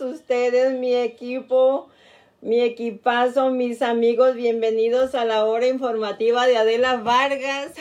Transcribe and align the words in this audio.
ustedes, 0.00 0.78
mi 0.78 0.94
equipo, 0.94 1.88
mi 2.40 2.60
equipazo, 2.60 3.50
mis 3.50 3.82
amigos? 3.82 4.34
Bienvenidos 4.34 5.14
a 5.14 5.24
la 5.24 5.44
hora 5.44 5.66
informativa 5.66 6.46
de 6.46 6.56
Adela 6.56 6.96
Vargas. 6.96 7.72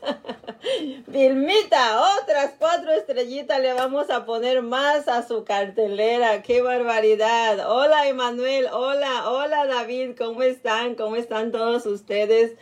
Vilmita, 1.06 2.02
otras 2.20 2.54
cuatro 2.58 2.92
estrellitas 2.92 3.60
le 3.60 3.72
vamos 3.72 4.10
a 4.10 4.24
poner 4.24 4.62
más 4.62 5.08
a 5.08 5.26
su 5.26 5.44
cartelera. 5.44 6.42
¡Qué 6.42 6.62
barbaridad! 6.62 7.68
Hola, 7.68 8.06
Emanuel. 8.08 8.66
Hola, 8.72 9.28
hola, 9.30 9.66
David. 9.66 10.12
¿Cómo 10.16 10.42
están? 10.42 10.94
¿Cómo 10.94 11.16
están 11.16 11.50
todos 11.50 11.86
ustedes? 11.86 12.52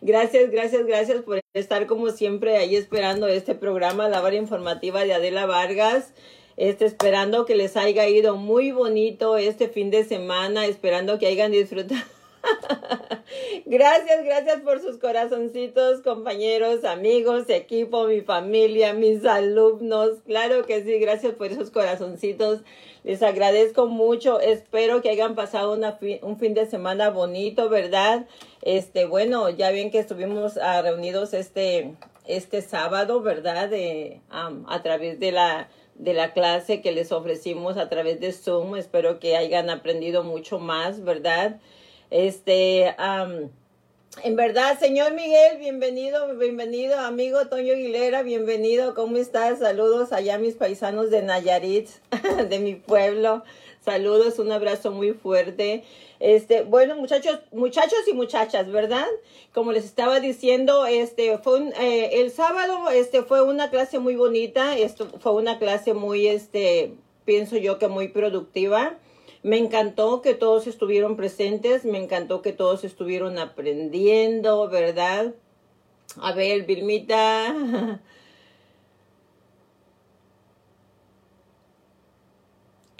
Gracias, 0.00 0.50
gracias, 0.50 0.86
gracias 0.86 1.22
por 1.22 1.40
estar 1.54 1.86
como 1.86 2.10
siempre 2.10 2.56
ahí 2.56 2.76
esperando 2.76 3.26
este 3.26 3.54
programa, 3.54 4.08
la 4.08 4.22
hora 4.22 4.36
informativa 4.36 5.04
de 5.04 5.12
Adela 5.12 5.46
Vargas. 5.46 6.12
Este, 6.58 6.86
esperando 6.86 7.46
que 7.46 7.54
les 7.54 7.76
haya 7.76 8.08
ido 8.08 8.36
muy 8.36 8.72
bonito 8.72 9.36
este 9.36 9.68
fin 9.68 9.90
de 9.90 10.02
semana, 10.02 10.66
esperando 10.66 11.16
que 11.20 11.28
hayan 11.28 11.52
disfrutado 11.52 12.00
gracias, 13.66 14.24
gracias 14.24 14.60
por 14.62 14.80
sus 14.80 14.98
corazoncitos, 14.98 16.00
compañeros, 16.02 16.84
amigos, 16.84 17.48
equipo, 17.48 18.08
mi 18.08 18.22
familia, 18.22 18.92
mis 18.92 19.24
alumnos. 19.24 20.18
Claro 20.26 20.64
que 20.66 20.82
sí, 20.82 20.98
gracias 20.98 21.34
por 21.34 21.46
esos 21.46 21.70
corazoncitos. 21.70 22.62
Les 23.04 23.22
agradezco 23.22 23.86
mucho. 23.86 24.40
Espero 24.40 25.00
que 25.00 25.10
hayan 25.10 25.36
pasado 25.36 25.78
un 26.22 26.38
fin 26.38 26.54
de 26.54 26.66
semana 26.66 27.10
bonito, 27.10 27.68
¿verdad? 27.68 28.26
Este, 28.62 29.04
bueno, 29.04 29.48
ya 29.48 29.70
bien 29.70 29.90
que 29.90 30.00
estuvimos 30.00 30.56
ah, 30.58 30.82
reunidos 30.82 31.34
este, 31.34 31.94
este 32.26 32.62
sábado, 32.62 33.20
¿verdad? 33.20 33.70
A 34.30 34.82
través 34.82 35.20
de 35.20 35.32
la 35.32 35.68
de 35.98 36.14
la 36.14 36.32
clase 36.32 36.80
que 36.80 36.92
les 36.92 37.12
ofrecimos 37.12 37.76
a 37.76 37.88
través 37.88 38.20
de 38.20 38.32
Zoom. 38.32 38.76
Espero 38.76 39.18
que 39.18 39.36
hayan 39.36 39.68
aprendido 39.68 40.24
mucho 40.24 40.58
más, 40.58 41.04
¿verdad? 41.04 41.60
Este, 42.10 42.94
en 44.24 44.36
verdad, 44.36 44.78
señor 44.78 45.12
Miguel, 45.12 45.58
bienvenido, 45.58 46.34
bienvenido, 46.36 46.98
amigo 46.98 47.46
Toño 47.48 47.74
Aguilera, 47.74 48.22
bienvenido, 48.22 48.94
¿cómo 48.94 49.16
estás? 49.18 49.58
Saludos 49.58 50.12
allá 50.12 50.38
mis 50.38 50.54
paisanos 50.54 51.10
de 51.10 51.22
Nayarit, 51.22 51.88
de 52.48 52.58
mi 52.58 52.74
pueblo. 52.74 53.44
Saludos, 53.84 54.38
un 54.38 54.52
abrazo 54.52 54.90
muy 54.90 55.12
fuerte. 55.12 55.84
Este, 56.20 56.62
bueno, 56.62 56.96
muchachos, 56.96 57.40
muchachos 57.52 58.00
y 58.10 58.12
muchachas, 58.12 58.70
¿verdad? 58.70 59.06
Como 59.52 59.72
les 59.72 59.84
estaba 59.84 60.20
diciendo, 60.20 60.86
este 60.86 61.38
fue 61.38 61.70
eh, 61.80 62.20
el 62.20 62.30
sábado, 62.30 62.90
este 62.90 63.22
fue 63.22 63.42
una 63.42 63.70
clase 63.70 63.98
muy 63.98 64.16
bonita, 64.16 64.76
esto 64.76 65.08
fue 65.20 65.32
una 65.32 65.58
clase 65.58 65.94
muy, 65.94 66.26
este, 66.26 66.94
pienso 67.24 67.56
yo 67.56 67.78
que 67.78 67.88
muy 67.88 68.08
productiva. 68.08 68.98
Me 69.44 69.58
encantó 69.58 70.20
que 70.20 70.34
todos 70.34 70.66
estuvieron 70.66 71.16
presentes, 71.16 71.84
me 71.84 71.98
encantó 71.98 72.42
que 72.42 72.52
todos 72.52 72.82
estuvieron 72.82 73.38
aprendiendo, 73.38 74.68
¿verdad? 74.68 75.34
A 76.20 76.32
ver, 76.32 76.64
Vilmita. 76.66 78.00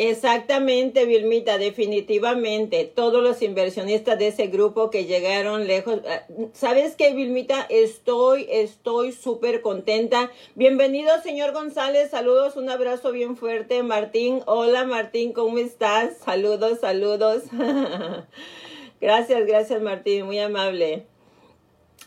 Exactamente, 0.01 1.07
Vilmita, 1.07 1.59
definitivamente. 1.59 2.85
Todos 2.85 3.21
los 3.21 3.43
inversionistas 3.43 4.17
de 4.17 4.29
ese 4.29 4.47
grupo 4.47 4.91
que 4.91 5.07
llegaron 5.07 5.67
lejos. 5.67 5.99
Ah, 6.09 6.25
¿Sabes 6.53 6.95
qué, 6.95 7.13
Vilmita? 7.13 7.67
Estoy, 7.69 8.47
estoy 8.49 9.11
súper 9.11 9.61
contenta. 9.61 10.31
Bienvenido, 10.55 11.21
señor 11.21 11.53
González. 11.53 12.11
Saludos, 12.11 12.55
un 12.55 12.71
abrazo 12.71 13.11
bien 13.11 13.37
fuerte. 13.37 13.83
Martín, 13.83 14.41
hola 14.47 14.85
Martín, 14.85 15.33
¿cómo 15.33 15.59
estás? 15.59 16.19
Saludos, 16.19 16.79
saludos. 16.79 17.43
gracias, 19.01 19.47
gracias 19.47 19.83
Martín, 19.83 20.27
muy 20.27 20.39
amable. 20.39 21.07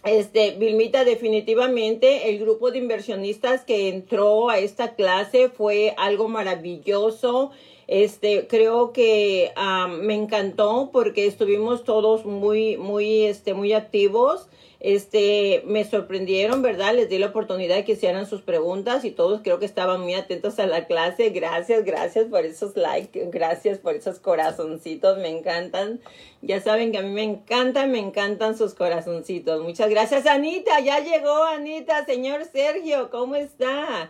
Este, 0.06 0.52
Vilmita, 0.52 1.04
definitivamente 1.04 2.30
el 2.30 2.40
grupo 2.40 2.72
de 2.72 2.80
inversionistas 2.80 3.66
que 3.66 3.90
entró 3.90 4.50
a 4.50 4.60
esta 4.60 4.96
clase 4.96 5.50
fue 5.50 5.94
algo 5.98 6.30
maravilloso. 6.30 7.52
Este, 7.92 8.48
creo 8.48 8.94
que 8.94 9.52
me 10.00 10.16
encantó 10.16 10.92
porque 10.94 11.28
estuvimos 11.28 11.84
todos 11.84 12.26
muy, 12.26 12.78
muy, 12.78 13.26
este, 13.26 13.54
muy 13.54 13.74
activos. 13.74 14.48
Este, 14.80 15.62
me 15.66 15.84
sorprendieron, 15.84 16.62
¿verdad? 16.62 16.96
Les 16.96 17.10
di 17.10 17.18
la 17.18 17.28
oportunidad 17.28 17.76
de 17.76 17.84
que 17.84 17.92
hicieran 17.92 18.28
sus 18.28 18.44
preguntas 18.44 19.04
y 19.04 19.12
todos 19.12 19.42
creo 19.44 19.60
que 19.60 19.66
estaban 19.66 20.00
muy 20.00 20.14
atentos 20.14 20.58
a 20.60 20.68
la 20.68 20.88
clase. 20.88 21.32
Gracias, 21.32 21.84
gracias 21.84 22.28
por 22.28 22.46
esos 22.46 22.78
likes, 22.78 23.28
gracias 23.30 23.78
por 23.78 23.94
esos 23.94 24.20
corazoncitos, 24.20 25.18
me 25.18 25.28
encantan. 25.28 26.00
Ya 26.42 26.62
saben 26.62 26.94
que 26.94 27.00
a 27.00 27.02
mí 27.02 27.10
me 27.10 27.24
encantan, 27.24 27.92
me 27.92 28.00
encantan 28.00 28.58
sus 28.58 28.74
corazoncitos. 28.74 29.62
Muchas 29.64 29.90
gracias, 29.90 30.26
Anita. 30.28 30.80
Ya 30.80 31.02
llegó, 31.02 31.44
Anita, 31.44 32.06
señor 32.06 32.46
Sergio, 32.46 33.10
¿cómo 33.10 33.36
está? 33.36 34.10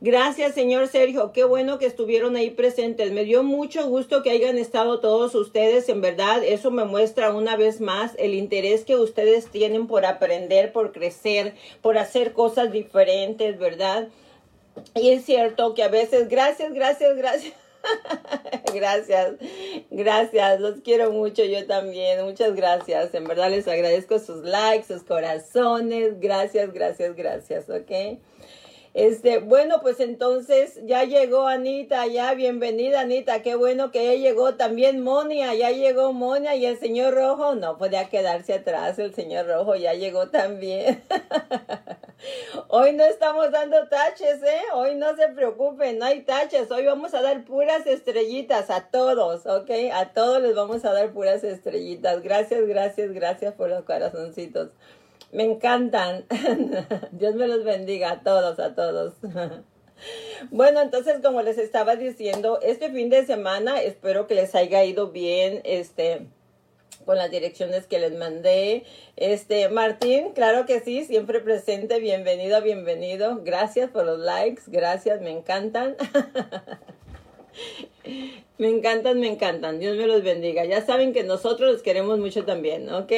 Gracias, 0.00 0.54
señor 0.54 0.86
Sergio. 0.86 1.32
Qué 1.32 1.42
bueno 1.42 1.80
que 1.80 1.86
estuvieron 1.86 2.36
ahí 2.36 2.50
presentes. 2.50 3.10
Me 3.10 3.24
dio 3.24 3.42
mucho 3.42 3.88
gusto 3.88 4.22
que 4.22 4.30
hayan 4.30 4.56
estado 4.56 5.00
todos 5.00 5.34
ustedes. 5.34 5.88
En 5.88 6.00
verdad, 6.00 6.44
eso 6.44 6.70
me 6.70 6.84
muestra 6.84 7.34
una 7.34 7.56
vez 7.56 7.80
más 7.80 8.12
el 8.16 8.34
interés 8.34 8.84
que 8.84 8.94
ustedes 8.94 9.50
tienen 9.50 9.88
por 9.88 10.06
aprender, 10.06 10.72
por 10.72 10.92
crecer, 10.92 11.54
por 11.82 11.98
hacer 11.98 12.32
cosas 12.32 12.70
diferentes, 12.70 13.58
¿verdad? 13.58 14.08
Y 14.94 15.10
es 15.10 15.24
cierto 15.24 15.74
que 15.74 15.82
a 15.82 15.88
veces, 15.88 16.28
gracias, 16.28 16.72
gracias, 16.72 17.16
gracias. 17.16 17.54
gracias, 18.74 19.34
gracias, 19.90 20.60
los 20.60 20.80
quiero 20.80 21.12
mucho 21.12 21.44
yo 21.44 21.64
también, 21.66 22.24
muchas 22.24 22.54
gracias, 22.54 23.14
en 23.14 23.24
verdad 23.24 23.50
les 23.50 23.68
agradezco 23.68 24.18
sus 24.18 24.44
likes, 24.44 24.92
sus 24.92 25.04
corazones, 25.04 26.18
gracias, 26.20 26.72
gracias, 26.72 27.14
gracias, 27.14 27.70
¿ok? 27.70 28.18
Este, 28.98 29.38
bueno, 29.38 29.80
pues 29.80 30.00
entonces 30.00 30.80
ya 30.84 31.04
llegó 31.04 31.46
Anita, 31.46 32.08
ya 32.08 32.34
bienvenida 32.34 33.02
Anita, 33.02 33.42
qué 33.42 33.54
bueno 33.54 33.92
que 33.92 34.04
ya 34.04 34.14
llegó 34.14 34.56
también 34.56 35.04
Monia, 35.04 35.54
ya 35.54 35.70
llegó 35.70 36.12
Monia 36.12 36.56
y 36.56 36.66
el 36.66 36.80
señor 36.80 37.14
Rojo 37.14 37.54
no 37.54 37.78
podía 37.78 38.08
quedarse 38.08 38.54
atrás, 38.54 38.98
el 38.98 39.14
señor 39.14 39.46
Rojo 39.46 39.76
ya 39.76 39.94
llegó 39.94 40.30
también. 40.30 41.00
hoy 42.68 42.92
no 42.94 43.04
estamos 43.04 43.52
dando 43.52 43.86
taches, 43.86 44.42
¿eh? 44.42 44.62
Hoy 44.74 44.96
no 44.96 45.14
se 45.14 45.28
preocupen, 45.28 46.00
no 46.00 46.06
hay 46.06 46.22
taches, 46.22 46.68
hoy 46.72 46.84
vamos 46.84 47.14
a 47.14 47.22
dar 47.22 47.44
puras 47.44 47.86
estrellitas 47.86 48.68
a 48.68 48.88
todos, 48.90 49.46
¿ok? 49.46 49.70
A 49.92 50.12
todos 50.12 50.42
les 50.42 50.56
vamos 50.56 50.84
a 50.84 50.92
dar 50.92 51.12
puras 51.12 51.44
estrellitas. 51.44 52.20
Gracias, 52.20 52.66
gracias, 52.66 53.12
gracias 53.12 53.54
por 53.54 53.70
los 53.70 53.84
corazoncitos. 53.84 54.70
Me 55.32 55.44
encantan. 55.44 56.24
Dios 57.12 57.34
me 57.34 57.46
los 57.46 57.64
bendiga 57.64 58.12
a 58.12 58.20
todos, 58.20 58.58
a 58.58 58.74
todos. 58.74 59.14
Bueno, 60.52 60.80
entonces 60.80 61.16
como 61.22 61.42
les 61.42 61.58
estaba 61.58 61.96
diciendo, 61.96 62.60
este 62.62 62.88
fin 62.90 63.10
de 63.10 63.26
semana 63.26 63.82
espero 63.82 64.28
que 64.28 64.36
les 64.36 64.54
haya 64.54 64.84
ido 64.84 65.08
bien, 65.08 65.60
este, 65.64 66.28
con 67.04 67.16
las 67.16 67.30
direcciones 67.30 67.86
que 67.86 67.98
les 67.98 68.16
mandé. 68.16 68.84
Este, 69.16 69.68
Martín, 69.68 70.32
claro 70.34 70.66
que 70.66 70.80
sí, 70.80 71.04
siempre 71.04 71.40
presente, 71.40 71.98
bienvenido, 71.98 72.62
bienvenido. 72.62 73.40
Gracias 73.42 73.90
por 73.90 74.04
los 74.04 74.20
likes, 74.20 74.62
gracias, 74.68 75.20
me 75.20 75.30
encantan. 75.30 75.96
me 78.58 78.68
encantan, 78.68 79.18
me 79.18 79.26
encantan. 79.26 79.80
Dios 79.80 79.96
me 79.96 80.06
los 80.06 80.22
bendiga. 80.22 80.64
Ya 80.64 80.84
saben 80.86 81.12
que 81.12 81.24
nosotros 81.24 81.72
los 81.72 81.82
queremos 81.82 82.18
mucho 82.18 82.44
también, 82.44 82.92
¿ok? 82.92 83.12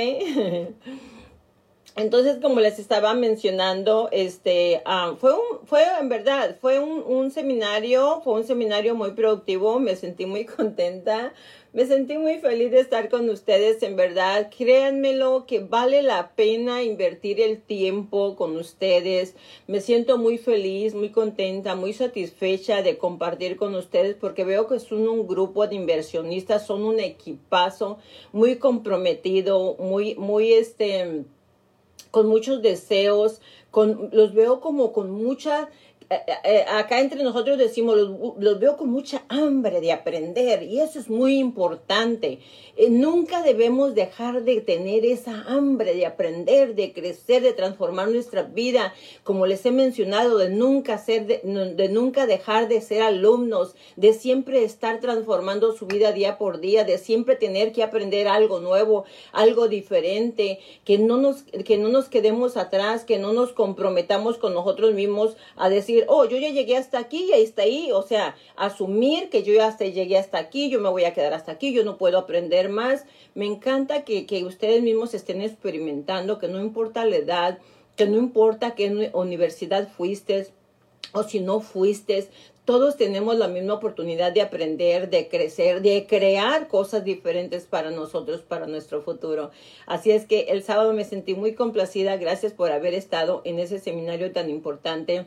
Entonces, 1.96 2.38
como 2.40 2.60
les 2.60 2.78
estaba 2.78 3.14
mencionando, 3.14 4.08
este, 4.12 4.81
ah, 4.84 5.16
fue 5.19 5.32
un, 5.32 5.66
fue 5.66 5.82
en 6.00 6.08
verdad, 6.08 6.56
fue 6.60 6.78
un, 6.78 7.02
un, 7.02 7.31
seminario, 7.32 8.20
fue 8.22 8.34
un 8.34 8.44
seminario 8.44 8.94
muy 8.94 9.10
productivo, 9.10 9.81
me 9.81 9.96
sentí 9.96 10.25
muy 10.25 10.44
contenta, 10.56 11.32
me 11.72 11.84
sentí 11.87 12.16
muy 12.16 12.38
feliz 12.38 12.70
de 12.70 12.81
estar 12.81 13.08
con 13.08 13.28
ustedes, 13.28 13.82
en 13.82 13.96
verdad, 13.96 14.50
créanmelo 14.56 15.46
que 15.46 15.58
vale 15.58 16.02
la 16.02 16.31
pena 16.34 16.82
invertir 16.82 17.40
el 17.40 17.60
tiempo 17.60 18.37
con 18.37 18.56
ustedes, 18.56 19.34
me 19.66 19.81
siento 19.81 20.16
muy 20.16 20.38
feliz, 20.38 20.94
muy 20.94 21.10
contenta, 21.10 21.75
muy 21.75 21.92
satisfecha 21.92 22.82
de 22.82 22.98
compartir 22.98 23.56
con 23.56 23.75
ustedes 23.75 24.14
porque 24.14 24.44
veo 24.44 24.69
que 24.69 24.78
son 24.78 25.08
un 25.08 25.26
grupo 25.26 25.66
de 25.66 25.75
inversionistas, 25.75 26.66
son 26.66 26.82
un 26.82 27.00
equipazo 27.00 27.98
muy 28.32 28.56
comprometido, 28.56 29.76
muy, 29.78 30.14
muy, 30.14 30.52
este, 30.52 31.25
con 32.11 32.27
muchos 32.27 32.62
deseos, 32.62 33.41
con, 33.71 34.11
los 34.12 34.35
veo 34.35 34.61
como 34.61 34.93
con 34.93 35.11
mucha 35.11 35.69
acá 36.69 36.99
entre 36.99 37.23
nosotros 37.23 37.57
decimos, 37.57 37.97
los, 37.97 38.59
veo 38.59 38.77
con 38.77 38.91
mucha 38.91 39.23
hambre 39.29 39.81
de 39.81 39.93
aprender 39.93 40.65
y 40.65 40.81
eso 40.81 40.99
es 40.99 41.09
muy 41.09 41.39
importante. 41.39 42.41
nunca 42.89 43.43
debemos 43.43 43.95
dejar 43.95 44.43
de 44.43 44.61
tener 44.61 45.05
esa 45.05 45.43
hambre 45.43 45.95
de 45.95 46.07
aprender, 46.07 46.75
de 46.75 46.93
crecer, 46.93 47.43
de 47.43 47.53
transformar 47.53 48.09
nuestra 48.09 48.43
vida, 48.43 48.93
como 49.23 49.47
les 49.47 49.65
he 49.67 49.71
mencionado, 49.71 50.39
de 50.39 50.49
nunca 50.49 50.99
ser, 50.99 51.27
de, 51.27 51.89
nunca 51.91 52.27
dejar 52.27 52.67
de 52.69 52.81
ser 52.81 53.03
alumnos, 53.03 53.77
de 53.95 54.12
siempre 54.12 54.65
estar 54.65 54.99
transformando 54.99 55.73
su 55.77 55.87
vida 55.87 56.11
día 56.11 56.39
por 56.39 56.61
día, 56.61 56.83
de 56.83 56.99
siempre 56.99 57.37
tener 57.37 57.73
que 57.73 57.85
aprender 57.85 58.27
algo 58.27 58.59
nuevo, 58.59 59.05
algo 59.33 59.69
diferente, 59.69 60.59
que 60.85 60.99
no 60.99 61.19
nos, 61.19 61.43
que 61.43 61.79
no 61.79 61.89
nos 61.89 62.09
quedemos 62.09 62.57
atrás, 62.57 63.05
que 63.05 63.19
no 63.19 63.33
nos 63.33 63.53
comprometamos 63.53 64.39
con 64.39 64.55
nosotros 64.55 64.93
mismos 64.93 65.37
a 65.57 65.69
decir, 65.69 66.00
oh, 66.08 66.25
yo 66.25 66.38
ya 66.38 66.50
llegué 66.50 66.76
hasta 66.76 66.99
aquí 66.99 67.25
y 67.29 67.32
ahí 67.32 67.43
está 67.43 67.62
ahí. 67.62 67.91
O 67.93 68.02
sea, 68.02 68.37
asumir 68.56 69.31
que 69.31 69.43
yo 69.43 69.52
ya 69.52 69.67
hasta 69.67 69.85
llegué 69.87 70.19
hasta 70.19 70.38
aquí, 70.38 70.70
yo 70.70 70.81
me 70.81 70.88
voy 70.88 71.05
a 71.05 71.14
quedar 71.14 71.35
hasta 71.35 71.52
aquí, 71.52 71.73
yo 71.73 71.85
no 71.85 71.99
puedo 71.99 72.19
aprender 72.19 72.69
más. 72.69 73.05
Me 73.35 73.47
encanta 73.47 74.05
que, 74.05 74.26
que 74.26 74.44
ustedes 74.44 74.82
mismos 74.82 75.14
estén 75.14 75.43
experimentando, 75.43 76.38
que 76.38 76.49
no 76.49 76.61
importa 76.61 77.05
la 77.05 77.17
edad, 77.17 77.58
que 77.97 78.06
no 78.06 78.19
importa 78.19 78.75
qué 78.75 79.11
universidad 79.12 79.88
fuiste 79.88 80.49
o 81.12 81.23
si 81.25 81.41
no 81.41 81.61
fuiste, 81.61 82.29
todos 82.64 82.97
tenemos 82.97 83.37
la 83.37 83.49
misma 83.49 83.75
oportunidad 83.75 84.32
de 84.32 84.43
aprender, 84.43 85.11
de 85.11 85.29
crecer, 85.29 85.82
de 85.82 86.06
crear 86.06 86.69
cosas 86.69 87.05
diferentes 87.05 87.64
para 87.64 87.91
nosotros, 87.91 88.43
para 88.43 88.67
nuestro 88.67 89.02
futuro. 89.02 89.50
Así 89.87 90.12
es 90.12 90.25
que 90.25 90.43
el 90.50 90.62
sábado 90.62 90.93
me 90.93 91.05
sentí 91.05 91.35
muy 91.35 91.55
complacida. 91.55 92.17
Gracias 92.17 92.52
por 92.52 92.70
haber 92.70 92.94
estado 92.94 93.43
en 93.44 93.58
ese 93.58 93.81
seminario 93.81 94.31
tan 94.31 94.49
importante 94.49 95.26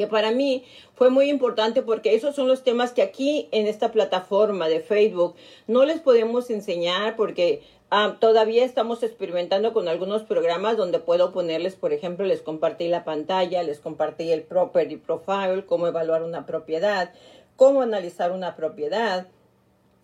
que 0.00 0.06
para 0.06 0.30
mí 0.30 0.64
fue 0.94 1.10
muy 1.10 1.28
importante 1.28 1.82
porque 1.82 2.14
esos 2.14 2.34
son 2.34 2.48
los 2.48 2.64
temas 2.64 2.92
que 2.92 3.02
aquí 3.02 3.50
en 3.52 3.66
esta 3.66 3.92
plataforma 3.92 4.66
de 4.66 4.80
Facebook 4.80 5.34
no 5.66 5.84
les 5.84 6.00
podemos 6.00 6.48
enseñar 6.48 7.16
porque 7.16 7.60
ah, 7.90 8.16
todavía 8.18 8.64
estamos 8.64 9.02
experimentando 9.02 9.74
con 9.74 9.88
algunos 9.88 10.22
programas 10.22 10.78
donde 10.78 11.00
puedo 11.00 11.32
ponerles, 11.32 11.74
por 11.74 11.92
ejemplo, 11.92 12.24
les 12.24 12.40
compartí 12.40 12.88
la 12.88 13.04
pantalla, 13.04 13.62
les 13.62 13.78
compartí 13.78 14.32
el 14.32 14.40
property 14.40 14.96
profile, 14.96 15.66
cómo 15.66 15.86
evaluar 15.86 16.22
una 16.22 16.46
propiedad, 16.46 17.12
cómo 17.56 17.82
analizar 17.82 18.32
una 18.32 18.56
propiedad. 18.56 19.26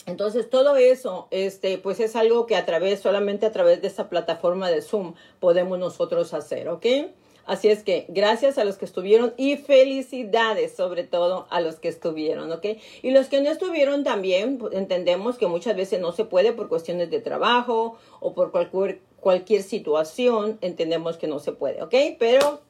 Entonces, 0.05 0.51
todo 0.51 0.77
eso, 0.77 1.27
este, 1.31 1.79
pues 1.79 2.01
es 2.01 2.17
algo 2.17 2.45
que 2.45 2.57
a 2.57 2.67
través, 2.67 3.01
solamente 3.01 3.47
a 3.47 3.53
través 3.53 3.81
de 3.81 3.89
esta 3.89 4.11
plataforma 4.11 4.69
de 4.69 4.83
Zoom 4.83 5.15
podemos 5.41 5.79
nosotros 5.79 6.35
hacer, 6.35 6.69
¿ok? 6.69 6.85
Así 7.47 7.69
es 7.69 7.85
que 7.85 8.07
gracias 8.09 8.59
a 8.59 8.65
los 8.65 8.77
que 8.77 8.85
estuvieron 8.85 9.33
y 9.37 9.57
felicidades 9.57 10.75
sobre 10.75 11.05
todo 11.05 11.47
a 11.51 11.61
los 11.61 11.77
que 11.77 11.89
estuvieron, 11.89 12.51
¿ok? 12.53 12.67
Y 13.03 13.13
los 13.13 13.29
que 13.29 13.41
no 13.41 13.51
estuvieron 13.51 14.05
también, 14.05 14.59
pues, 14.59 14.75
entendemos 14.75 15.39
que 15.39 15.47
muchas 15.47 15.77
veces 15.77 16.01
no 16.01 16.13
se 16.13 16.25
puede 16.25 16.53
por 16.53 16.69
cuestiones 16.69 17.11
de 17.11 17.21
trabajo 17.21 17.97
o 18.21 18.35
por 18.35 18.51
cualquier, 18.51 19.01
cualquier 19.21 19.63
situación, 19.63 20.59
entendemos 20.61 21.17
que 21.17 21.29
no 21.29 21.39
se 21.39 21.53
puede, 21.53 21.83
¿ok? 21.83 21.95
Pero 22.19 22.61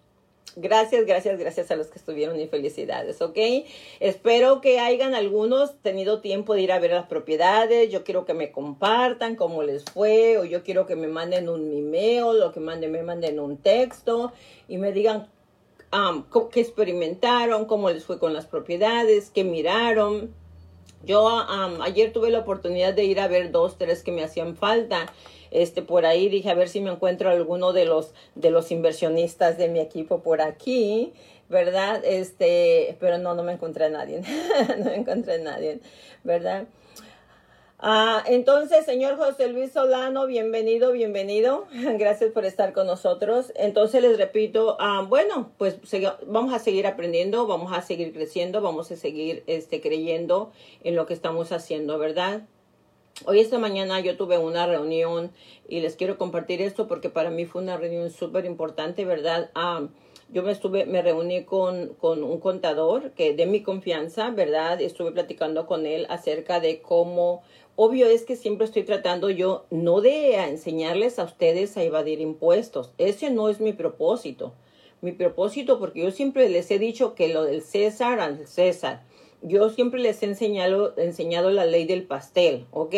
Gracias, 0.59 1.05
gracias, 1.05 1.39
gracias 1.39 1.71
a 1.71 1.77
los 1.77 1.89
que 1.89 1.99
estuvieron 1.99 2.41
y 2.41 2.47
felicidades, 2.47 3.21
¿ok? 3.21 3.37
Espero 4.01 4.63
que 4.63 4.81
hayan 4.81 5.15
algunos 5.15 5.79
tenido 5.83 6.23
tiempo 6.23 6.55
de 6.55 6.63
ir 6.63 6.73
a 6.73 6.79
ver 6.79 6.93
las 6.93 7.09
propiedades. 7.09 7.93
Yo 7.93 8.05
quiero 8.05 8.25
que 8.25 8.33
me 8.33 8.53
compartan 8.53 9.37
cómo 9.37 9.63
les 9.63 9.85
fue, 9.85 10.39
o 10.39 10.47
yo 10.47 10.63
quiero 10.63 10.87
que 10.87 10.97
me 10.97 11.09
manden 11.09 11.51
un 11.51 11.77
email, 11.77 12.41
o 12.43 12.53
que 12.53 12.61
manden, 12.61 12.91
me 12.91 13.03
manden 13.03 13.39
un 13.39 13.59
texto 13.59 14.33
y 14.67 14.79
me 14.79 14.93
digan 14.93 15.29
um, 15.93 16.25
qué 16.51 16.61
experimentaron, 16.61 17.67
cómo 17.67 17.91
les 17.91 18.07
fue 18.07 18.19
con 18.19 18.33
las 18.33 18.47
propiedades, 18.47 19.29
qué 19.29 19.45
miraron. 19.45 20.35
Yo 21.05 21.25
um, 21.25 21.83
ayer 21.83 22.13
tuve 22.13 22.31
la 22.31 22.41
oportunidad 22.41 22.95
de 22.95 23.05
ir 23.05 23.21
a 23.21 23.29
ver 23.29 23.53
dos, 23.53 23.79
tres 23.79 24.03
que 24.03 24.13
me 24.13 24.25
hacían 24.25 24.57
falta. 24.57 25.13
Este 25.51 25.83
por 25.83 26.07
ahí 26.07 26.29
dije 26.29 26.51
a 26.51 26.55
ver 26.55 26.69
si 26.69 26.81
me 26.81 26.91
encuentro 26.91 27.31
alguno 27.31 27.73
de 27.73 27.85
los 27.85 28.13
de 28.35 28.51
los 28.51 28.73
inversionistas 28.73 29.57
de 29.59 29.69
mi 29.69 29.79
equipo 29.79 30.21
por 30.21 30.41
aquí 30.41 31.13
verdad 31.49 32.05
este 32.05 32.97
pero 32.99 33.19
no 33.19 33.35
no 33.35 33.45
me 33.45 33.53
encontré 33.53 33.85
a 33.87 33.91
nadie. 33.91 34.23
No 34.79 34.85
me 34.87 34.97
encontré 34.97 35.35
a 35.35 35.39
nadie 35.39 35.81
verdad 36.25 36.67
Ah, 37.79 38.25
entonces, 38.27 38.87
señor 38.87 39.19
José 39.19 39.49
Luis 39.49 39.73
Solano, 39.73 40.27
bienvenido, 40.27 40.93
bienvenido. 40.93 41.67
Gracias 41.99 42.33
por 42.33 42.47
estar 42.47 42.73
con 42.73 42.87
nosotros. 42.87 43.53
Entonces, 43.55 44.01
les 44.01 44.17
repito, 44.17 44.79
ah, 44.81 45.05
bueno, 45.07 45.51
pues 45.59 45.77
vamos 46.27 46.55
a 46.55 46.59
seguir 46.59 46.87
aprendiendo, 46.87 47.47
vamos 47.47 47.77
a 47.77 47.83
seguir 47.83 48.15
creciendo, 48.15 48.63
vamos 48.63 48.91
a 48.93 48.97
seguir 48.97 49.45
este, 49.47 49.83
creyendo 49.83 50.53
en 50.85 50.97
lo 50.97 51.05
que 51.05 51.13
estamos 51.13 51.53
haciendo, 51.53 51.99
¿verdad? 51.99 52.47
Hoy 53.27 53.41
esta 53.41 53.59
mañana 53.59 54.01
yo 54.01 54.17
tuve 54.17 54.39
una 54.39 54.67
reunión 54.67 55.31
y 55.69 55.81
les 55.81 55.97
quiero 55.97 56.17
compartir 56.17 56.63
esto 56.63 56.87
porque 56.87 57.11
para 57.11 57.31
mí 57.31 57.45
fue 57.45 57.63
una 57.63 57.77
reunión 57.77 58.11
súper 58.11 58.47
importante, 58.47 59.05
¿verdad? 59.05 59.51
Ah, 59.55 59.87
yo 60.29 60.43
me 60.43 60.51
estuve, 60.51 60.87
me 60.87 61.03
reuní 61.03 61.45
con, 61.45 61.95
con 61.95 62.25
un 62.25 62.41
contador 62.41 63.13
que 63.13 63.35
de 63.35 63.47
mi 63.47 63.63
confianza, 63.63 64.31
¿verdad? 64.31 64.81
Estuve 64.81 65.13
platicando 65.13 65.67
con 65.67 65.87
él 65.87 66.07
acerca 66.11 66.59
de 66.59 66.83
cómo, 66.83 67.43
obvio 67.77 68.07
es 68.09 68.25
que 68.25 68.37
siempre 68.37 68.67
estoy 68.67 68.83
tratando 68.83 69.31
yo 69.31 69.67
no 69.71 70.01
de 70.01 70.35
enseñarles 70.37 71.19
a 71.19 71.25
ustedes 71.25 71.77
a 71.77 71.83
evadir 71.83 72.21
impuestos. 72.21 72.93
Ese 72.99 73.31
no 73.31 73.49
es 73.49 73.61
mi 73.61 73.73
propósito. 73.73 74.53
Mi 75.03 75.13
propósito, 75.13 75.79
porque 75.79 76.03
yo 76.03 76.11
siempre 76.11 76.49
les 76.49 76.71
he 76.71 76.79
dicho 76.79 77.15
que 77.15 77.29
lo 77.29 77.45
del 77.45 77.63
César 77.63 78.19
al 78.19 78.47
César 78.47 79.05
yo 79.43 79.71
siempre 79.71 80.01
les 80.01 80.23
he 80.23 80.27
enseñado, 80.27 80.95
enseñado 80.97 81.51
la 81.51 81.67
ley 81.67 81.85
del 81.85 82.05
pastel, 82.05 82.67
¿ok? 82.71 82.95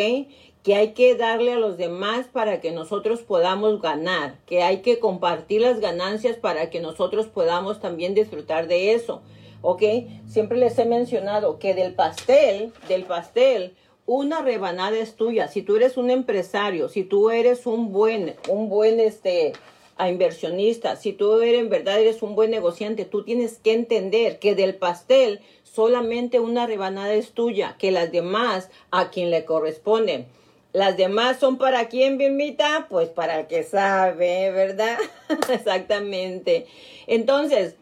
Que 0.63 0.75
hay 0.75 0.93
que 0.93 1.15
darle 1.15 1.53
a 1.53 1.59
los 1.59 1.77
demás 1.77 2.27
para 2.27 2.59
que 2.59 2.71
nosotros 2.71 3.21
podamos 3.21 3.81
ganar, 3.81 4.39
que 4.45 4.63
hay 4.63 4.81
que 4.81 4.99
compartir 4.99 5.61
las 5.61 5.79
ganancias 5.79 6.37
para 6.37 6.69
que 6.69 6.79
nosotros 6.79 7.27
podamos 7.27 7.79
también 7.79 8.13
disfrutar 8.13 8.67
de 8.67 8.93
eso, 8.93 9.21
¿ok? 9.61 9.83
Siempre 10.27 10.57
les 10.57 10.77
he 10.79 10.85
mencionado 10.85 11.59
que 11.59 11.73
del 11.73 11.93
pastel, 11.93 12.73
del 12.87 13.03
pastel, 13.03 13.75
una 14.09 14.41
rebanada 14.41 14.97
es 14.97 15.13
tuya. 15.13 15.47
Si 15.47 15.61
tú 15.61 15.75
eres 15.75 15.95
un 15.95 16.09
empresario, 16.09 16.89
si 16.89 17.03
tú 17.03 17.29
eres 17.29 17.67
un 17.67 17.91
buen, 17.91 18.35
un 18.47 18.67
buen, 18.67 18.99
este, 18.99 19.53
a 19.97 20.09
inversionista, 20.09 20.95
si 20.95 21.13
tú 21.13 21.41
eres 21.41 21.59
en 21.59 21.69
verdad 21.69 21.99
eres 21.99 22.23
un 22.23 22.33
buen 22.33 22.49
negociante, 22.49 23.05
tú 23.05 23.23
tienes 23.23 23.59
que 23.59 23.73
entender 23.73 24.39
que 24.39 24.55
del 24.55 24.73
pastel 24.73 25.41
solamente 25.61 26.39
una 26.39 26.65
rebanada 26.65 27.13
es 27.13 27.33
tuya, 27.33 27.75
que 27.77 27.91
las 27.91 28.11
demás 28.11 28.71
a 28.89 29.11
quien 29.11 29.29
le 29.29 29.45
corresponden. 29.45 30.25
Las 30.73 30.97
demás 30.97 31.39
son 31.39 31.59
para 31.59 31.87
quién, 31.87 32.17
Vilmita? 32.17 32.87
Pues 32.89 33.09
para 33.09 33.41
el 33.41 33.47
que 33.47 33.61
sabe, 33.61 34.49
¿verdad? 34.49 34.97
Exactamente. 35.53 36.65
Entonces, 37.05 37.75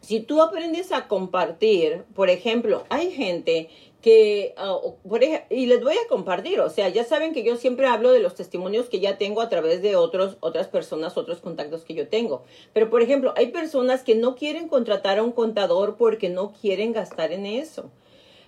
si 0.00 0.20
tú 0.20 0.40
aprendes 0.40 0.92
a 0.92 1.06
compartir, 1.08 2.04
por 2.14 2.30
ejemplo, 2.30 2.84
hay 2.88 3.10
gente 3.10 3.68
que, 4.04 4.52
ah, 4.58 4.76
por 5.08 5.24
ejemplo, 5.24 5.46
y 5.48 5.64
les 5.64 5.82
voy 5.82 5.94
a 5.94 6.06
compartir, 6.10 6.60
o 6.60 6.68
sea, 6.68 6.90
ya 6.90 7.04
saben 7.04 7.32
que 7.32 7.42
yo 7.42 7.56
siempre 7.56 7.86
hablo 7.86 8.12
de 8.12 8.20
los 8.20 8.34
testimonios 8.34 8.90
que 8.90 9.00
ya 9.00 9.16
tengo 9.16 9.40
a 9.40 9.48
través 9.48 9.80
de 9.80 9.96
otros, 9.96 10.36
otras 10.40 10.68
personas, 10.68 11.16
otros 11.16 11.40
contactos 11.40 11.84
que 11.84 11.94
yo 11.94 12.06
tengo. 12.06 12.44
Pero, 12.74 12.90
por 12.90 13.00
ejemplo, 13.00 13.32
hay 13.34 13.46
personas 13.46 14.02
que 14.02 14.14
no 14.14 14.34
quieren 14.34 14.68
contratar 14.68 15.16
a 15.16 15.22
un 15.22 15.32
contador 15.32 15.96
porque 15.96 16.28
no 16.28 16.52
quieren 16.52 16.92
gastar 16.92 17.32
en 17.32 17.46
eso. 17.46 17.90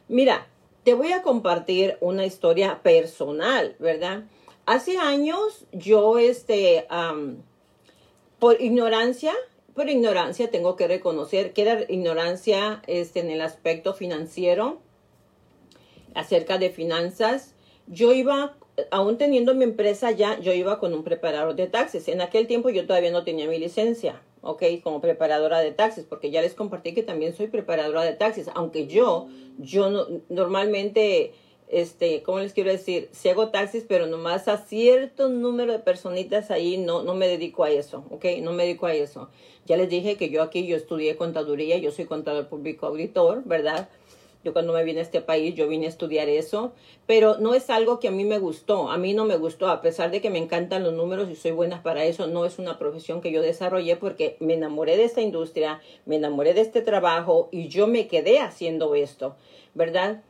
Mira, 0.08 0.46
te 0.84 0.92
voy 0.92 1.12
a 1.12 1.22
compartir 1.22 1.96
una 2.02 2.26
historia 2.26 2.82
personal, 2.82 3.76
¿verdad? 3.78 4.25
Hace 4.66 4.98
años 4.98 5.64
yo, 5.72 6.18
este, 6.18 6.86
por 8.38 8.60
ignorancia, 8.60 9.32
por 9.75 9.88
ignorancia 9.88 10.50
tengo 10.50 10.76
que 10.76 10.86
reconocer 10.86 11.54
que 11.54 11.62
era 11.62 11.80
ignorancia 11.88 12.82
este, 12.86 13.20
en 13.20 13.30
el 13.30 13.40
aspecto 13.40 13.94
financiero 13.94 14.84
acerca 16.16 16.58
de 16.58 16.70
finanzas, 16.70 17.54
yo 17.87 18.12
iba, 18.12 18.56
aún 18.90 19.18
teniendo 19.18 19.54
mi 19.54 19.64
empresa 19.64 20.11
ya, 20.11 20.40
yo 20.40 20.52
iba 20.52 20.80
con 20.80 20.92
un 20.94 21.04
preparador 21.04 21.54
de 21.54 21.66
taxes. 21.66 22.08
En 22.08 22.20
aquel 22.20 22.46
tiempo 22.46 22.70
yo 22.70 22.87
todavía 22.87 23.12
no 23.12 23.23
tenía 23.23 23.46
mi 23.46 23.58
licencia, 23.58 24.23
¿ok? 24.40 24.62
Como 24.82 25.00
preparadora 25.00 25.61
de 25.61 25.73
taxes, 25.73 26.04
porque 26.04 26.30
ya 26.30 26.40
les 26.40 26.54
compartí 26.54 26.94
que 26.94 27.02
también 27.02 27.37
soy 27.37 27.49
preparadora 27.49 28.02
de 28.02 28.14
taxes, 28.14 28.49
aunque 28.54 28.87
yo, 28.87 29.28
yo 29.58 29.90
no, 29.90 30.06
normalmente, 30.30 31.35
este, 31.68 32.23
¿cómo 32.23 32.40
les 32.40 32.54
quiero 32.54 32.70
decir? 32.70 33.08
Si 33.12 33.28
hago 33.28 33.50
taxes, 33.50 33.85
pero 33.87 34.06
nomás 34.06 34.49
a 34.49 34.56
cierto 34.56 35.28
número 35.28 35.73
de 35.73 35.80
personitas 35.80 36.50
ahí 36.50 36.78
no, 36.78 37.02
no 37.02 37.14
me 37.14 37.28
dedico 37.28 37.62
a 37.62 37.70
eso, 37.70 38.04
¿ok? 38.11 38.25
No 38.40 38.52
me 38.52 38.64
dedico 38.64 38.87
a 38.87 38.94
eso. 38.94 39.28
Ya 39.66 39.76
les 39.76 39.90
dije 39.90 40.16
que 40.16 40.30
yo 40.30 40.42
aquí, 40.42 40.66
yo 40.66 40.76
estudié 40.76 41.16
contaduría, 41.16 41.76
yo 41.76 41.90
soy 41.90 42.06
contador 42.06 42.49
público 42.49 42.87
auditor, 42.87 43.42
¿verdad? 43.44 43.88
Yo 44.46 44.52
cuando 44.52 44.72
me 44.72 44.84
vine 44.84 45.00
a 45.00 45.02
este 45.02 45.20
país, 45.20 45.56
yo 45.56 45.66
vine 45.66 45.86
a 45.86 45.88
estudiar 45.88 46.28
eso, 46.28 46.72
pero 47.04 47.38
no 47.38 47.56
es 47.56 47.68
algo 47.68 47.98
que 47.98 48.06
a 48.06 48.12
mí 48.12 48.22
me 48.22 48.38
gustó, 48.38 48.92
a 48.92 48.96
mí 48.96 49.12
no 49.12 49.24
me 49.24 49.36
gustó, 49.36 49.66
a 49.66 49.82
pesar 49.82 50.12
de 50.12 50.20
que 50.20 50.30
me 50.30 50.38
encantan 50.38 50.84
los 50.84 50.92
números 50.92 51.28
y 51.28 51.34
soy 51.34 51.50
buena 51.50 51.82
para 51.82 52.04
eso, 52.04 52.28
no 52.28 52.44
es 52.44 52.60
una 52.60 52.78
profesión 52.78 53.20
que 53.20 53.32
yo 53.32 53.42
desarrollé 53.42 53.96
porque 53.96 54.36
me 54.38 54.54
enamoré 54.54 54.96
de 54.96 55.02
esta 55.02 55.20
industria, 55.20 55.80
me 56.04 56.14
enamoré 56.14 56.54
de 56.54 56.60
este 56.60 56.80
trabajo 56.80 57.48
y 57.50 57.66
yo 57.66 57.88
me 57.88 58.06
quedé 58.06 58.38
haciendo 58.38 58.94
esto, 58.94 59.34
¿verdad? 59.74 60.22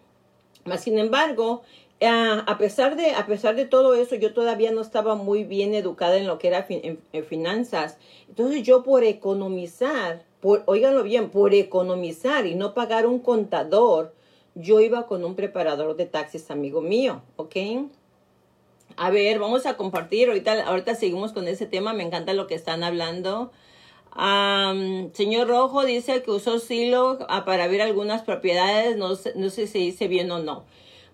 Mas, 0.65 0.81
sin 0.81 0.99
embargo, 0.99 1.61
Ah, 2.03 2.45
a, 2.47 2.59
pesar 2.59 2.95
de, 2.95 3.13
a 3.13 3.25
pesar 3.25 3.57
de 3.57 3.65
todo 3.65 3.95
eso, 3.95 4.17
yo 4.17 4.35
todavía 4.35 4.71
no 4.71 4.83
estaba 4.83 5.15
muy 5.15 5.45
bien 5.45 5.73
educada 5.75 6.19
en 6.19 6.27
lo 6.27 6.39
que 6.39 6.49
era 6.49 6.67
finanzas. 7.27 7.97
Entonces 8.29 8.63
yo 8.63 8.83
por 8.83 9.03
economizar, 9.03 10.23
por, 10.47 10.63
óiganlo 10.67 11.03
bien, 11.03 11.31
por 11.31 11.55
economizar 11.55 12.47
y 12.47 12.55
no 12.55 12.73
pagar 12.73 13.05
un 13.09 13.19
contador, 13.19 14.15
yo 14.55 14.79
iba 14.79 15.09
con 15.09 15.25
un 15.25 15.35
preparador 15.35 15.97
de 15.97 16.07
taxis, 16.07 16.53
amigo 16.53 16.81
mío, 16.81 17.21
¿ok? 17.35 17.57
A 18.97 19.11
ver, 19.11 19.41
vamos 19.41 19.67
a 19.67 19.77
compartir, 19.77 20.29
ahorita, 20.29 20.65
ahorita 20.69 20.95
seguimos 20.95 21.33
con 21.33 21.49
ese 21.49 21.67
tema, 21.67 21.95
me 21.95 22.05
encanta 22.05 22.33
lo 22.33 22.47
que 22.47 22.55
están 22.55 22.85
hablando. 22.85 23.51
señor 25.15 25.49
Rojo 25.49 25.85
dice 25.85 26.23
que 26.23 26.31
usó 26.31 26.61
Silo 26.61 27.19
ah, 27.29 27.45
para 27.45 27.67
ver 27.67 27.83
algunas 27.83 28.23
propiedades, 28.23 28.97
no, 28.97 29.09
no 29.35 29.51
sé 29.51 29.67
si 29.67 29.81
dice 29.81 30.07
bien 30.07 30.31
o 30.31 30.39
no. 30.39 30.63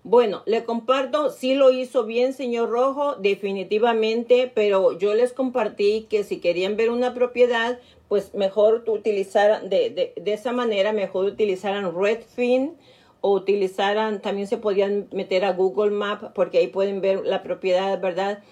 Bueno, 0.05 0.43
le 0.45 0.65
comparto, 0.65 1.31
sí 1.31 1.55
lo 1.55 1.71
hizo 1.71 2.03
bien, 2.03 2.33
señor 2.33 2.69
Rojo, 2.69 3.15
definitivamente, 3.15 4.51
pero 4.53 4.95
yo 4.99 5.15
les 5.15 5.31
compartí 5.31 6.07
que 6.09 6.25
si 6.25 6.41
querían 6.41 6.75
ver 6.75 6.91
una 6.91 7.13
propiedad, 7.13 7.79
pues 8.13 8.35
mejor 8.35 8.83
utilizaran, 8.85 9.71
de, 9.71 10.13
de, 10.15 10.33
esa 10.33 10.51
manera, 10.51 10.93
mejor 10.93 11.25
utilizaran 11.25 11.99
Redfin 11.99 12.77
o 13.21 13.31
utilizaran, 13.33 14.21
también 14.21 14.45
se 14.47 14.57
podían 14.57 15.07
meter 15.11 15.43
a 15.43 15.53
Google 15.53 15.89
Map 15.89 16.31
porque 16.35 16.59
ahí 16.59 16.67
pueden 16.67 17.01
ver 17.01 17.25
la 17.25 17.41
propiedad, 17.41 17.99
¿verdad? 17.99 18.43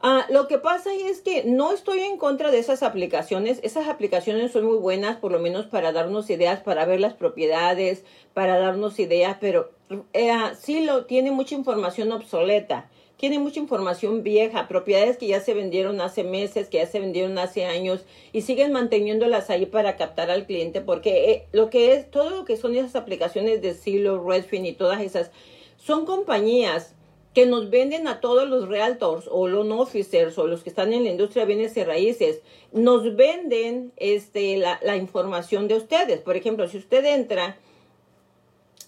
Ah, 0.00 0.26
lo 0.30 0.48
que 0.48 0.58
pasa 0.58 0.90
es 0.92 1.20
que 1.20 1.44
no 1.44 1.72
estoy 1.72 2.00
en 2.00 2.18
contra 2.18 2.50
de 2.50 2.58
esas 2.58 2.82
aplicaciones. 2.82 3.60
Esas 3.62 3.86
aplicaciones 3.86 4.50
son 4.50 4.64
muy 4.64 4.78
buenas, 4.78 5.18
por 5.18 5.30
lo 5.30 5.38
menos 5.38 5.66
para 5.66 5.92
darnos 5.92 6.28
ideas, 6.28 6.60
para 6.60 6.84
ver 6.84 6.98
las 6.98 7.14
propiedades, 7.14 8.02
para 8.32 8.58
darnos 8.58 8.98
ideas, 8.98 9.36
pero 9.40 9.70
eh, 10.12 10.34
sí 10.58 10.84
lo 10.84 11.04
tiene 11.04 11.30
mucha 11.30 11.54
información 11.54 12.10
obsoleta. 12.10 12.90
Tiene 13.24 13.38
mucha 13.38 13.58
información 13.58 14.22
vieja, 14.22 14.68
propiedades 14.68 15.16
que 15.16 15.28
ya 15.28 15.40
se 15.40 15.54
vendieron 15.54 16.02
hace 16.02 16.24
meses, 16.24 16.68
que 16.68 16.76
ya 16.76 16.86
se 16.86 17.00
vendieron 17.00 17.38
hace 17.38 17.64
años 17.64 18.04
y 18.34 18.42
siguen 18.42 18.70
manteniéndolas 18.70 19.48
ahí 19.48 19.64
para 19.64 19.96
captar 19.96 20.30
al 20.30 20.44
cliente 20.44 20.82
porque 20.82 21.30
eh, 21.30 21.46
lo 21.50 21.70
que 21.70 21.94
es, 21.94 22.10
todo 22.10 22.28
lo 22.28 22.44
que 22.44 22.58
son 22.58 22.76
esas 22.76 22.96
aplicaciones 22.96 23.62
de 23.62 23.72
Silo, 23.72 24.22
Redfin 24.22 24.66
y 24.66 24.74
todas 24.74 25.00
esas, 25.00 25.30
son 25.78 26.04
compañías 26.04 26.94
que 27.32 27.46
nos 27.46 27.70
venden 27.70 28.08
a 28.08 28.20
todos 28.20 28.46
los 28.46 28.68
realtors 28.68 29.26
o 29.30 29.48
loan 29.48 29.72
officers 29.72 30.36
o 30.36 30.46
los 30.46 30.62
que 30.62 30.68
están 30.68 30.92
en 30.92 31.04
la 31.04 31.10
industria 31.10 31.46
de 31.46 31.54
bienes 31.54 31.74
y 31.78 31.82
raíces, 31.82 32.42
nos 32.72 33.16
venden 33.16 33.94
este, 33.96 34.58
la, 34.58 34.78
la 34.82 34.98
información 34.98 35.66
de 35.66 35.76
ustedes. 35.76 36.20
Por 36.20 36.36
ejemplo, 36.36 36.68
si 36.68 36.76
usted 36.76 37.02
entra 37.06 37.56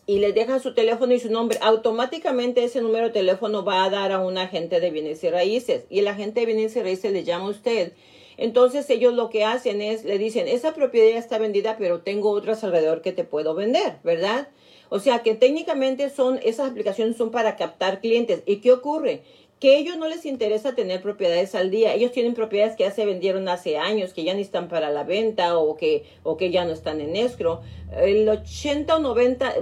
y 0.06 0.20
les 0.20 0.34
deja 0.34 0.60
su 0.60 0.72
teléfono 0.72 1.12
y 1.12 1.18
su 1.18 1.30
nombre, 1.30 1.58
automáticamente 1.60 2.62
ese 2.62 2.80
número 2.80 3.06
de 3.06 3.12
teléfono 3.12 3.64
va 3.64 3.84
a 3.84 3.90
dar 3.90 4.12
a 4.12 4.20
un 4.20 4.38
agente 4.38 4.78
de 4.78 4.90
bienes 4.90 5.22
y 5.24 5.30
raíces. 5.30 5.84
Y 5.90 5.98
el 5.98 6.08
agente 6.08 6.40
de 6.40 6.46
bienes 6.46 6.76
y 6.76 6.82
raíces 6.82 7.12
le 7.12 7.24
llama 7.24 7.46
a 7.46 7.50
usted. 7.50 7.92
Entonces 8.36 8.88
ellos 8.90 9.14
lo 9.14 9.30
que 9.30 9.44
hacen 9.44 9.82
es, 9.82 10.04
le 10.04 10.18
dicen, 10.18 10.46
esa 10.46 10.74
propiedad 10.74 11.18
está 11.18 11.38
vendida, 11.38 11.76
pero 11.76 12.02
tengo 12.02 12.30
otras 12.30 12.62
alrededor 12.62 13.02
que 13.02 13.12
te 13.12 13.24
puedo 13.24 13.54
vender, 13.54 13.96
¿verdad? 14.04 14.48
O 14.90 15.00
sea 15.00 15.20
que 15.24 15.34
técnicamente 15.34 16.10
son, 16.10 16.38
esas 16.44 16.70
aplicaciones 16.70 17.16
son 17.16 17.32
para 17.32 17.56
captar 17.56 18.00
clientes. 18.00 18.42
¿Y 18.46 18.56
qué 18.56 18.72
ocurre? 18.72 19.22
Que 19.58 19.78
ellos 19.78 19.96
no 19.96 20.06
les 20.06 20.26
interesa 20.26 20.74
tener 20.74 21.00
propiedades 21.00 21.54
al 21.54 21.70
día. 21.70 21.94
Ellos 21.94 22.12
tienen 22.12 22.34
propiedades 22.34 22.76
que 22.76 22.84
ya 22.84 22.90
se 22.90 23.06
vendieron 23.06 23.48
hace 23.48 23.78
años, 23.78 24.12
que 24.12 24.22
ya 24.22 24.34
ni 24.34 24.42
están 24.42 24.68
para 24.68 24.90
la 24.90 25.02
venta 25.02 25.56
o 25.56 25.76
que, 25.76 26.04
o 26.22 26.36
que 26.36 26.50
ya 26.50 26.66
no 26.66 26.72
están 26.72 27.00
en 27.00 27.16
escro. 27.16 27.62
El 27.96 28.28
80 28.28 28.96
o 28.96 28.98
90, 28.98 29.54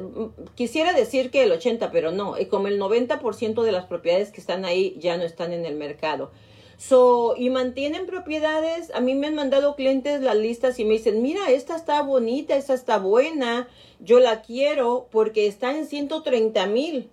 quisiera 0.57 0.93
decir 0.93 1.31
que 1.31 1.45
el 1.45 1.53
80, 1.53 1.93
pero 1.93 2.11
no. 2.11 2.39
Y 2.41 2.47
como 2.47 2.67
el 2.67 2.81
90% 2.81 3.63
de 3.63 3.73
las 3.73 3.85
propiedades 3.87 4.33
que 4.33 4.41
están 4.41 4.65
ahí 4.65 4.97
ya 4.99 5.17
no 5.17 5.23
están 5.23 5.53
en 5.53 5.65
el 5.65 5.77
mercado. 5.77 6.33
So, 6.77 7.35
y 7.37 7.51
mantienen 7.51 8.07
propiedades. 8.07 8.91
A 8.95 9.01
mí 9.01 9.15
me 9.15 9.29
han 9.29 9.35
mandado 9.35 9.77
clientes 9.77 10.21
las 10.21 10.37
listas 10.37 10.79
y 10.79 10.85
me 10.85 10.95
dicen, 10.95 11.23
mira, 11.23 11.51
esta 11.51 11.77
está 11.77 12.03
bonita, 12.03 12.57
esta 12.57 12.75
está 12.75 12.99
buena, 12.99 13.69
yo 14.01 14.19
la 14.19 14.43
quiero 14.43 15.09
porque 15.11 15.47
está 15.47 15.77
en 15.77 15.87
130 15.87 16.67
mil. 16.67 17.11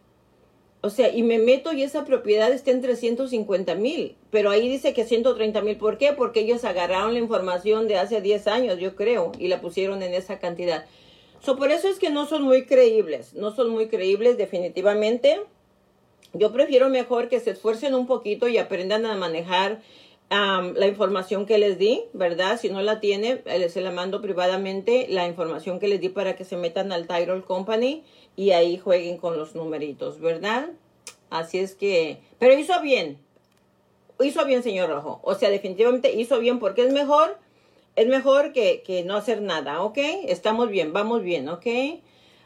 O 0.83 0.89
sea, 0.89 1.15
y 1.15 1.21
me 1.21 1.37
meto 1.37 1.73
y 1.73 1.83
esa 1.83 2.05
propiedad 2.05 2.51
está 2.51 2.71
en 2.71 2.81
350 2.81 3.75
mil. 3.75 4.15
Pero 4.31 4.49
ahí 4.49 4.67
dice 4.67 4.93
que 4.93 5.05
130 5.05 5.61
mil. 5.61 5.77
¿Por 5.77 5.99
qué? 5.99 6.13
Porque 6.13 6.39
ellos 6.39 6.63
agarraron 6.65 7.13
la 7.13 7.19
información 7.19 7.87
de 7.87 7.97
hace 7.97 8.19
10 8.19 8.47
años, 8.47 8.79
yo 8.79 8.95
creo, 8.95 9.31
y 9.37 9.47
la 9.47 9.61
pusieron 9.61 10.01
en 10.01 10.15
esa 10.15 10.39
cantidad. 10.39 10.85
So, 11.39 11.55
por 11.55 11.71
eso 11.71 11.87
es 11.87 11.99
que 11.99 12.09
no 12.09 12.25
son 12.25 12.41
muy 12.43 12.65
creíbles. 12.65 13.35
No 13.35 13.55
son 13.55 13.69
muy 13.69 13.89
creíbles 13.89 14.37
definitivamente. 14.37 15.41
Yo 16.33 16.51
prefiero 16.51 16.89
mejor 16.89 17.29
que 17.29 17.39
se 17.39 17.51
esfuercen 17.51 17.93
un 17.93 18.07
poquito 18.07 18.47
y 18.47 18.57
aprendan 18.57 19.05
a 19.05 19.15
manejar 19.15 19.81
la 20.31 20.87
información 20.87 21.45
que 21.45 21.57
les 21.57 21.77
di, 21.77 22.03
¿verdad? 22.13 22.57
Si 22.57 22.69
no 22.69 22.81
la 22.81 23.01
tiene, 23.01 23.41
eh, 23.45 23.67
se 23.67 23.81
la 23.81 23.91
mando 23.91 24.21
privadamente 24.21 25.07
la 25.09 25.27
información 25.27 25.77
que 25.77 25.89
les 25.89 25.99
di 25.99 26.07
para 26.07 26.37
que 26.37 26.45
se 26.45 26.55
metan 26.55 26.93
al 26.93 27.05
Tyrol 27.05 27.43
Company 27.43 28.03
y 28.35 28.51
ahí 28.51 28.77
jueguen 28.77 29.17
con 29.17 29.37
los 29.37 29.55
numeritos, 29.55 30.19
¿verdad? 30.19 30.69
Así 31.29 31.59
es 31.59 31.75
que, 31.75 32.19
pero 32.39 32.57
hizo 32.57 32.81
bien, 32.81 33.17
hizo 34.23 34.45
bien, 34.45 34.63
señor 34.63 34.89
Rojo. 34.89 35.19
O 35.23 35.35
sea, 35.35 35.49
definitivamente 35.49 36.13
hizo 36.13 36.39
bien 36.39 36.59
porque 36.59 36.85
es 36.85 36.93
mejor, 36.93 37.37
es 37.95 38.07
mejor 38.07 38.53
que, 38.53 38.83
que 38.85 39.03
no 39.03 39.15
hacer 39.15 39.41
nada, 39.41 39.81
¿ok? 39.81 39.97
Estamos 40.27 40.69
bien, 40.69 40.93
vamos 40.93 41.23
bien, 41.23 41.49
¿ok? 41.49 41.65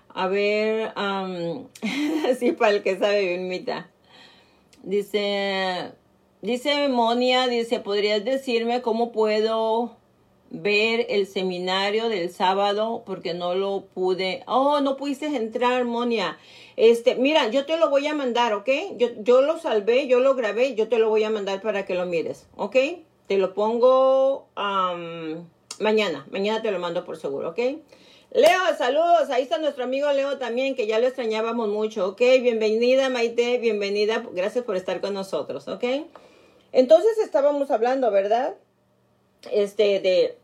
A 0.10 0.28
ver, 0.28 0.94
um, 0.96 1.68
sí, 2.40 2.52
para 2.54 2.72
el 2.72 2.84
que 2.84 2.98
sabe 2.98 3.38
bien. 3.38 3.86
Dice, 4.84 5.92
dice 6.42 6.88
Monia, 6.90 7.48
dice, 7.48 7.80
¿podrías 7.80 8.24
decirme 8.24 8.82
cómo 8.82 9.12
puedo 9.12 9.98
ver 10.50 11.06
el 11.10 11.28
seminario 11.28 12.10
del 12.10 12.30
sábado? 12.30 13.04
Porque 13.06 13.34
no 13.34 13.56
lo 13.56 13.86
pude. 13.94 14.44
Oh, 14.48 14.82
no 14.82 14.98
pudiste 14.98 15.26
entrar, 15.28 15.86
Monia. 15.86 16.38
Este, 16.76 17.16
mira, 17.16 17.50
yo 17.50 17.66
te 17.66 17.78
lo 17.78 17.90
voy 17.90 18.08
a 18.08 18.14
mandar, 18.14 18.54
¿ok? 18.54 18.70
Yo, 18.98 19.08
yo 19.20 19.42
lo 19.42 19.58
salvé, 19.60 20.08
yo 20.08 20.20
lo 20.20 20.36
grabé, 20.36 20.76
yo 20.76 20.88
te 20.90 21.00
lo 21.00 21.10
voy 21.10 21.24
a 21.24 21.30
mandar 21.30 21.62
para 21.62 21.86
que 21.86 21.96
lo 21.96 22.06
mires, 22.06 22.48
¿ok? 22.56 22.76
Te 23.28 23.38
lo 23.38 23.54
pongo 23.54 24.48
mañana, 25.80 26.26
mañana 26.32 26.62
te 26.62 26.72
lo 26.72 26.80
mando 26.80 27.06
por 27.06 27.18
seguro, 27.18 27.50
¿ok? 27.50 27.60
Leo, 28.36 28.60
saludos. 28.78 29.30
Ahí 29.30 29.44
está 29.44 29.58
nuestro 29.60 29.86
amigo 29.86 30.12
Leo 30.12 30.38
también, 30.38 30.76
que 30.76 30.88
ya 30.88 31.00
lo 31.00 31.08
extrañábamos 31.08 31.70
mucho. 31.70 32.10
Ok, 32.10 32.20
bienvenida 32.42 33.10
Maite, 33.10 33.58
bienvenida. 33.60 34.26
Gracias 34.34 34.66
por 34.66 34.76
estar 34.76 35.00
con 35.00 35.14
nosotros. 35.14 35.70
Ok. 35.70 35.86
Entonces 36.74 37.18
estábamos 37.20 37.72
hablando, 37.72 38.12
¿verdad? 38.12 38.56
Este, 39.52 40.00
de, 40.00 40.38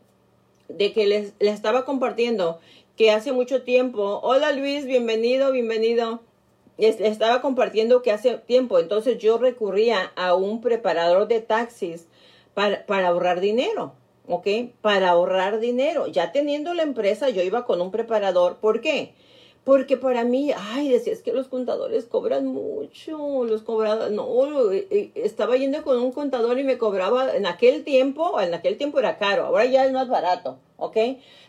de 0.68 0.92
que 0.92 1.06
les, 1.06 1.34
les 1.38 1.54
estaba 1.54 1.84
compartiendo 1.84 2.60
que 2.96 3.10
hace 3.10 3.32
mucho 3.32 3.62
tiempo. 3.62 4.20
Hola 4.22 4.52
Luis, 4.52 4.86
bienvenido, 4.86 5.52
bienvenido. 5.52 6.20
Les, 6.78 7.00
estaba 7.00 7.40
compartiendo 7.40 8.02
que 8.02 8.12
hace 8.12 8.38
tiempo, 8.38 8.78
entonces 8.78 9.18
yo 9.18 9.38
recurría 9.38 10.12
a 10.16 10.34
un 10.34 10.60
preparador 10.60 11.28
de 11.28 11.40
taxis 11.40 12.06
para, 12.54 12.86
para 12.86 13.08
ahorrar 13.08 13.40
dinero. 13.40 13.94
¿ok? 14.28 14.46
Para 14.80 15.10
ahorrar 15.10 15.60
dinero. 15.60 16.06
Ya 16.06 16.32
teniendo 16.32 16.74
la 16.74 16.82
empresa, 16.82 17.28
yo 17.28 17.42
iba 17.42 17.64
con 17.64 17.80
un 17.80 17.90
preparador. 17.90 18.56
¿Por 18.58 18.80
qué? 18.80 19.14
Porque 19.64 19.96
para 19.96 20.24
mí, 20.24 20.50
ay, 20.56 20.88
decía, 20.88 21.12
es 21.12 21.22
que 21.22 21.32
los 21.32 21.46
contadores 21.46 22.06
cobran 22.06 22.46
mucho, 22.46 23.44
los 23.44 23.62
cobrados, 23.62 24.10
no, 24.10 24.72
eh, 24.72 24.88
eh, 24.90 25.12
estaba 25.14 25.56
yendo 25.56 25.84
con 25.84 25.98
un 25.98 26.10
contador 26.10 26.58
y 26.58 26.64
me 26.64 26.78
cobraba, 26.78 27.36
en 27.36 27.46
aquel 27.46 27.84
tiempo, 27.84 28.40
en 28.40 28.54
aquel 28.54 28.76
tiempo 28.76 28.98
era 28.98 29.18
caro, 29.18 29.44
ahora 29.44 29.64
ya 29.66 29.86
es 29.86 29.92
más 29.92 30.08
barato, 30.08 30.58
¿ok? 30.78 30.96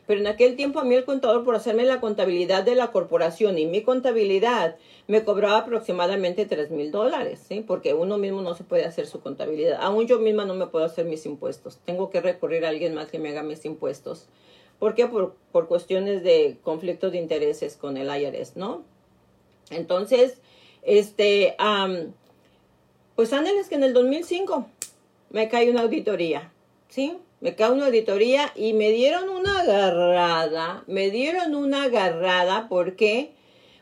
Pero 0.06 0.20
en 0.20 0.28
aquel 0.28 0.56
tiempo 0.56 0.80
a 0.80 0.84
mí 0.84 0.94
el 0.94 1.06
contador 1.06 1.44
por 1.44 1.56
hacerme 1.56 1.86
la 1.86 2.02
contabilidad 2.02 2.64
de 2.64 2.76
la 2.76 2.92
corporación 2.92 3.58
y 3.58 3.66
mi 3.66 3.82
contabilidad 3.82 4.76
me 5.08 5.24
cobraba 5.24 5.58
aproximadamente 5.60 6.46
tres 6.46 6.70
mil 6.70 6.92
dólares, 6.92 7.44
¿sí? 7.48 7.64
Porque 7.66 7.96
uno 7.96 8.18
mismo 8.18 8.42
no 8.42 8.54
se 8.54 8.64
puede 8.64 8.86
hacer 8.86 9.08
su 9.08 9.22
contabilidad. 9.22 9.80
Aún 9.82 10.06
yo 10.06 10.20
misma 10.20 10.46
no 10.46 10.54
me 10.54 10.68
puedo 10.68 10.86
hacer 10.86 11.06
mis 11.06 11.26
impuestos. 11.26 11.80
Tengo 11.86 12.10
que 12.10 12.22
recurrir 12.22 12.66
a 12.66 12.70
alguien 12.70 12.94
más 12.94 13.10
que 13.10 13.20
me 13.20 13.30
haga 13.30 13.44
mis 13.44 13.66
impuestos. 13.66 14.28
¿Por 14.84 14.96
qué? 14.96 15.08
Por, 15.08 15.38
por 15.54 15.70
cuestiones 15.70 16.24
de 16.24 16.58
conflictos 16.62 17.14
de 17.14 17.18
intereses 17.18 17.78
con 17.78 17.96
el 17.96 18.10
IRS, 18.14 18.58
¿no? 18.58 18.84
Entonces, 19.70 20.42
este, 20.82 21.56
pues 23.16 23.32
ándeles 23.32 23.70
que 23.70 23.76
en 23.76 23.84
el 23.84 23.94
2005 23.94 24.68
me 25.30 25.48
cae 25.48 25.72
una 25.72 25.84
auditoría, 25.84 26.52
¿sí? 26.90 27.18
Me 27.40 27.56
cae 27.56 27.72
una 27.72 27.86
auditoría 27.86 28.52
y 28.58 28.74
me 28.74 28.92
dieron 28.92 29.30
una 29.30 29.62
agarrada, 29.62 30.84
me 30.88 31.12
dieron 31.12 31.56
una 31.56 31.84
agarrada, 31.84 32.68
¿por 32.68 32.98
qué? 32.98 33.32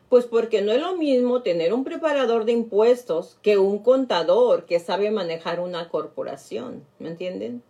Pues 0.07 0.25
porque 0.25 0.61
no 0.61 0.71
es 0.71 0.81
lo 0.81 0.97
mismo 0.97 1.41
tener 1.41 1.73
un 1.73 1.83
preparador 1.83 2.45
de 2.45 2.51
impuestos 2.51 3.39
que 3.41 3.57
un 3.57 3.79
contador 3.79 4.67
que 4.67 4.79
sabe 4.79 5.09
manejar 5.09 5.61
una 5.61 5.89
corporación, 5.89 6.85
¿me 6.99 7.09
entienden? 7.09 7.63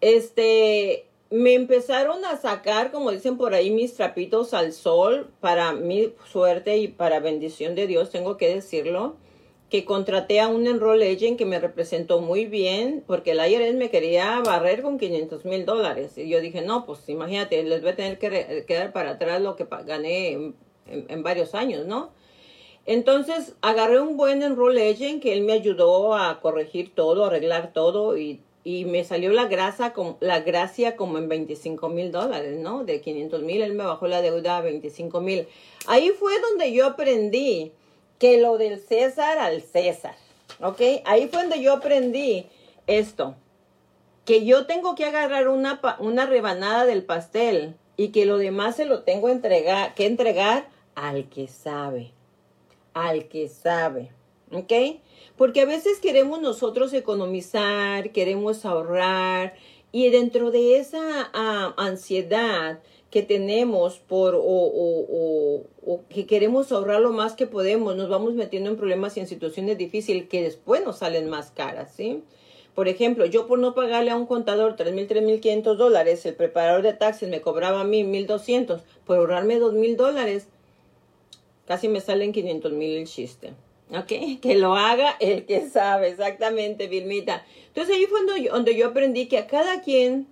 Este, 0.00 1.05
me 1.30 1.54
empezaron 1.54 2.24
a 2.24 2.36
sacar, 2.36 2.92
como 2.92 3.10
dicen 3.10 3.36
por 3.36 3.54
ahí, 3.54 3.70
mis 3.70 3.94
trapitos 3.94 4.54
al 4.54 4.72
sol 4.72 5.28
para 5.40 5.72
mi 5.72 6.12
suerte 6.30 6.76
y 6.78 6.88
para 6.88 7.20
bendición 7.20 7.74
de 7.74 7.86
Dios, 7.86 8.10
tengo 8.10 8.36
que 8.36 8.54
decirlo, 8.54 9.16
que 9.70 9.84
contraté 9.84 10.40
a 10.40 10.46
un 10.46 10.66
enroll 10.66 11.02
agent 11.02 11.36
que 11.36 11.44
me 11.44 11.58
representó 11.58 12.20
muy 12.20 12.46
bien, 12.46 13.02
porque 13.06 13.32
el 13.32 13.38
IRS 13.38 13.74
me 13.74 13.90
quería 13.90 14.40
barrer 14.40 14.82
con 14.82 14.98
500 14.98 15.44
mil 15.44 15.66
dólares. 15.66 16.16
Y 16.16 16.28
yo 16.28 16.40
dije, 16.40 16.62
no, 16.62 16.86
pues 16.86 17.08
imagínate, 17.08 17.62
les 17.64 17.82
voy 17.82 17.90
a 17.90 17.96
tener 17.96 18.18
que 18.18 18.64
quedar 18.66 18.92
para 18.92 19.12
atrás 19.12 19.42
lo 19.42 19.56
que 19.56 19.66
gané 19.84 20.54
en, 20.86 21.22
varios 21.24 21.56
años, 21.56 21.86
¿no? 21.86 22.12
Entonces 22.84 23.56
agarré 23.60 24.00
un 24.00 24.16
buen 24.16 24.44
enroll 24.44 24.78
agent 24.78 25.20
que 25.20 25.32
él 25.32 25.42
me 25.42 25.54
ayudó 25.54 26.14
a 26.14 26.40
corregir 26.40 26.94
todo, 26.94 27.24
arreglar 27.24 27.72
todo 27.72 28.16
y 28.16 28.40
y 28.66 28.84
me 28.84 29.04
salió 29.04 29.32
la 29.32 29.44
grasa 29.44 29.94
la 30.18 30.40
gracia 30.40 30.96
como 30.96 31.18
en 31.18 31.28
25 31.28 31.88
mil 31.88 32.10
dólares, 32.10 32.58
¿no? 32.58 32.82
De 32.82 33.00
500 33.00 33.42
mil, 33.42 33.62
él 33.62 33.74
me 33.74 33.84
bajó 33.84 34.08
la 34.08 34.22
deuda 34.22 34.56
a 34.56 34.60
25 34.60 35.20
mil. 35.20 35.46
Ahí 35.86 36.10
fue 36.10 36.32
donde 36.40 36.72
yo 36.72 36.84
aprendí 36.84 37.70
que 38.18 38.38
lo 38.38 38.58
del 38.58 38.80
César 38.80 39.38
al 39.38 39.62
César, 39.62 40.16
¿ok? 40.60 40.80
Ahí 41.04 41.28
fue 41.28 41.42
donde 41.42 41.62
yo 41.62 41.74
aprendí 41.74 42.46
esto, 42.88 43.36
que 44.24 44.44
yo 44.44 44.66
tengo 44.66 44.96
que 44.96 45.04
agarrar 45.04 45.46
una, 45.46 45.80
una 46.00 46.26
rebanada 46.26 46.86
del 46.86 47.04
pastel 47.04 47.76
y 47.96 48.08
que 48.08 48.26
lo 48.26 48.36
demás 48.36 48.74
se 48.74 48.84
lo 48.84 49.04
tengo 49.04 49.28
entregar, 49.28 49.94
que 49.94 50.06
entregar 50.06 50.66
al 50.96 51.28
que 51.28 51.46
sabe, 51.46 52.10
al 52.94 53.28
que 53.28 53.48
sabe, 53.48 54.10
¿ok? 54.50 54.72
Porque 55.36 55.60
a 55.60 55.66
veces 55.66 55.98
queremos 56.00 56.40
nosotros 56.40 56.92
economizar, 56.92 58.10
queremos 58.10 58.64
ahorrar 58.64 59.54
y 59.92 60.10
dentro 60.10 60.50
de 60.50 60.78
esa 60.78 61.30
ah, 61.32 61.74
ansiedad 61.76 62.80
que 63.10 63.22
tenemos 63.22 63.98
por 63.98 64.34
o, 64.34 64.42
o, 64.44 66.00
que 66.08 66.26
queremos 66.26 66.72
ahorrar 66.72 67.00
lo 67.00 67.12
más 67.12 67.34
que 67.34 67.46
podemos, 67.46 67.96
nos 67.96 68.08
vamos 68.08 68.34
metiendo 68.34 68.68
en 68.68 68.76
problemas 68.76 69.16
y 69.16 69.20
en 69.20 69.26
situaciones 69.26 69.78
difíciles 69.78 70.28
que 70.28 70.42
después 70.42 70.84
nos 70.84 70.98
salen 70.98 71.30
más 71.30 71.50
caras, 71.50 71.92
¿sí? 71.96 72.22
Por 72.74 72.88
ejemplo, 72.88 73.24
yo 73.24 73.46
por 73.46 73.58
no 73.58 73.74
pagarle 73.74 74.10
a 74.10 74.16
un 74.16 74.26
contador 74.26 74.76
$3,000, 74.76 75.08
$3,500 75.08 75.76
dólares, 75.76 76.26
el 76.26 76.34
preparador 76.34 76.82
de 76.82 76.92
taxes 76.92 77.30
me 77.30 77.40
cobraba 77.40 77.80
a 77.80 77.84
mí 77.84 78.04
1,200, 78.04 78.82
por 79.06 79.16
ahorrarme 79.16 79.58
$2,000 79.58 79.96
dólares, 79.96 80.48
casi 81.64 81.88
me 81.88 82.02
salen 82.02 82.32
500 82.32 82.72
mil 82.72 82.98
el 82.98 83.06
chiste. 83.06 83.54
¿Ok? 83.90 84.12
Que 84.40 84.54
lo 84.54 84.74
haga 84.74 85.16
el 85.20 85.46
que 85.46 85.68
sabe, 85.68 86.08
exactamente, 86.08 86.88
Vilmita. 86.88 87.44
Entonces 87.68 87.96
ahí 87.96 88.06
fue 88.06 88.20
donde 88.50 88.74
yo, 88.74 88.86
aprendí 88.86 89.26
que 89.26 89.38
a 89.38 89.46
cada 89.46 89.82
quien 89.82 90.26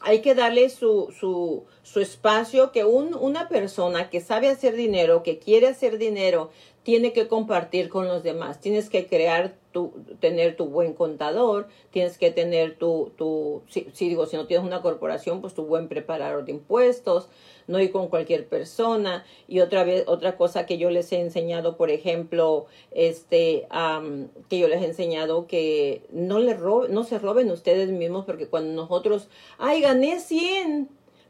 hay 0.00 0.20
que 0.20 0.34
darle 0.34 0.68
su, 0.70 1.12
su, 1.18 1.64
su 1.82 2.00
espacio, 2.00 2.70
que 2.70 2.84
un, 2.84 3.14
una 3.14 3.48
persona 3.48 4.10
que 4.10 4.20
sabe 4.20 4.48
hacer 4.48 4.76
dinero, 4.76 5.22
que 5.22 5.38
quiere 5.38 5.66
hacer 5.66 5.98
dinero, 5.98 6.50
tiene 6.88 7.12
que 7.12 7.28
compartir 7.28 7.90
con 7.90 8.08
los 8.08 8.22
demás. 8.22 8.62
Tienes 8.62 8.88
que 8.88 9.06
crear 9.06 9.52
tu, 9.72 9.92
tener 10.20 10.56
tu 10.56 10.64
buen 10.64 10.94
contador, 10.94 11.68
tienes 11.90 12.16
que 12.16 12.30
tener 12.30 12.78
tu, 12.78 13.12
tu 13.18 13.60
si, 13.68 14.08
digo, 14.08 14.24
si 14.24 14.36
no 14.36 14.46
tienes 14.46 14.66
una 14.66 14.80
corporación, 14.80 15.42
pues 15.42 15.52
tu 15.52 15.66
buen 15.66 15.88
preparador 15.88 16.46
de 16.46 16.52
impuestos, 16.52 17.28
no 17.66 17.78
ir 17.78 17.92
con 17.92 18.08
cualquier 18.08 18.48
persona. 18.48 19.26
Y 19.48 19.60
otra 19.60 19.84
vez, 19.84 20.04
otra 20.06 20.38
cosa 20.38 20.64
que 20.64 20.78
yo 20.78 20.88
les 20.88 21.12
he 21.12 21.20
enseñado, 21.20 21.76
por 21.76 21.90
ejemplo, 21.90 22.64
este, 22.90 23.68
que 24.48 24.58
yo 24.58 24.66
les 24.66 24.80
he 24.80 24.86
enseñado 24.86 25.46
que 25.46 26.06
no 26.10 26.38
le 26.38 26.54
roben, 26.54 26.94
no 26.94 27.04
se 27.04 27.18
roben 27.18 27.50
ustedes 27.50 27.90
mismos, 27.90 28.24
porque 28.24 28.46
cuando 28.46 28.72
nosotros, 28.72 29.28
ay, 29.58 29.82
gané 29.82 30.20
100, 30.20 30.88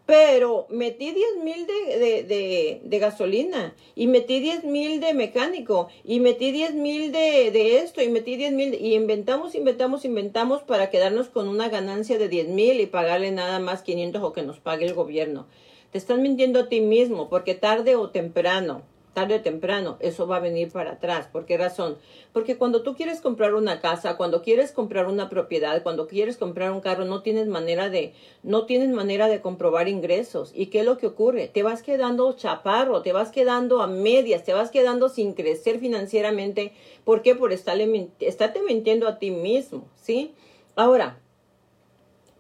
pero 0.09 0.67
metí 0.71 1.13
10 1.13 1.45
mil 1.45 1.67
de, 1.67 2.25
de, 2.25 2.81
de, 2.83 2.99
gasolina 2.99 3.75
y 3.95 4.07
metí 4.07 4.41
10 4.41 4.65
mil 4.65 5.01
de 5.01 5.13
mecánico 5.13 5.89
y 6.03 6.21
metí 6.21 6.51
10 6.51 6.77
mil 6.77 7.13
de, 7.13 7.51
de, 7.51 7.81
esto 7.81 8.01
y 8.01 8.09
metí 8.09 8.37
10 8.37 8.55
mil 8.55 8.73
y 8.73 8.95
inventamos, 8.95 9.55
inventamos, 9.55 10.07
inventamos 10.07 10.63
para 10.63 10.89
quedarnos 10.89 11.29
con 11.29 11.47
una 11.47 11.69
ganancia 11.69 12.17
de 12.17 12.31
10 12.31 12.49
mil 12.49 12.81
y 12.81 12.87
pagarle 12.87 13.33
nada 13.33 13.59
más 13.59 13.83
500 13.83 14.23
o 14.23 14.33
que 14.33 14.41
nos 14.41 14.61
pague 14.61 14.87
el 14.87 14.95
gobierno. 14.95 15.47
Te 15.93 15.99
estás 15.99 16.19
mintiendo 16.19 16.61
a 16.61 16.69
ti 16.71 16.81
mismo 16.81 17.29
porque 17.29 17.55
tarde 17.55 17.95
o 17.95 18.09
temprano, 18.09 18.85
tarde 19.19 19.35
o 19.35 19.41
temprano, 19.41 19.97
eso 19.99 20.29
va 20.29 20.37
a 20.37 20.41
venir 20.41 20.71
para 20.71 20.93
atrás. 20.93 21.27
¿Por 21.27 21.45
qué 21.45 21.57
razón? 21.57 21.99
Porque 22.33 22.57
cuando 22.57 22.83
tú 22.83 22.95
quieres 22.95 23.21
comprar 23.21 23.55
una 23.55 23.81
casa, 23.81 24.17
cuando 24.17 24.43
quieres 24.43 24.71
comprar 24.71 25.09
una 25.09 25.29
propiedad, 25.29 25.83
cuando 25.83 26.07
quieres 26.07 26.37
comprar 26.37 26.71
un 26.71 26.81
carro, 26.81 27.05
no 27.05 27.21
tienes 27.21 27.49
manera 27.49 27.91
de, 27.91 28.13
no 28.45 28.65
tienes 28.65 28.91
manera 28.91 29.27
de 29.27 29.41
comprobar 29.41 29.89
ingresos. 29.89 30.53
¿Y 30.55 30.67
qué 30.67 30.81
es 30.81 30.87
lo 30.87 30.99
que 30.99 31.09
ocurre? 31.09 31.49
Te 31.49 31.65
vas 31.65 31.83
quedando 31.83 32.33
chaparro, 32.35 33.03
te 33.03 33.13
vas 33.13 33.33
quedando 33.33 33.83
a 33.83 33.89
medias, 33.89 34.45
te 34.45 34.53
vas 34.53 34.71
quedando 34.71 35.09
sin 35.09 35.33
crecer 35.33 35.81
financieramente. 35.81 36.73
¿Por 37.03 37.23
qué? 37.23 37.35
Por 37.35 37.53
estarle, 37.53 38.11
estarte 38.21 38.63
mintiendo 38.63 39.09
a 39.09 39.19
ti 39.19 39.33
mismo, 39.33 39.89
¿sí? 40.01 40.33
Ahora, 40.77 41.19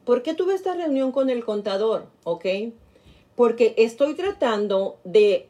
¿por 0.04 0.22
qué 0.22 0.32
tuve 0.32 0.54
esta 0.54 0.74
reunión 0.74 1.10
con 1.10 1.28
el 1.28 1.44
contador? 1.44 2.06
¿Ok? 2.22 2.46
porque 3.38 3.72
estoy 3.76 4.14
tratando 4.14 4.96
de 5.04 5.48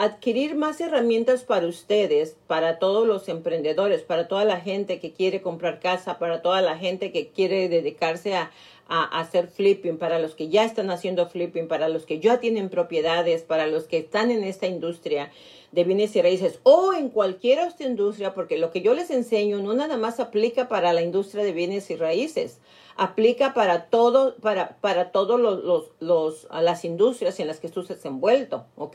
adquirir 0.00 0.54
más 0.54 0.80
herramientas 0.80 1.44
para 1.44 1.66
ustedes, 1.66 2.34
para 2.46 2.78
todos 2.78 3.06
los 3.06 3.28
emprendedores, 3.28 4.00
para 4.00 4.28
toda 4.28 4.46
la 4.46 4.58
gente 4.58 4.98
que 4.98 5.12
quiere 5.12 5.42
comprar 5.42 5.78
casa, 5.78 6.18
para 6.18 6.40
toda 6.40 6.62
la 6.62 6.78
gente 6.78 7.12
que 7.12 7.28
quiere 7.28 7.68
dedicarse 7.68 8.34
a, 8.34 8.50
hacer 8.88 9.46
flipping, 9.46 9.98
para 9.98 10.18
los 10.18 10.34
que 10.34 10.48
ya 10.48 10.64
están 10.64 10.90
haciendo 10.90 11.28
flipping, 11.28 11.68
para 11.68 11.88
los 11.90 12.06
que 12.06 12.18
ya 12.18 12.40
tienen 12.40 12.70
propiedades, 12.70 13.42
para 13.42 13.66
los 13.66 13.84
que 13.84 13.98
están 13.98 14.32
en 14.32 14.42
esta 14.42 14.66
industria 14.66 15.30
de 15.70 15.84
bienes 15.84 16.16
y 16.16 16.22
raíces 16.22 16.58
o 16.64 16.94
en 16.94 17.10
cualquier 17.10 17.60
otra 17.60 17.86
industria, 17.86 18.32
porque 18.34 18.58
lo 18.58 18.72
que 18.72 18.80
yo 18.80 18.94
les 18.94 19.10
enseño 19.10 19.60
no 19.60 19.74
nada 19.74 19.96
más 19.96 20.18
aplica 20.18 20.66
para 20.66 20.94
la 20.94 21.02
industria 21.02 21.44
de 21.44 21.52
bienes 21.52 21.88
y 21.90 21.96
raíces, 21.96 22.58
aplica 23.00 23.54
para 23.54 23.86
todo, 23.86 24.36
para, 24.42 24.76
para 24.82 25.10
todos 25.10 25.40
los, 25.40 25.64
los, 25.64 25.84
los, 26.00 26.46
las 26.52 26.84
industrias 26.84 27.40
en 27.40 27.46
las 27.46 27.58
que 27.58 27.70
tú 27.70 27.80
estás 27.80 28.04
envuelto, 28.04 28.66
¿ok? 28.76 28.94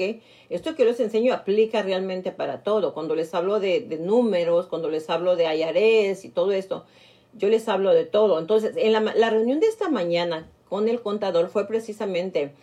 Esto 0.51 0.75
que 0.75 0.85
les 0.85 0.99
enseño 0.99 1.33
aplica 1.33 1.81
realmente 1.81 2.31
para 2.31 2.61
todo. 2.61 2.93
Cuando 2.93 3.15
les 3.15 3.33
hablo 3.33 3.59
de, 3.59 3.97
números, 3.99 4.67
cuando 4.67 4.91
les 4.91 5.09
hablo 5.09 5.35
de 5.35 5.45
IRS 5.45 6.23
y 6.23 6.29
todo 6.29 6.51
esto, 6.51 6.85
yo 7.33 7.49
les 7.49 7.67
hablo 7.67 7.95
de 7.95 8.05
todo. 8.05 8.37
Entonces, 8.37 8.73
en 8.77 8.93
la, 8.93 8.99
la 8.99 9.31
reunión 9.31 9.59
de 9.59 9.69
esta 9.69 9.89
mañana 9.89 10.51
con 10.69 10.87
el 10.87 11.01
contador 11.01 11.49
fue 11.49 11.67
precisamente 11.67 12.53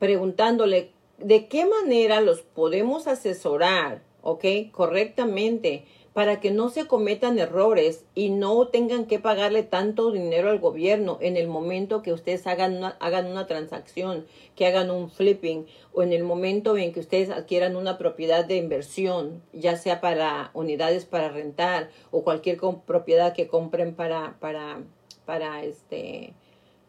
preguntándole 0.00 0.90
de 1.18 1.46
qué 1.46 1.66
manera 1.66 2.20
los 2.20 2.42
podemos 2.42 3.06
asesorar, 3.06 4.02
¿ok? 4.22 4.44
Correctamente 4.72 5.84
para 6.12 6.40
que 6.40 6.50
no 6.50 6.70
se 6.70 6.86
cometan 6.86 7.38
errores 7.38 8.04
y 8.14 8.30
no 8.30 8.66
tengan 8.68 9.06
que 9.06 9.20
pagarle 9.20 9.62
tanto 9.62 10.10
dinero 10.10 10.50
al 10.50 10.58
gobierno 10.58 11.18
en 11.20 11.36
el 11.36 11.46
momento 11.46 12.02
que 12.02 12.12
ustedes 12.12 12.46
hagan 12.46 12.78
una, 12.78 12.96
hagan 13.00 13.26
una 13.26 13.46
transacción, 13.46 14.26
que 14.56 14.66
hagan 14.66 14.90
un 14.90 15.08
flipping 15.08 15.66
o 15.92 16.02
en 16.02 16.12
el 16.12 16.24
momento 16.24 16.76
en 16.76 16.92
que 16.92 17.00
ustedes 17.00 17.30
adquieran 17.30 17.76
una 17.76 17.96
propiedad 17.96 18.44
de 18.44 18.56
inversión, 18.56 19.42
ya 19.52 19.76
sea 19.76 20.00
para 20.00 20.50
unidades 20.52 21.04
para 21.04 21.28
rentar 21.28 21.90
o 22.10 22.24
cualquier 22.24 22.58
propiedad 22.86 23.32
que 23.32 23.46
compren 23.46 23.94
para, 23.94 24.36
para, 24.40 24.82
para, 25.26 25.62
este, 25.62 26.34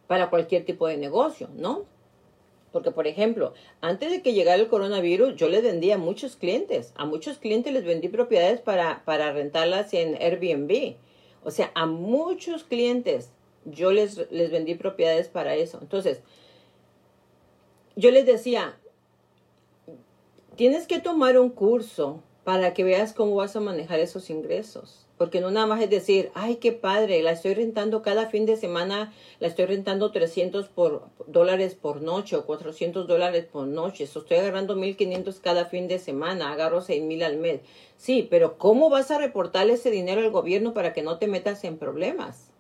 para 0.08 0.32
cualquier 0.32 0.66
tipo 0.66 0.88
de 0.88 0.98
negocio, 0.98 1.48
¿no? 1.56 1.91
Porque, 2.72 2.92
por 2.92 3.06
ejemplo, 3.06 3.54
antes 3.82 4.12
de 4.12 4.22
que 4.22 4.34
llegara 4.34 4.62
el 4.62 4.70
coronavirus, 4.70 5.36
yo 5.36 5.50
les 5.50 5.64
vendía 5.64 5.96
a 5.96 5.98
muchos 5.98 6.36
clientes. 6.38 6.94
A 6.96 7.06
muchos 7.06 7.38
clientes 7.38 7.74
les 7.74 7.84
vendí 7.84 8.08
propiedades 8.08 8.62
para, 8.62 9.04
para 9.04 9.34
rentarlas 9.34 9.94
en 9.94 10.16
Airbnb. 10.22 10.96
O 11.44 11.52
sea, 11.52 11.72
a 11.76 11.86
muchos 11.86 12.64
clientes 12.64 13.32
yo 13.66 13.92
les, 13.92 14.32
les 14.32 14.52
vendí 14.52 14.76
propiedades 14.76 15.28
para 15.28 15.56
eso. 15.56 15.80
Entonces, 15.82 16.22
yo 17.96 18.10
les 18.12 18.26
decía, 18.26 18.78
tienes 20.56 20.88
que 20.88 21.00
tomar 21.00 21.38
un 21.38 21.50
curso 21.50 22.24
para 22.44 22.74
que 22.74 22.84
veas 22.84 23.14
cómo 23.14 23.36
vas 23.36 23.56
a 23.56 23.60
manejar 23.60 24.00
esos 24.00 24.30
ingresos. 24.30 25.01
Porque 25.22 25.40
no 25.40 25.52
nada 25.52 25.68
más 25.68 25.80
es 25.84 25.92
decir, 25.92 26.32
ay, 26.34 26.56
qué 26.56 26.72
padre, 26.72 27.22
la 27.22 27.34
estoy 27.34 27.54
rentando 27.54 28.02
cada 28.02 28.26
fin 28.26 28.48
de 28.48 28.58
semana, 28.58 29.14
la 29.40 29.50
estoy 29.50 29.66
rentando 29.68 30.10
300 30.10 30.68
por, 30.70 31.10
dólares 31.28 31.76
por 31.76 32.02
noche 32.02 32.36
o 32.36 32.48
400 32.48 33.06
dólares 33.06 33.46
por 33.46 33.68
noche. 33.68 34.06
Estoy 34.06 34.38
agarrando 34.38 34.76
1500 34.76 35.40
cada 35.40 35.66
fin 35.66 35.88
de 35.88 36.00
semana, 36.00 36.52
agarro 36.52 36.82
6000 36.82 37.22
al 37.22 37.38
mes. 37.38 37.62
Sí, 37.98 38.28
pero 38.32 38.58
¿cómo 38.58 38.90
vas 38.90 39.12
a 39.12 39.20
reportar 39.20 39.70
ese 39.70 39.92
dinero 39.92 40.22
al 40.22 40.32
gobierno 40.32 40.74
para 40.74 40.92
que 40.92 41.04
no 41.04 41.20
te 41.20 41.28
metas 41.28 41.64
en 41.66 41.78
problemas? 41.78 42.51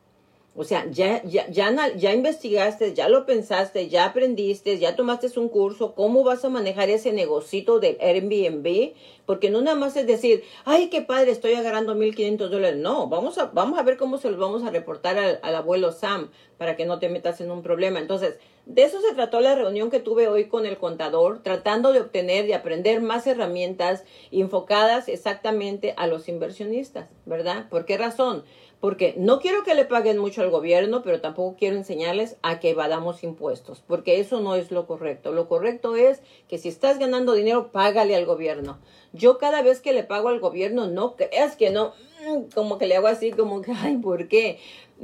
O 0.53 0.65
sea, 0.65 0.85
ya, 0.91 1.23
ya, 1.23 1.49
ya, 1.49 1.71
ya 1.95 2.13
investigaste, 2.13 2.93
ya 2.93 3.07
lo 3.07 3.25
pensaste, 3.25 3.87
ya 3.87 4.03
aprendiste, 4.03 4.79
ya 4.79 4.97
tomaste 4.97 5.39
un 5.39 5.47
curso, 5.47 5.95
¿cómo 5.95 6.25
vas 6.25 6.43
a 6.43 6.49
manejar 6.49 6.89
ese 6.89 7.13
negocito 7.13 7.79
del 7.79 7.97
Airbnb? 8.01 8.93
Porque 9.25 9.49
no 9.49 9.61
nada 9.61 9.77
más 9.77 9.95
es 9.95 10.05
decir, 10.05 10.43
ay, 10.65 10.89
qué 10.89 11.01
padre, 11.01 11.31
estoy 11.31 11.53
agarrando 11.53 11.95
1.500 11.95 12.49
dólares. 12.49 12.77
No, 12.77 13.07
vamos 13.07 13.37
a, 13.37 13.45
vamos 13.45 13.79
a 13.79 13.83
ver 13.83 13.95
cómo 13.95 14.17
se 14.17 14.29
los 14.29 14.37
vamos 14.37 14.63
a 14.63 14.71
reportar 14.71 15.17
al, 15.17 15.39
al 15.41 15.55
abuelo 15.55 15.93
Sam 15.93 16.31
para 16.57 16.75
que 16.75 16.85
no 16.85 16.99
te 16.99 17.07
metas 17.07 17.39
en 17.39 17.49
un 17.49 17.61
problema. 17.61 17.99
Entonces, 17.99 18.37
de 18.65 18.83
eso 18.83 18.99
se 19.01 19.15
trató 19.15 19.39
la 19.39 19.55
reunión 19.55 19.89
que 19.89 19.99
tuve 19.99 20.27
hoy 20.27 20.45
con 20.45 20.65
el 20.65 20.77
contador, 20.77 21.41
tratando 21.41 21.93
de 21.93 22.01
obtener 22.01 22.45
y 22.47 22.53
aprender 22.53 23.01
más 23.01 23.25
herramientas 23.25 24.03
enfocadas 24.31 25.07
exactamente 25.07 25.93
a 25.97 26.07
los 26.07 26.27
inversionistas, 26.27 27.09
¿verdad? 27.25 27.69
¿Por 27.69 27.85
qué 27.85 27.97
razón? 27.97 28.43
Porque 28.81 29.13
no 29.15 29.39
quiero 29.39 29.63
que 29.63 29.75
le 29.75 29.85
paguen 29.85 30.17
mucho 30.17 30.41
al 30.41 30.49
gobierno, 30.49 31.03
pero 31.03 31.21
tampoco 31.21 31.55
quiero 31.55 31.75
enseñarles 31.75 32.37
a 32.41 32.59
que 32.59 32.71
evadamos 32.71 33.23
impuestos, 33.23 33.83
porque 33.85 34.19
eso 34.19 34.41
no 34.41 34.55
es 34.55 34.71
lo 34.71 34.87
correcto. 34.87 35.31
Lo 35.31 35.47
correcto 35.47 35.95
es 35.95 36.23
que 36.49 36.57
si 36.57 36.67
estás 36.67 36.97
ganando 36.97 37.33
dinero, 37.33 37.71
págale 37.71 38.15
al 38.15 38.25
gobierno. 38.25 38.79
Yo 39.13 39.37
cada 39.37 39.61
vez 39.61 39.81
que 39.81 39.93
le 39.93 40.03
pago 40.03 40.29
al 40.29 40.39
gobierno, 40.39 40.87
no 40.87 41.15
creas 41.15 41.55
que 41.55 41.69
no, 41.69 41.93
mm, 42.27 42.53
como 42.55 42.79
que 42.79 42.87
le 42.87 42.95
hago 42.95 43.05
así, 43.05 43.31
como 43.31 43.61
que, 43.61 43.71
ay, 43.71 43.97
¿por 43.97 44.27
qué? 44.27 44.57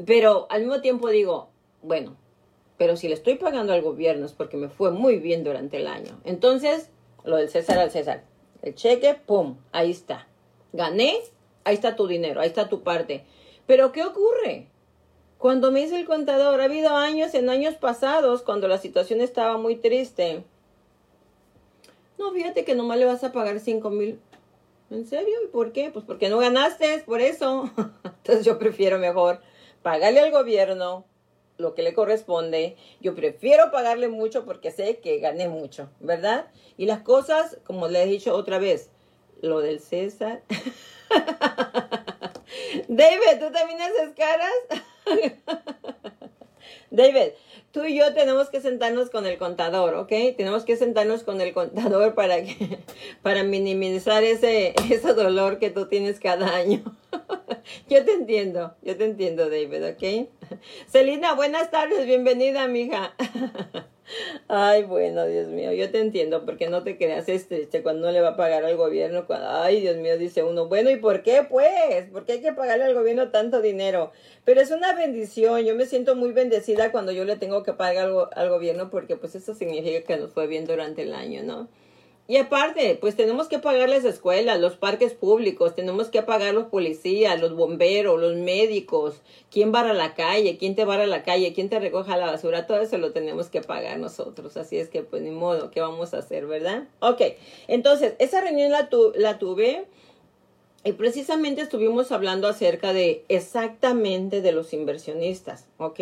Pero 0.08 0.48
al 0.50 0.62
mismo 0.62 0.82
tiempo 0.82 1.10
digo, 1.10 1.50
bueno, 1.84 2.18
pero 2.80 2.98
si 2.98 3.08
le 3.08 3.14
estoy 3.14 3.36
pagando 3.36 3.74
al 3.74 3.84
gobierno 3.84 4.26
es 4.26 4.34
porque 4.34 4.58
me 4.58 4.70
fue 4.70 4.90
muy 4.90 5.18
bien 5.18 5.44
durante 5.44 5.78
el 5.78 5.86
año. 5.86 6.20
Entonces, 6.26 6.90
lo 7.24 7.38
del 7.38 7.50
César 7.50 7.78
al 7.78 7.92
César. 7.92 8.24
El 8.64 8.74
cheque, 8.74 9.14
¡pum! 9.14 9.58
Ahí 9.72 9.92
está. 9.92 10.28
Gané, 10.74 11.20
ahí 11.64 11.76
está 11.76 11.96
tu 11.96 12.08
dinero, 12.08 12.42
ahí 12.42 12.48
está 12.48 12.70
tu 12.70 12.82
parte 12.82 13.24
pero 13.68 13.92
¿qué 13.92 14.04
ocurre? 14.04 14.68
Cuando 15.38 15.72
me 15.72 15.82
dice 15.82 16.00
el 16.00 16.08
contador, 16.08 16.62
ha 16.62 16.64
habido 16.64 16.96
años 16.96 17.36
en 17.36 17.50
años 17.50 17.76
pasados 17.76 18.42
cuando 18.42 18.68
la 18.68 18.80
situación 18.80 19.22
estaba 19.22 19.58
muy 19.58 19.76
triste. 19.76 20.44
No, 22.18 22.32
fíjate 22.32 22.66
que 22.66 22.74
nomás 22.74 22.98
le 22.98 23.06
vas 23.06 23.24
a 23.24 23.32
pagar 23.32 23.60
cinco 23.60 23.92
mil. 23.92 24.20
¿En 24.90 25.06
serio? 25.06 25.36
¿Y 25.44 25.48
por 25.50 25.74
qué? 25.74 25.92
Pues 25.92 26.06
porque 26.06 26.30
no 26.30 26.40
ganaste, 26.40 26.96
es 26.96 27.04
por 27.04 27.22
eso. 27.22 27.70
Entonces 28.04 28.46
yo 28.46 28.58
prefiero 28.58 28.98
mejor 28.98 29.42
pagarle 29.84 30.22
al 30.22 30.32
gobierno 30.32 31.06
lo 31.58 31.76
que 31.76 31.84
le 31.84 31.94
corresponde. 31.94 32.78
Yo 33.02 33.14
prefiero 33.14 33.70
pagarle 33.70 34.08
mucho 34.08 34.46
porque 34.46 34.72
sé 34.72 34.98
que 34.98 35.20
gané 35.20 35.50
mucho, 35.50 35.90
¿verdad? 36.00 36.48
Y 36.78 36.86
las 36.86 37.02
cosas, 37.02 37.60
como 37.66 37.88
le 37.88 38.02
he 38.02 38.06
dicho 38.06 38.34
otra 38.34 38.60
vez, 38.60 38.90
lo 39.42 39.60
del 39.60 39.80
César. 39.80 40.42
David, 42.88 43.40
¿tú 43.40 43.52
también 43.52 43.82
haces 43.82 44.14
caras? 44.16 44.54
David, 46.90 47.34
tú 47.72 47.84
y 47.86 47.98
yo 47.98 48.14
tenemos 48.14 48.50
que 48.50 48.62
sentarnos 48.62 49.10
con 49.10 49.26
el 49.26 49.38
contador, 49.38 49.96
¿ok? 49.96 50.10
Tenemos 50.36 50.64
que 50.64 50.78
sentarnos 50.78 51.24
con 51.24 51.42
el 51.42 51.54
contador 51.54 52.16
para 52.16 52.44
que, 52.44 52.80
para 53.22 53.44
minimizar 53.44 54.24
ese, 54.24 54.74
ese 54.90 55.14
dolor 55.14 55.60
que 55.60 55.70
tú 55.70 55.88
tienes 55.88 56.20
cada 56.20 56.56
año. 56.56 56.84
yo 57.90 58.06
te 58.06 58.14
entiendo, 58.14 58.76
yo 58.82 58.98
te 58.98 59.06
entiendo, 59.06 59.50
David, 59.50 59.90
¿ok? 59.90 60.30
Celina, 60.88 61.34
buenas 61.34 61.72
tardes, 61.72 62.06
bienvenida, 62.06 62.68
mija. 62.68 63.14
Ay, 64.50 64.84
bueno, 64.84 65.26
Dios 65.26 65.48
mío, 65.50 65.74
yo 65.74 65.92
te 65.92 66.00
entiendo, 66.00 66.46
porque 66.46 66.70
no 66.70 66.82
te 66.84 66.98
creas 66.98 67.28
este, 67.28 67.68
cuando 67.84 68.06
no 68.08 68.14
le 68.14 68.22
va 68.22 68.30
a 68.30 68.36
pagar 68.38 68.64
al 68.64 68.78
gobierno. 68.78 69.26
ay, 69.30 69.82
Dios 69.82 69.98
mío, 69.98 70.18
dice 70.18 70.42
uno, 70.44 70.68
bueno, 70.70 70.90
¿y 70.90 70.96
por 70.96 71.22
qué 71.22 71.44
pues? 71.50 72.06
¿Por 72.12 72.26
qué 72.26 72.34
hay 72.34 72.42
que 72.42 72.54
pagarle 72.54 72.86
al 72.86 72.94
gobierno 72.94 73.30
tanto 73.30 73.62
dinero? 73.62 74.12
Pero 74.46 74.62
es 74.62 74.72
una 74.72 74.94
bendición, 74.94 75.66
yo 75.66 75.76
me 75.76 75.86
siento 75.86 76.16
muy 76.16 76.32
bendecida 76.32 76.94
cuando 76.94 77.12
yo 77.12 77.26
le 77.26 77.36
tengo 77.36 77.64
que 77.64 77.74
pagar 77.74 78.10
al 78.34 78.50
gobierno, 78.50 78.90
porque 78.90 79.18
pues 79.18 79.36
eso 79.36 79.54
significa 79.54 80.02
que 80.04 80.16
nos 80.18 80.32
fue 80.32 80.48
bien 80.48 80.66
durante 80.66 81.02
el 81.02 81.14
año, 81.14 81.44
¿no? 81.44 81.68
Y 82.30 82.36
aparte, 82.36 82.98
pues 83.00 83.16
tenemos 83.16 83.48
que 83.48 83.60
pagar 83.60 83.88
las 83.88 84.04
escuelas, 84.04 84.60
los 84.60 84.76
parques 84.76 85.14
públicos, 85.14 85.76
tenemos 85.76 86.10
que 86.10 86.22
pagar 86.24 86.54
los 86.54 86.66
policías, 86.66 87.40
los 87.40 87.56
bomberos, 87.56 88.20
los 88.20 88.36
médicos, 88.36 89.22
quién 89.50 89.74
va 89.74 89.80
a 89.80 89.94
la 89.94 90.14
calle, 90.14 90.58
quién 90.58 90.76
te 90.76 90.84
va 90.84 90.96
a 90.96 91.08
la 91.08 91.24
calle, 91.24 91.54
quién 91.54 91.70
te 91.70 91.80
recoja 91.80 92.18
la 92.18 92.26
basura, 92.26 92.68
todo 92.68 92.82
eso 92.82 92.98
lo 92.98 93.14
tenemos 93.14 93.48
que 93.48 93.62
pagar 93.62 93.98
nosotros. 93.98 94.58
Así 94.58 94.78
es 94.78 94.90
que, 94.90 95.04
pues 95.04 95.22
ni 95.22 95.32
modo, 95.32 95.72
¿qué 95.72 95.80
vamos 95.80 96.14
a 96.14 96.18
hacer, 96.18 96.48
verdad? 96.48 96.84
Ok, 97.00 97.22
entonces, 97.70 98.16
esa 98.20 98.42
reunión 98.42 98.72
la, 98.72 98.90
la 99.16 99.40
tuve 99.40 99.86
y 100.84 100.92
precisamente 100.94 101.62
estuvimos 101.62 102.12
hablando 102.12 102.50
acerca 102.50 102.92
de 102.92 103.24
exactamente 103.30 104.42
de 104.42 104.52
los 104.52 104.74
inversionistas, 104.74 105.66
¿ok? 105.78 106.00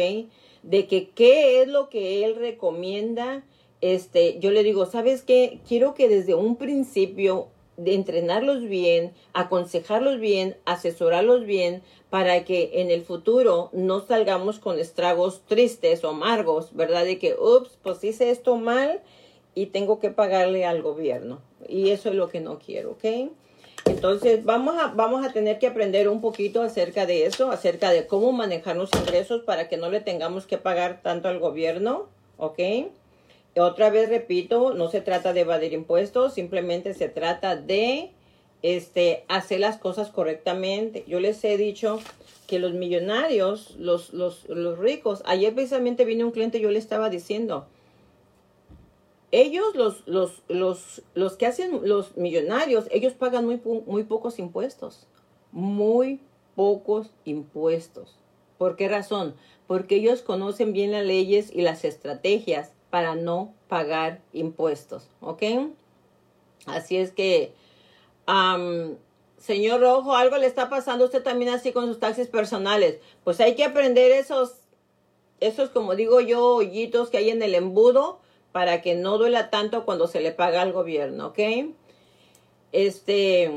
De 0.64 0.88
que 0.88 1.10
qué 1.10 1.62
es 1.62 1.68
lo 1.68 1.90
que 1.90 2.26
él 2.26 2.36
recomienda 2.36 3.44
este, 3.82 4.40
yo 4.40 4.52
le 4.52 4.64
digo, 4.64 4.86
¿sabes 4.86 5.24
qué? 5.24 5.60
Quiero 5.68 5.94
que 5.94 6.08
desde 6.08 6.36
un 6.36 6.56
principio 6.56 7.48
de 7.78 7.94
entrenarlos 7.94 8.64
bien, 8.64 9.14
aconsejarlos 9.34 10.20
bien, 10.20 10.56
asesorarlos 10.66 11.46
bien, 11.46 11.84
para 12.10 12.46
que 12.46 12.82
en 12.82 12.92
el 12.92 13.04
futuro 13.04 13.70
no 13.74 14.00
salgamos 14.00 14.60
con 14.60 14.80
estragos 14.80 15.42
tristes 15.48 16.04
o 16.04 16.10
amargos, 16.10 16.74
¿verdad? 16.74 17.04
De 17.04 17.20
que, 17.20 17.36
ups, 17.36 17.78
pues 17.84 18.04
hice 18.04 18.32
esto 18.32 18.56
mal 18.56 19.02
y 19.54 19.68
tengo 19.68 20.00
que 20.00 20.10
pagarle 20.10 20.66
al 20.66 20.82
gobierno. 20.82 21.42
Y 21.68 21.90
eso 21.90 22.10
es 22.10 22.16
lo 22.16 22.30
que 22.30 22.40
no 22.40 22.60
quiero, 22.60 22.92
¿ok? 22.92 23.32
Entonces 23.86 24.44
vamos 24.44 24.78
a, 24.78 24.88
vamos 24.88 25.26
a 25.26 25.32
tener 25.32 25.60
que 25.60 25.68
aprender 25.68 26.10
un 26.10 26.22
poquito 26.22 26.62
acerca 26.62 27.06
de 27.06 27.26
eso, 27.26 27.52
acerca 27.52 27.92
de 27.92 28.08
cómo 28.08 28.32
manejar 28.32 28.76
los 28.78 28.90
ingresos 28.96 29.44
para 29.44 29.68
que 29.68 29.78
no 29.78 29.90
le 29.90 30.02
tengamos 30.02 30.48
que 30.48 30.58
pagar 30.58 31.02
tanto 31.04 31.28
al 31.28 31.40
gobierno, 31.40 32.08
¿ok? 32.38 32.60
Otra 33.58 33.90
vez 33.90 34.10
repito, 34.10 34.74
no 34.74 34.90
se 34.90 35.00
trata 35.00 35.32
de 35.32 35.42
evadir 35.42 35.72
impuestos, 35.72 36.34
simplemente 36.34 36.94
se 36.94 37.08
trata 37.08 37.56
de 37.56 38.12
este, 38.62 39.24
hacer 39.30 39.62
las 39.62 39.78
cosas 39.78 40.10
correctamente. 40.10 41.06
Yo 41.08 41.22
les 41.22 41.42
he 41.46 41.56
dicho 41.56 42.00
que 42.48 42.60
los 42.60 42.74
millonarios, 42.74 43.76
los, 43.78 44.14
los, 44.14 44.50
los 44.50 44.78
ricos, 44.78 45.24
ayer 45.26 45.54
precisamente 45.54 46.04
vino 46.04 46.26
un 46.26 46.32
cliente 46.32 46.60
yo 46.60 46.70
le 46.70 46.80
estaba 46.80 47.10
diciendo, 47.10 47.68
ellos, 49.32 49.74
los, 49.76 50.06
los, 50.06 50.44
los, 50.50 51.02
los 51.14 51.38
que 51.38 51.46
hacen 51.46 51.80
los 51.88 52.18
millonarios, 52.18 52.88
ellos 52.92 53.14
pagan 53.14 53.46
muy, 53.46 53.62
muy 53.86 54.04
pocos 54.04 54.38
impuestos, 54.38 55.08
muy 55.52 56.20
pocos 56.56 57.10
impuestos. 57.24 58.16
¿Por 58.58 58.76
qué 58.76 58.88
razón? 58.88 59.36
Porque 59.68 59.96
ellos 59.96 60.22
conocen 60.22 60.74
bien 60.74 60.92
las 60.92 61.06
leyes 61.06 61.52
y 61.54 61.62
las 61.62 61.84
estrategias 61.84 62.75
para 62.96 63.14
no 63.14 63.54
pagar 63.68 64.22
impuestos, 64.32 65.10
¿ok? 65.20 65.44
Así 66.66 66.96
es 66.96 67.12
que, 67.12 67.52
señor 69.38 69.82
Rojo, 69.82 70.16
algo 70.16 70.38
le 70.38 70.48
está 70.48 70.70
pasando 70.70 71.04
a 71.04 71.08
usted 71.08 71.22
también 71.22 71.52
así 71.52 71.74
con 71.74 71.88
sus 71.88 72.00
taxis 72.00 72.30
personales. 72.30 73.00
Pues 73.26 73.42
hay 73.42 73.56
que 73.56 73.66
aprender 73.66 74.14
esos, 74.14 74.54
esos, 75.42 75.72
como 75.72 75.98
digo 75.98 76.22
yo, 76.22 76.56
hoyitos 76.56 77.10
que 77.10 77.18
hay 77.18 77.32
en 77.32 77.44
el 77.44 77.56
embudo 77.56 78.22
para 78.54 78.82
que 78.82 78.96
no 78.96 79.18
duela 79.18 79.50
tanto 79.50 79.84
cuando 79.84 80.08
se 80.08 80.22
le 80.22 80.32
paga 80.32 80.62
al 80.62 80.72
gobierno, 80.72 81.28
¿ok? 81.28 81.40
Este, 82.72 83.52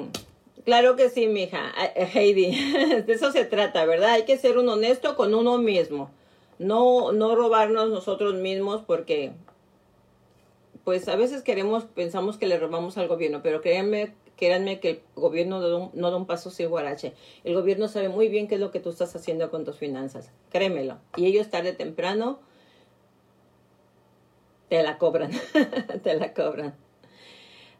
claro 0.64 0.96
que 0.96 1.10
sí, 1.10 1.28
mija, 1.28 1.72
Heidi, 1.94 3.02
de 3.06 3.12
eso 3.12 3.30
se 3.30 3.44
trata, 3.44 3.84
¿verdad? 3.84 4.14
Hay 4.14 4.24
que 4.24 4.36
ser 4.36 4.58
un 4.58 4.68
honesto 4.68 5.14
con 5.14 5.32
uno 5.32 5.58
mismo 5.58 6.10
no, 6.58 7.12
no 7.12 7.34
robarnos 7.34 7.90
nosotros 7.90 8.34
mismos 8.34 8.82
porque 8.86 9.32
pues 10.84 11.06
a 11.08 11.16
veces 11.16 11.42
queremos, 11.42 11.84
pensamos 11.84 12.38
que 12.38 12.46
le 12.46 12.58
robamos 12.58 12.96
al 12.96 13.08
gobierno, 13.08 13.42
pero 13.42 13.60
créanme, 13.60 14.14
créanme 14.36 14.80
que 14.80 14.90
el 14.90 15.00
gobierno 15.16 15.60
no 15.92 16.10
da, 16.10 16.16
un, 16.16 16.26
paso 16.26 16.50
sin 16.50 16.70
guarache. 16.70 17.12
El 17.44 17.52
gobierno 17.52 17.88
sabe 17.88 18.08
muy 18.08 18.28
bien 18.28 18.48
qué 18.48 18.54
es 18.54 18.60
lo 18.60 18.70
que 18.70 18.80
tú 18.80 18.88
estás 18.88 19.14
haciendo 19.14 19.50
con 19.50 19.66
tus 19.66 19.76
finanzas, 19.76 20.30
créemelo. 20.50 20.96
Y 21.16 21.26
ellos 21.26 21.50
tarde 21.50 21.72
o 21.72 21.76
temprano 21.76 22.40
te 24.70 24.82
la 24.82 24.96
cobran, 24.96 25.30
te 26.02 26.14
la 26.14 26.32
cobran. 26.32 26.74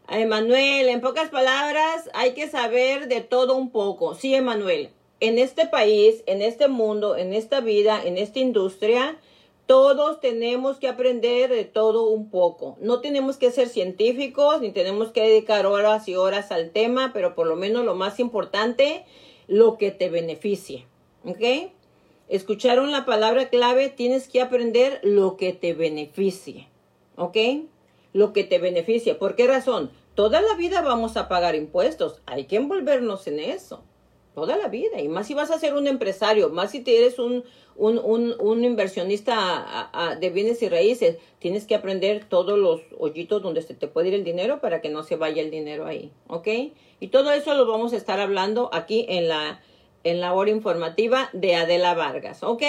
Emanuel, 0.07 0.89
en 0.89 1.01
pocas 1.01 1.29
palabras, 1.29 2.09
hay 2.13 2.33
que 2.33 2.47
saber 2.47 3.07
de 3.07 3.21
todo 3.21 3.55
un 3.55 3.71
poco. 3.71 4.13
Sí, 4.13 4.35
Emanuel, 4.35 4.91
en 5.19 5.37
este 5.37 5.65
país, 5.67 6.23
en 6.25 6.41
este 6.41 6.67
mundo, 6.67 7.17
en 7.17 7.33
esta 7.33 7.59
vida, 7.61 8.01
en 8.03 8.17
esta 8.17 8.39
industria, 8.39 9.19
todos 9.65 10.19
tenemos 10.19 10.77
que 10.77 10.87
aprender 10.87 11.51
de 11.51 11.63
todo 11.63 12.09
un 12.09 12.31
poco. 12.31 12.75
No 12.81 13.01
tenemos 13.01 13.37
que 13.37 13.51
ser 13.51 13.69
científicos 13.69 14.61
ni 14.61 14.71
tenemos 14.71 15.11
que 15.11 15.21
dedicar 15.21 15.67
horas 15.67 16.07
y 16.07 16.15
horas 16.15 16.51
al 16.51 16.71
tema, 16.71 17.11
pero 17.13 17.35
por 17.35 17.45
lo 17.45 17.55
menos 17.55 17.85
lo 17.85 17.93
más 17.93 18.19
importante, 18.19 19.05
lo 19.47 19.77
que 19.77 19.91
te 19.91 20.09
beneficie. 20.09 20.87
¿Ok? 21.23 21.71
Escucharon 22.29 22.91
la 22.91 23.05
palabra 23.05 23.49
clave, 23.49 23.89
tienes 23.89 24.27
que 24.27 24.41
aprender 24.41 24.99
lo 25.03 25.37
que 25.37 25.53
te 25.53 25.73
beneficie. 25.73 26.67
¿Ok? 27.15 27.37
Lo 28.13 28.33
que 28.33 28.43
te 28.43 28.57
beneficie. 28.57 29.15
¿Por 29.15 29.35
qué 29.35 29.47
razón? 29.47 29.91
Toda 30.15 30.41
la 30.41 30.55
vida 30.55 30.81
vamos 30.81 31.15
a 31.15 31.27
pagar 31.27 31.55
impuestos. 31.55 32.21
Hay 32.25 32.45
que 32.45 32.55
envolvernos 32.55 33.27
en 33.27 33.39
eso. 33.39 33.83
Toda 34.39 34.55
la 34.55 34.69
vida. 34.69 35.01
Y 35.01 35.09
más 35.09 35.27
si 35.27 35.33
vas 35.33 35.51
a 35.51 35.59
ser 35.59 35.73
un 35.73 35.85
empresario, 35.85 36.49
más 36.49 36.71
si 36.71 36.81
eres 36.85 37.19
un, 37.19 37.43
un, 37.75 37.99
un, 38.39 38.63
inversionista 38.63 39.91
de 40.19 40.29
bienes 40.29 40.61
y 40.63 40.69
raíces, 40.69 41.17
tienes 41.39 41.65
que 41.65 41.75
aprender 41.75 42.23
todos 42.23 42.57
los 42.57 42.79
hoyitos 42.97 43.41
donde 43.41 43.61
se 43.61 43.73
te 43.73 43.89
puede 43.89 44.07
ir 44.07 44.13
el 44.13 44.23
dinero 44.23 44.61
para 44.61 44.79
que 44.79 44.87
no 44.87 45.03
se 45.03 45.17
vaya 45.17 45.41
el 45.41 45.51
dinero 45.51 45.85
ahí, 45.85 46.11
¿ok? 46.27 46.47
Y 47.01 47.07
todo 47.09 47.33
eso 47.33 47.53
lo 47.53 47.67
vamos 47.69 47.91
a 47.91 47.97
estar 47.97 48.21
hablando 48.21 48.69
aquí 48.71 49.05
en 49.09 49.27
la, 49.27 49.61
en 50.05 50.21
la 50.21 50.33
hora 50.33 50.51
informativa 50.51 51.29
de 51.33 51.55
Adela 51.55 51.93
Vargas, 51.93 52.41
¿ok? 52.41 52.63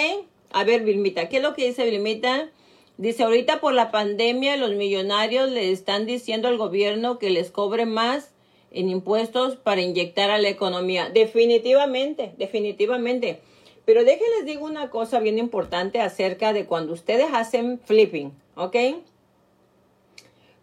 A 0.51 0.65
ver, 0.65 0.83
Vilmita, 0.83 1.29
¿qué 1.29 1.37
es 1.37 1.43
lo 1.43 1.53
que 1.53 1.67
dice 1.67 1.89
Vilmita? 1.89 2.49
Dice, 2.97 3.23
ahorita 3.23 3.61
por 3.61 3.73
la 3.73 3.91
pandemia 3.91 4.57
los 4.57 4.71
millonarios 4.71 5.49
le 5.49 5.71
están 5.71 6.05
diciendo 6.05 6.49
al 6.49 6.57
gobierno 6.57 7.17
que 7.17 7.29
les 7.29 7.49
cobre 7.49 7.85
más 7.85 8.30
en 8.71 8.89
impuestos 8.89 9.55
para 9.57 9.81
inyectar 9.81 10.31
a 10.31 10.39
la 10.39 10.49
economía. 10.49 11.09
Definitivamente, 11.09 12.33
definitivamente. 12.37 13.41
Pero 13.85 14.03
déjenles 14.03 14.45
digo 14.45 14.65
una 14.65 14.89
cosa 14.89 15.19
bien 15.19 15.37
importante 15.37 15.99
acerca 15.99 16.53
de 16.53 16.65
cuando 16.65 16.93
ustedes 16.93 17.27
hacen 17.33 17.79
flipping, 17.79 18.31
¿ok? 18.55 18.75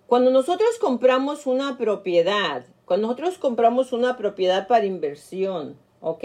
Cuando 0.07 0.31
nosotros 0.31 0.79
compramos 0.81 1.47
una 1.47 1.77
propiedad, 1.77 2.64
cuando 2.87 3.09
nosotros 3.09 3.37
compramos 3.37 3.92
una 3.92 4.16
propiedad 4.16 4.66
para 4.66 4.87
inversión, 4.87 5.77
¿ok? 6.01 6.25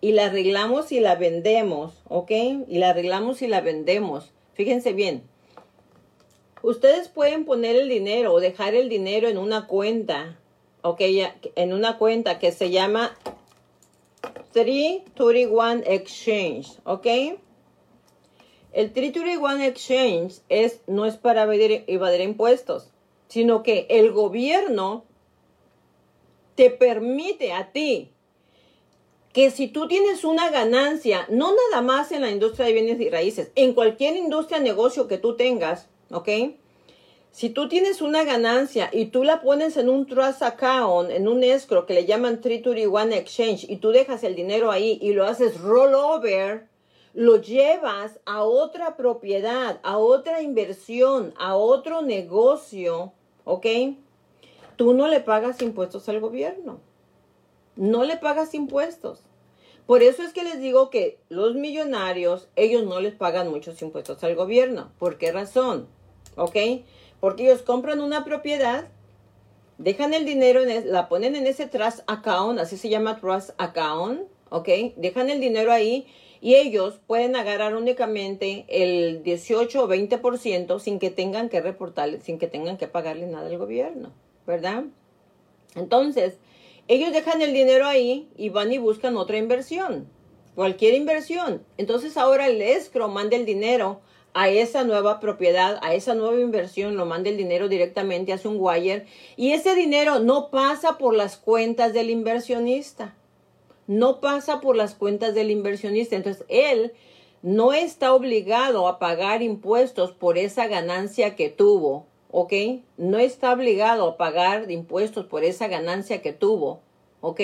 Y 0.00 0.12
la 0.12 0.26
arreglamos 0.26 0.90
y 0.90 1.00
la 1.00 1.14
vendemos, 1.14 2.02
¿ok? 2.08 2.32
Y 2.66 2.78
la 2.78 2.90
arreglamos 2.90 3.42
y 3.42 3.46
la 3.46 3.60
vendemos. 3.60 4.32
Fíjense 4.54 4.92
bien. 4.92 5.22
Ustedes 6.62 7.08
pueden 7.08 7.44
poner 7.44 7.76
el 7.76 7.88
dinero 7.88 8.32
o 8.32 8.40
dejar 8.40 8.74
el 8.74 8.88
dinero 8.88 9.28
en 9.28 9.38
una 9.38 9.68
cuenta 9.68 10.36
ok, 10.88 11.00
en 11.54 11.72
una 11.72 11.98
cuenta 11.98 12.38
que 12.38 12.52
se 12.52 12.70
llama 12.70 13.16
331 14.52 15.82
Exchange, 15.86 16.78
ok. 16.84 17.06
El 18.72 18.92
331 18.92 19.64
Exchange 19.64 20.34
es, 20.48 20.80
no 20.86 21.06
es 21.06 21.16
para 21.16 21.42
evadir, 21.44 21.84
evadir 21.86 22.20
impuestos, 22.20 22.90
sino 23.28 23.62
que 23.62 23.86
el 23.90 24.12
gobierno 24.12 25.04
te 26.54 26.70
permite 26.70 27.52
a 27.52 27.72
ti 27.72 28.10
que 29.32 29.50
si 29.50 29.68
tú 29.68 29.86
tienes 29.86 30.24
una 30.24 30.50
ganancia, 30.50 31.26
no 31.28 31.54
nada 31.54 31.82
más 31.82 32.10
en 32.12 32.22
la 32.22 32.30
industria 32.30 32.66
de 32.66 32.72
bienes 32.72 33.00
y 33.00 33.10
raíces, 33.10 33.52
en 33.54 33.74
cualquier 33.74 34.16
industria, 34.16 34.58
negocio 34.58 35.06
que 35.06 35.18
tú 35.18 35.36
tengas, 35.36 35.88
¿ok? 36.10 36.28
Si 37.30 37.50
tú 37.50 37.68
tienes 37.68 38.02
una 38.02 38.24
ganancia 38.24 38.90
y 38.92 39.06
tú 39.06 39.22
la 39.22 39.40
pones 39.40 39.76
en 39.76 39.88
un 39.88 40.06
trust 40.06 40.42
account, 40.42 41.10
en 41.10 41.28
un 41.28 41.44
escrow 41.44 41.86
que 41.86 41.94
le 41.94 42.06
llaman 42.06 42.40
331 42.40 43.14
exchange 43.14 43.64
y 43.68 43.76
tú 43.76 43.90
dejas 43.90 44.24
el 44.24 44.34
dinero 44.34 44.70
ahí 44.70 44.98
y 45.00 45.12
lo 45.12 45.24
haces 45.24 45.60
rollover, 45.60 46.66
lo 47.14 47.36
llevas 47.36 48.20
a 48.26 48.44
otra 48.44 48.96
propiedad, 48.96 49.80
a 49.82 49.98
otra 49.98 50.42
inversión, 50.42 51.34
a 51.38 51.56
otro 51.56 52.02
negocio, 52.02 53.12
¿ok? 53.44 53.66
Tú 54.76 54.94
no 54.94 55.08
le 55.08 55.20
pagas 55.20 55.60
impuestos 55.62 56.08
al 56.08 56.20
gobierno. 56.20 56.80
No 57.76 58.04
le 58.04 58.16
pagas 58.16 58.54
impuestos. 58.54 59.22
Por 59.86 60.02
eso 60.02 60.22
es 60.22 60.32
que 60.32 60.44
les 60.44 60.60
digo 60.60 60.90
que 60.90 61.18
los 61.28 61.54
millonarios, 61.54 62.48
ellos 62.56 62.84
no 62.84 63.00
les 63.00 63.14
pagan 63.14 63.50
muchos 63.50 63.80
impuestos 63.82 64.22
al 64.22 64.34
gobierno. 64.34 64.92
¿Por 64.98 65.18
qué 65.18 65.32
razón? 65.32 65.88
¿Ok? 66.36 66.56
Porque 67.20 67.44
ellos 67.44 67.62
compran 67.62 68.00
una 68.00 68.24
propiedad, 68.24 68.88
dejan 69.78 70.14
el 70.14 70.24
dinero, 70.24 70.62
en 70.62 70.92
la 70.92 71.08
ponen 71.08 71.36
en 71.36 71.46
ese 71.46 71.66
trust 71.66 72.00
account, 72.06 72.58
así 72.58 72.76
se 72.76 72.88
llama 72.88 73.20
trust 73.20 73.50
account, 73.58 74.22
¿ok? 74.50 74.68
Dejan 74.96 75.30
el 75.30 75.40
dinero 75.40 75.72
ahí 75.72 76.06
y 76.40 76.54
ellos 76.54 77.00
pueden 77.06 77.34
agarrar 77.34 77.74
únicamente 77.74 78.64
el 78.68 79.22
18 79.22 79.84
o 79.84 79.88
20% 79.88 80.78
sin 80.78 80.98
que 80.98 81.10
tengan 81.10 81.48
que 81.48 81.60
reportarle, 81.60 82.20
sin 82.20 82.38
que 82.38 82.46
tengan 82.46 82.76
que 82.76 82.86
pagarle 82.86 83.26
nada 83.26 83.48
al 83.48 83.58
gobierno, 83.58 84.12
¿verdad? 84.46 84.84
Entonces, 85.74 86.38
ellos 86.86 87.12
dejan 87.12 87.42
el 87.42 87.52
dinero 87.52 87.86
ahí 87.86 88.28
y 88.36 88.48
van 88.48 88.72
y 88.72 88.78
buscan 88.78 89.16
otra 89.16 89.36
inversión, 89.36 90.08
cualquier 90.54 90.94
inversión. 90.94 91.62
Entonces 91.76 92.16
ahora 92.16 92.46
el 92.46 92.62
escrow 92.62 93.08
manda 93.08 93.36
el 93.36 93.44
dinero 93.44 94.00
a 94.34 94.48
esa 94.48 94.84
nueva 94.84 95.20
propiedad, 95.20 95.78
a 95.82 95.94
esa 95.94 96.14
nueva 96.14 96.40
inversión, 96.40 96.96
lo 96.96 97.06
manda 97.06 97.30
el 97.30 97.36
dinero 97.36 97.68
directamente, 97.68 98.32
hace 98.32 98.48
un 98.48 98.56
wire 98.58 99.06
y 99.36 99.52
ese 99.52 99.74
dinero 99.74 100.20
no 100.20 100.50
pasa 100.50 100.98
por 100.98 101.14
las 101.14 101.36
cuentas 101.36 101.92
del 101.92 102.10
inversionista. 102.10 103.14
No 103.86 104.20
pasa 104.20 104.60
por 104.60 104.76
las 104.76 104.94
cuentas 104.94 105.34
del 105.34 105.50
inversionista. 105.50 106.14
Entonces, 106.14 106.44
él 106.48 106.92
no 107.42 107.72
está 107.72 108.12
obligado 108.12 108.86
a 108.86 108.98
pagar 108.98 109.42
impuestos 109.42 110.12
por 110.12 110.36
esa 110.36 110.66
ganancia 110.66 111.36
que 111.36 111.48
tuvo, 111.48 112.06
¿ok? 112.30 112.52
No 112.96 113.18
está 113.18 113.52
obligado 113.52 114.08
a 114.08 114.16
pagar 114.16 114.70
impuestos 114.70 115.26
por 115.26 115.44
esa 115.44 115.68
ganancia 115.68 116.20
que 116.20 116.32
tuvo, 116.32 116.80
¿ok? 117.20 117.40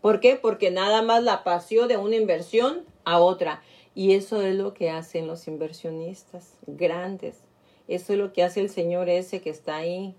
¿Por 0.00 0.20
qué? 0.20 0.36
Porque 0.36 0.70
nada 0.70 1.02
más 1.02 1.22
la 1.22 1.44
pasó 1.44 1.86
de 1.86 1.98
una 1.98 2.16
inversión 2.16 2.84
a 3.04 3.20
otra. 3.20 3.62
Y 3.94 4.14
eso 4.14 4.42
es 4.42 4.54
lo 4.54 4.74
que 4.74 4.90
hacen 4.90 5.26
los 5.26 5.48
inversionistas 5.48 6.54
grandes. 6.66 7.38
Eso 7.88 8.12
es 8.12 8.18
lo 8.18 8.32
que 8.32 8.42
hace 8.42 8.60
el 8.60 8.70
señor 8.70 9.08
ese 9.08 9.40
que 9.40 9.50
está 9.50 9.76
ahí 9.76 10.14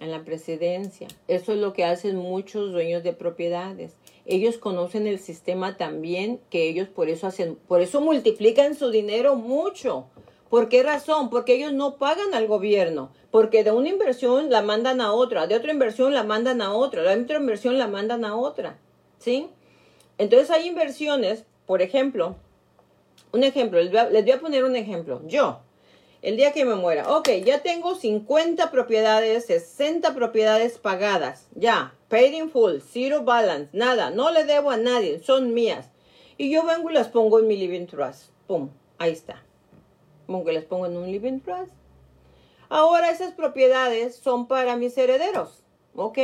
en 0.00 0.10
la 0.10 0.24
presidencia. 0.24 1.06
Eso 1.28 1.52
es 1.52 1.58
lo 1.58 1.72
que 1.72 1.84
hacen 1.84 2.16
muchos 2.16 2.72
dueños 2.72 3.02
de 3.04 3.12
propiedades. 3.12 3.94
Ellos 4.26 4.58
conocen 4.58 5.06
el 5.06 5.18
sistema 5.18 5.76
también, 5.76 6.40
que 6.50 6.68
ellos 6.68 6.88
por 6.88 7.08
eso 7.08 7.26
hacen, 7.26 7.56
por 7.68 7.80
eso 7.80 8.00
multiplican 8.00 8.74
su 8.74 8.90
dinero 8.90 9.36
mucho. 9.36 10.06
¿Por 10.48 10.68
qué 10.68 10.82
razón? 10.82 11.30
Porque 11.30 11.54
ellos 11.54 11.72
no 11.72 11.96
pagan 11.96 12.34
al 12.34 12.48
gobierno, 12.48 13.12
porque 13.30 13.62
de 13.62 13.70
una 13.70 13.88
inversión 13.88 14.50
la 14.50 14.62
mandan 14.62 15.00
a 15.00 15.12
otra, 15.12 15.46
de 15.46 15.54
otra 15.54 15.72
inversión 15.72 16.12
la 16.12 16.24
mandan 16.24 16.60
a 16.60 16.72
otra, 16.72 17.02
de 17.02 17.22
otra 17.22 17.36
inversión 17.38 17.78
la 17.78 17.86
mandan 17.86 18.24
a 18.24 18.34
otra, 18.34 18.78
¿sí? 19.18 19.48
Entonces 20.18 20.50
hay 20.50 20.66
inversiones, 20.66 21.44
por 21.66 21.82
ejemplo, 21.82 22.34
un 23.32 23.44
ejemplo, 23.44 23.80
les 23.80 23.90
voy, 23.90 24.30
a, 24.30 24.40
poner 24.40 24.64
un 24.64 24.76
ejemplo. 24.76 25.22
Yo, 25.26 25.60
el 26.22 26.36
día 26.36 26.52
que 26.52 26.64
me 26.64 26.74
muera, 26.74 27.16
ok, 27.16 27.28
ya 27.44 27.62
tengo 27.62 27.94
50 27.94 28.70
propiedades, 28.70 29.46
60 29.46 30.14
propiedades 30.14 30.78
pagadas, 30.78 31.48
ya, 31.54 31.94
paid 32.08 32.32
in 32.32 32.50
full, 32.50 32.78
zero 32.80 33.22
balance, 33.22 33.70
nada, 33.72 34.10
no 34.10 34.30
le 34.30 34.44
debo 34.44 34.70
a 34.70 34.76
nadie, 34.76 35.20
son 35.20 35.54
mías. 35.54 35.90
Y 36.36 36.50
yo 36.50 36.64
vengo 36.64 36.90
y 36.90 36.94
las 36.94 37.08
pongo 37.08 37.38
en 37.38 37.46
mi 37.46 37.56
living 37.56 37.86
trust. 37.86 38.30
Pum, 38.46 38.70
ahí 38.98 39.12
está. 39.12 39.42
Pongo 40.26 40.50
y 40.50 40.54
las 40.54 40.64
pongo 40.64 40.86
en 40.86 40.96
un 40.96 41.10
living 41.10 41.40
trust. 41.40 41.72
Ahora 42.68 43.10
esas 43.10 43.34
propiedades 43.34 44.16
son 44.16 44.46
para 44.46 44.76
mis 44.76 44.96
herederos, 44.96 45.64
¿ok? 45.96 46.18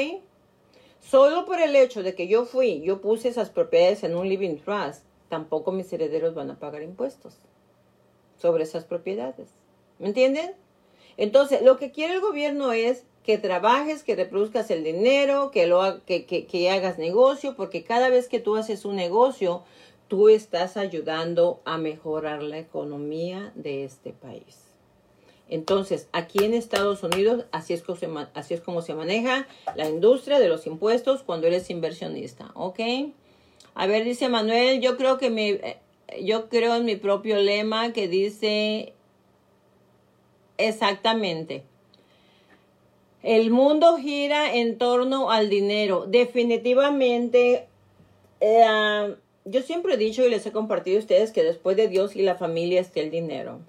Solo 1.01 1.45
por 1.45 1.61
el 1.61 1.77
hecho 1.77 2.03
de 2.03 2.15
que 2.15 2.29
yo 2.29 2.47
fui, 2.47 2.83
yo 2.83 3.01
puse 3.01 3.29
esas 3.29 3.51
propiedades 3.51 4.05
en 4.05 4.17
un 4.17 4.29
living 4.29 4.57
trust, 4.57 5.06
tampoco 5.29 5.73
mis 5.73 5.93
herederos 5.93 6.35
van 6.35 6.51
a 6.51 6.59
pagar 6.59 6.83
impuestos 6.83 7.39
sobre 8.37 8.65
esas 8.65 8.85
propiedades. 8.85 9.49
¿Me 9.99 10.09
entienden? 10.09 10.53
Entonces, 11.17 11.63
lo 11.63 11.79
que 11.79 11.91
quiere 11.91 12.15
el 12.15 12.21
gobierno 12.21 12.73
es 12.73 13.05
que 13.23 13.39
trabajes, 13.39 14.05
que 14.05 14.15
reproduzcas 14.15 14.71
el 14.71 14.85
dinero, 14.85 15.51
que, 15.51 15.67
lo, 15.67 16.05
que, 16.05 16.27
que, 16.27 16.47
que 16.47 16.71
hagas 16.71 16.99
negocio, 16.99 17.57
porque 17.57 17.83
cada 17.83 18.09
vez 18.09 18.29
que 18.29 18.39
tú 18.39 18.57
haces 18.57 18.85
un 18.85 18.97
negocio, 18.97 19.63
tú 20.09 20.29
estás 20.29 20.77
ayudando 20.77 21.61
a 21.65 21.79
mejorar 21.79 22.43
la 22.43 22.59
economía 22.59 23.53
de 23.55 23.85
este 23.85 24.13
país. 24.13 24.67
Entonces, 25.49 26.09
aquí 26.13 26.45
en 26.45 26.55
Estados 26.55 27.03
Unidos, 27.03 27.45
así 27.53 27.73
es, 27.73 27.83
como 27.83 27.97
se, 27.97 28.09
así 28.35 28.55
es 28.55 28.61
como 28.61 28.83
se 28.83 28.95
maneja 28.95 29.47
la 29.77 29.89
industria 29.89 30.39
de 30.41 30.49
los 30.49 30.67
impuestos 30.67 31.23
cuando 31.23 31.47
eres 31.47 31.71
inversionista, 31.71 32.51
¿ok? 32.55 32.81
A 33.79 33.87
ver, 33.87 34.05
dice 34.05 34.31
Manuel, 34.31 34.81
yo 34.81 34.97
creo 34.97 35.19
que 35.19 35.29
mi, 35.29 35.51
eh, 35.51 35.77
yo 36.23 36.49
creo 36.49 36.77
en 36.77 36.87
mi 36.87 36.97
propio 36.97 37.37
lema 37.37 37.93
que 37.93 38.09
dice 38.09 38.95
exactamente. 40.57 41.63
El 43.23 43.51
mundo 43.51 43.99
gira 43.99 44.55
en 44.55 44.79
torno 44.79 45.31
al 45.31 45.51
dinero. 45.51 46.07
Definitivamente, 46.07 47.67
eh, 48.41 49.15
yo 49.45 49.61
siempre 49.61 49.95
he 49.95 49.99
dicho 49.99 50.25
y 50.25 50.31
les 50.31 50.47
he 50.47 50.53
compartido 50.53 50.97
a 50.97 51.01
ustedes 51.01 51.31
que 51.31 51.43
después 51.43 51.77
de 51.77 51.89
Dios 51.89 52.17
y 52.17 52.23
la 52.23 52.37
familia 52.37 52.81
está 52.81 53.01
el 53.01 53.11
dinero 53.11 53.61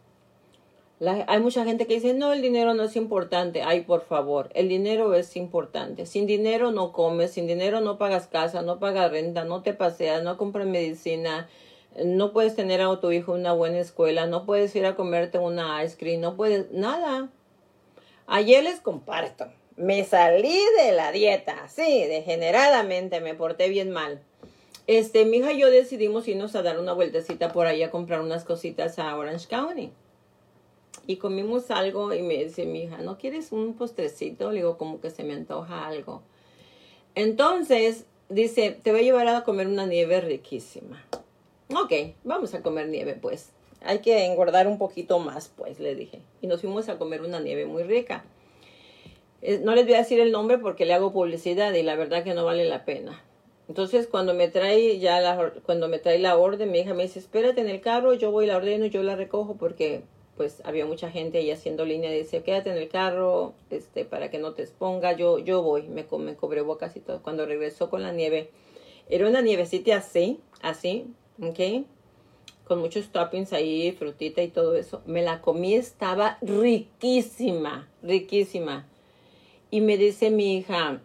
hay 0.99 1.39
mucha 1.41 1.63
gente 1.63 1.85
que 1.85 1.93
dice, 1.95 2.15
no, 2.15 2.33
el 2.33 2.41
dinero 2.41 2.73
no 2.73 2.83
es 2.83 2.95
importante. 2.95 3.61
Ay, 3.61 3.81
por 3.81 4.01
favor, 4.01 4.49
el 4.55 4.67
dinero 4.67 5.13
es 5.13 5.35
importante. 5.35 6.07
Sin 6.07 6.25
dinero 6.25 6.71
no 6.71 6.91
comes, 6.91 7.31
sin 7.31 7.45
dinero 7.45 7.81
no 7.81 7.99
pagas 7.99 8.25
casa, 8.27 8.63
no 8.63 8.79
pagas 8.79 9.11
renta, 9.11 9.43
no 9.43 9.61
te 9.61 9.73
paseas, 9.73 10.23
no 10.23 10.37
compras 10.37 10.65
medicina, 10.65 11.47
no 12.03 12.33
puedes 12.33 12.55
tener 12.55 12.81
a 12.81 12.99
tu 12.99 13.11
hijo 13.11 13.33
una 13.33 13.53
buena 13.53 13.79
escuela, 13.79 14.25
no 14.25 14.45
puedes 14.45 14.75
ir 14.75 14.87
a 14.87 14.95
comerte 14.95 15.37
una 15.37 15.83
ice 15.83 15.97
cream, 15.97 16.21
no 16.21 16.35
puedes, 16.35 16.71
nada. 16.71 17.29
Ayer 18.25 18.63
les 18.63 18.79
comparto, 18.79 19.45
me 19.75 20.03
salí 20.03 20.59
de 20.81 20.93
la 20.93 21.11
dieta, 21.11 21.67
sí, 21.67 22.05
degeneradamente, 22.07 23.21
me 23.21 23.35
porté 23.35 23.69
bien 23.69 23.91
mal. 23.91 24.21
este, 24.87 25.25
mi 25.25 25.37
hija 25.37 25.51
y 25.53 25.59
yo 25.59 25.69
decidimos 25.69 26.27
irnos 26.27 26.55
a 26.55 26.63
dar 26.63 26.79
una 26.79 26.93
vueltecita 26.93 27.51
por 27.53 27.67
ahí 27.67 27.83
a 27.83 27.91
comprar 27.91 28.21
unas 28.21 28.45
cositas 28.45 28.97
a 28.99 29.15
Orange 29.15 29.47
County. 29.47 29.91
Y 31.07 31.15
comimos 31.15 31.71
algo 31.71 32.13
y 32.13 32.21
me 32.21 32.43
dice 32.43 32.65
mi 32.65 32.83
hija, 32.83 32.97
¿no 32.97 33.17
quieres 33.17 33.53
un 33.53 33.75
postrecito? 33.75 34.51
Le 34.51 34.57
digo, 34.57 34.77
como 34.77 34.99
que 34.99 35.09
se 35.09 35.23
me 35.23 35.33
antoja 35.33 35.87
algo. 35.87 36.21
Entonces, 37.15 38.05
dice, 38.27 38.77
te 38.83 38.91
voy 38.91 38.99
a 38.99 39.03
llevar 39.03 39.27
a 39.29 39.43
comer 39.45 39.67
una 39.67 39.85
nieve 39.85 40.19
riquísima. 40.19 41.01
Ok, 41.73 41.93
vamos 42.25 42.53
a 42.53 42.61
comer 42.61 42.89
nieve, 42.89 43.17
pues. 43.19 43.53
Hay 43.81 43.99
que 43.99 44.25
engordar 44.25 44.67
un 44.67 44.77
poquito 44.77 45.17
más, 45.19 45.47
pues, 45.55 45.79
le 45.79 45.95
dije. 45.95 46.19
Y 46.41 46.47
nos 46.47 46.59
fuimos 46.59 46.89
a 46.89 46.97
comer 46.97 47.21
una 47.21 47.39
nieve 47.39 47.65
muy 47.65 47.83
rica. 47.83 48.25
Eh, 49.41 49.61
no 49.63 49.75
les 49.75 49.85
voy 49.85 49.93
a 49.93 49.99
decir 49.99 50.19
el 50.19 50.33
nombre 50.33 50.57
porque 50.57 50.85
le 50.85 50.93
hago 50.93 51.13
publicidad 51.13 51.73
y 51.73 51.83
la 51.83 51.95
verdad 51.95 52.25
que 52.25 52.33
no 52.33 52.43
vale 52.43 52.65
la 52.65 52.83
pena. 52.83 53.23
Entonces, 53.69 54.07
cuando 54.07 54.33
me 54.33 54.49
trae 54.49 54.99
ya 54.99 55.21
la, 55.21 55.53
cuando 55.65 55.87
me 55.87 55.99
trae 55.99 56.19
la 56.19 56.37
orden, 56.37 56.69
mi 56.69 56.79
hija 56.79 56.93
me 56.93 57.03
dice, 57.03 57.19
espérate 57.19 57.61
en 57.61 57.69
el 57.69 57.79
carro, 57.79 58.13
yo 58.13 58.31
voy, 58.31 58.45
la 58.45 58.57
ordeno, 58.57 58.85
yo 58.87 59.03
la 59.03 59.15
recojo 59.15 59.55
porque 59.55 60.03
pues 60.37 60.61
había 60.63 60.85
mucha 60.85 61.09
gente 61.09 61.39
ahí 61.39 61.49
haciendo 61.49 61.83
línea 61.83 62.11
dice, 62.11 62.43
quédate 62.43 62.69
en 62.69 62.77
el 62.77 62.87
carro, 62.87 63.53
este, 63.71 64.05
para 64.05 64.29
que 64.29 64.37
no 64.37 64.53
te 64.53 64.61
exponga, 64.61 65.13
yo, 65.13 65.39
yo 65.39 65.63
voy, 65.63 65.87
me, 65.87 66.05
me 66.19 66.35
cobré 66.35 66.61
bocas 66.61 66.95
y 66.95 66.99
todo. 66.99 67.23
Cuando 67.23 67.47
regresó 67.47 67.89
con 67.89 68.03
la 68.03 68.11
nieve, 68.11 68.51
era 69.09 69.27
una 69.27 69.41
nievecita 69.41 69.97
así, 69.97 70.39
así, 70.61 71.07
¿ok? 71.41 71.85
Con 72.65 72.79
muchos 72.79 73.09
toppings 73.09 73.51
ahí, 73.51 73.91
frutita 73.93 74.43
y 74.43 74.49
todo 74.49 74.75
eso. 74.75 75.01
Me 75.07 75.23
la 75.23 75.41
comí, 75.41 75.73
estaba 75.73 76.37
riquísima, 76.41 77.89
riquísima. 78.03 78.87
Y 79.71 79.81
me 79.81 79.97
dice 79.97 80.29
mi 80.29 80.57
hija, 80.57 81.01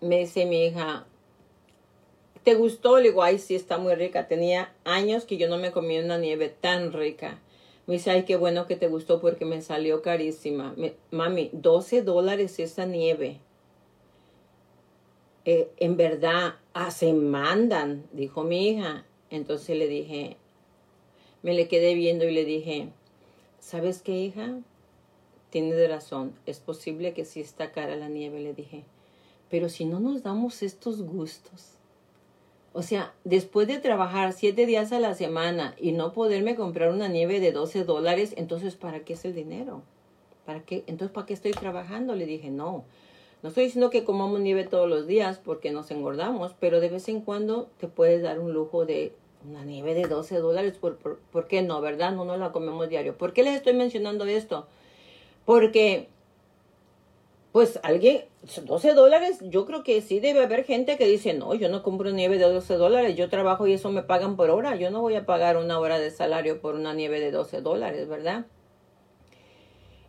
me 0.00 0.20
dice 0.20 0.46
mi 0.46 0.64
hija, 0.64 1.06
¿te 2.42 2.54
gustó? 2.54 2.96
Le 2.96 3.10
digo, 3.10 3.22
ay, 3.22 3.38
sí, 3.38 3.54
está 3.54 3.76
muy 3.76 3.94
rica. 3.94 4.28
Tenía 4.28 4.72
años 4.84 5.24
que 5.24 5.36
yo 5.36 5.48
no 5.48 5.58
me 5.58 5.72
comía 5.72 6.02
una 6.02 6.18
nieve 6.18 6.48
tan 6.48 6.92
rica. 6.92 7.38
Me 7.86 7.94
dice, 7.94 8.10
ay, 8.10 8.24
qué 8.24 8.36
bueno 8.36 8.66
que 8.66 8.76
te 8.76 8.88
gustó 8.88 9.20
porque 9.20 9.44
me 9.44 9.62
salió 9.62 10.02
carísima. 10.02 10.74
mami, 11.10 11.50
12 11.52 12.02
dólares 12.02 12.58
esa 12.58 12.86
nieve. 12.86 13.40
Eh, 15.44 15.70
en 15.78 15.96
verdad, 15.96 16.56
ah, 16.74 16.90
se 16.90 17.12
mandan, 17.12 18.06
dijo 18.12 18.44
mi 18.44 18.68
hija. 18.68 19.04
Entonces 19.30 19.76
le 19.76 19.88
dije, 19.88 20.36
me 21.42 21.54
le 21.54 21.68
quedé 21.68 21.94
viendo 21.94 22.24
y 22.24 22.32
le 22.32 22.44
dije, 22.44 22.88
¿sabes 23.58 24.02
qué, 24.02 24.12
hija? 24.12 24.60
Tienes 25.50 25.88
razón, 25.88 26.34
es 26.46 26.60
posible 26.60 27.12
que 27.12 27.24
sí 27.24 27.40
está 27.40 27.72
cara 27.72 27.96
la 27.96 28.08
nieve, 28.08 28.40
le 28.40 28.54
dije. 28.54 28.84
Pero 29.48 29.68
si 29.68 29.84
no 29.84 29.98
nos 29.98 30.22
damos 30.22 30.62
estos 30.62 31.02
gustos, 31.02 31.79
o 32.72 32.82
sea, 32.82 33.14
después 33.24 33.66
de 33.66 33.78
trabajar 33.78 34.32
siete 34.32 34.64
días 34.66 34.92
a 34.92 35.00
la 35.00 35.14
semana 35.14 35.74
y 35.78 35.92
no 35.92 36.12
poderme 36.12 36.54
comprar 36.54 36.90
una 36.90 37.08
nieve 37.08 37.40
de 37.40 37.52
12 37.52 37.84
dólares, 37.84 38.34
entonces 38.36 38.76
¿para 38.76 39.00
qué 39.00 39.14
es 39.14 39.24
el 39.24 39.34
dinero? 39.34 39.82
¿Para 40.46 40.60
qué? 40.60 40.84
Entonces 40.86 41.12
¿para 41.12 41.26
qué 41.26 41.34
estoy 41.34 41.52
trabajando? 41.52 42.14
Le 42.14 42.26
dije, 42.26 42.50
no. 42.50 42.84
No 43.42 43.48
estoy 43.48 43.64
diciendo 43.64 43.90
que 43.90 44.04
comamos 44.04 44.40
nieve 44.40 44.64
todos 44.64 44.88
los 44.88 45.06
días 45.06 45.38
porque 45.38 45.70
nos 45.70 45.90
engordamos, 45.90 46.54
pero 46.60 46.78
de 46.80 46.90
vez 46.90 47.08
en 47.08 47.22
cuando 47.22 47.70
te 47.78 47.88
puedes 47.88 48.22
dar 48.22 48.38
un 48.38 48.52
lujo 48.52 48.84
de 48.84 49.14
una 49.48 49.64
nieve 49.64 49.94
de 49.94 50.02
12 50.06 50.38
dólares. 50.38 50.74
¿Por, 50.78 50.98
por, 50.98 51.46
qué 51.46 51.62
no, 51.62 51.80
verdad? 51.80 52.12
No 52.12 52.24
nos 52.24 52.38
la 52.38 52.52
comemos 52.52 52.88
diario. 52.88 53.16
¿Por 53.16 53.32
qué 53.32 53.42
les 53.42 53.54
estoy 53.54 53.72
mencionando 53.72 54.26
esto? 54.26 54.66
Porque 55.46 56.08
pues 57.52 57.80
alguien, 57.82 58.24
12 58.64 58.94
dólares, 58.94 59.38
yo 59.42 59.66
creo 59.66 59.82
que 59.82 60.00
sí 60.02 60.20
debe 60.20 60.44
haber 60.44 60.64
gente 60.64 60.96
que 60.96 61.06
dice, 61.06 61.34
no, 61.34 61.54
yo 61.54 61.68
no 61.68 61.82
compro 61.82 62.10
nieve 62.10 62.38
de 62.38 62.44
12 62.44 62.74
dólares, 62.74 63.16
yo 63.16 63.28
trabajo 63.28 63.66
y 63.66 63.72
eso 63.72 63.90
me 63.90 64.02
pagan 64.02 64.36
por 64.36 64.50
hora, 64.50 64.76
yo 64.76 64.90
no 64.90 65.00
voy 65.00 65.16
a 65.16 65.26
pagar 65.26 65.56
una 65.56 65.78
hora 65.80 65.98
de 65.98 66.10
salario 66.10 66.60
por 66.60 66.76
una 66.76 66.94
nieve 66.94 67.18
de 67.18 67.32
12 67.32 67.60
dólares, 67.60 68.08
¿verdad? 68.08 68.46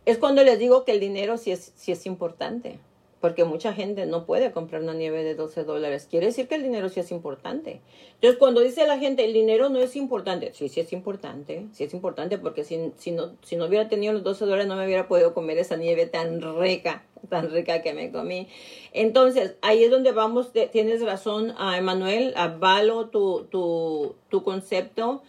Es 0.04 0.18
cuando 0.18 0.44
les 0.44 0.58
digo 0.58 0.84
que 0.84 0.92
el 0.92 1.00
dinero 1.00 1.36
sí 1.36 1.50
es, 1.50 1.72
sí 1.74 1.90
es 1.92 2.06
importante 2.06 2.78
porque 3.22 3.44
mucha 3.44 3.72
gente 3.72 4.04
no 4.04 4.26
puede 4.26 4.50
comprar 4.50 4.82
una 4.82 4.94
nieve 4.94 5.22
de 5.22 5.36
12 5.36 5.62
dólares. 5.62 6.08
Quiere 6.10 6.26
decir 6.26 6.48
que 6.48 6.56
el 6.56 6.64
dinero 6.64 6.88
sí 6.88 6.98
es 6.98 7.12
importante. 7.12 7.80
Entonces, 8.14 8.36
cuando 8.36 8.60
dice 8.60 8.84
la 8.84 8.98
gente, 8.98 9.24
el 9.24 9.32
dinero 9.32 9.68
no 9.68 9.78
es 9.78 9.94
importante, 9.94 10.52
sí, 10.54 10.68
sí 10.68 10.80
es 10.80 10.92
importante, 10.92 11.66
sí 11.72 11.84
es 11.84 11.94
importante, 11.94 12.36
porque 12.36 12.64
si, 12.64 12.90
si, 12.96 13.12
no, 13.12 13.36
si 13.42 13.54
no 13.54 13.66
hubiera 13.66 13.88
tenido 13.88 14.12
los 14.12 14.24
12 14.24 14.44
dólares 14.44 14.66
no 14.66 14.74
me 14.74 14.84
hubiera 14.84 15.06
podido 15.06 15.34
comer 15.34 15.56
esa 15.58 15.76
nieve 15.76 16.06
tan 16.06 16.42
rica, 16.58 17.04
tan 17.28 17.52
rica 17.52 17.80
que 17.80 17.94
me 17.94 18.10
comí. 18.10 18.48
Entonces, 18.92 19.54
ahí 19.62 19.84
es 19.84 19.90
donde 19.92 20.10
vamos, 20.10 20.50
tienes 20.72 21.00
razón, 21.00 21.54
a 21.58 21.78
Emanuel, 21.78 22.34
avalo 22.34 23.06
tu, 23.06 23.44
tu, 23.44 24.16
tu 24.30 24.42
concepto, 24.42 25.22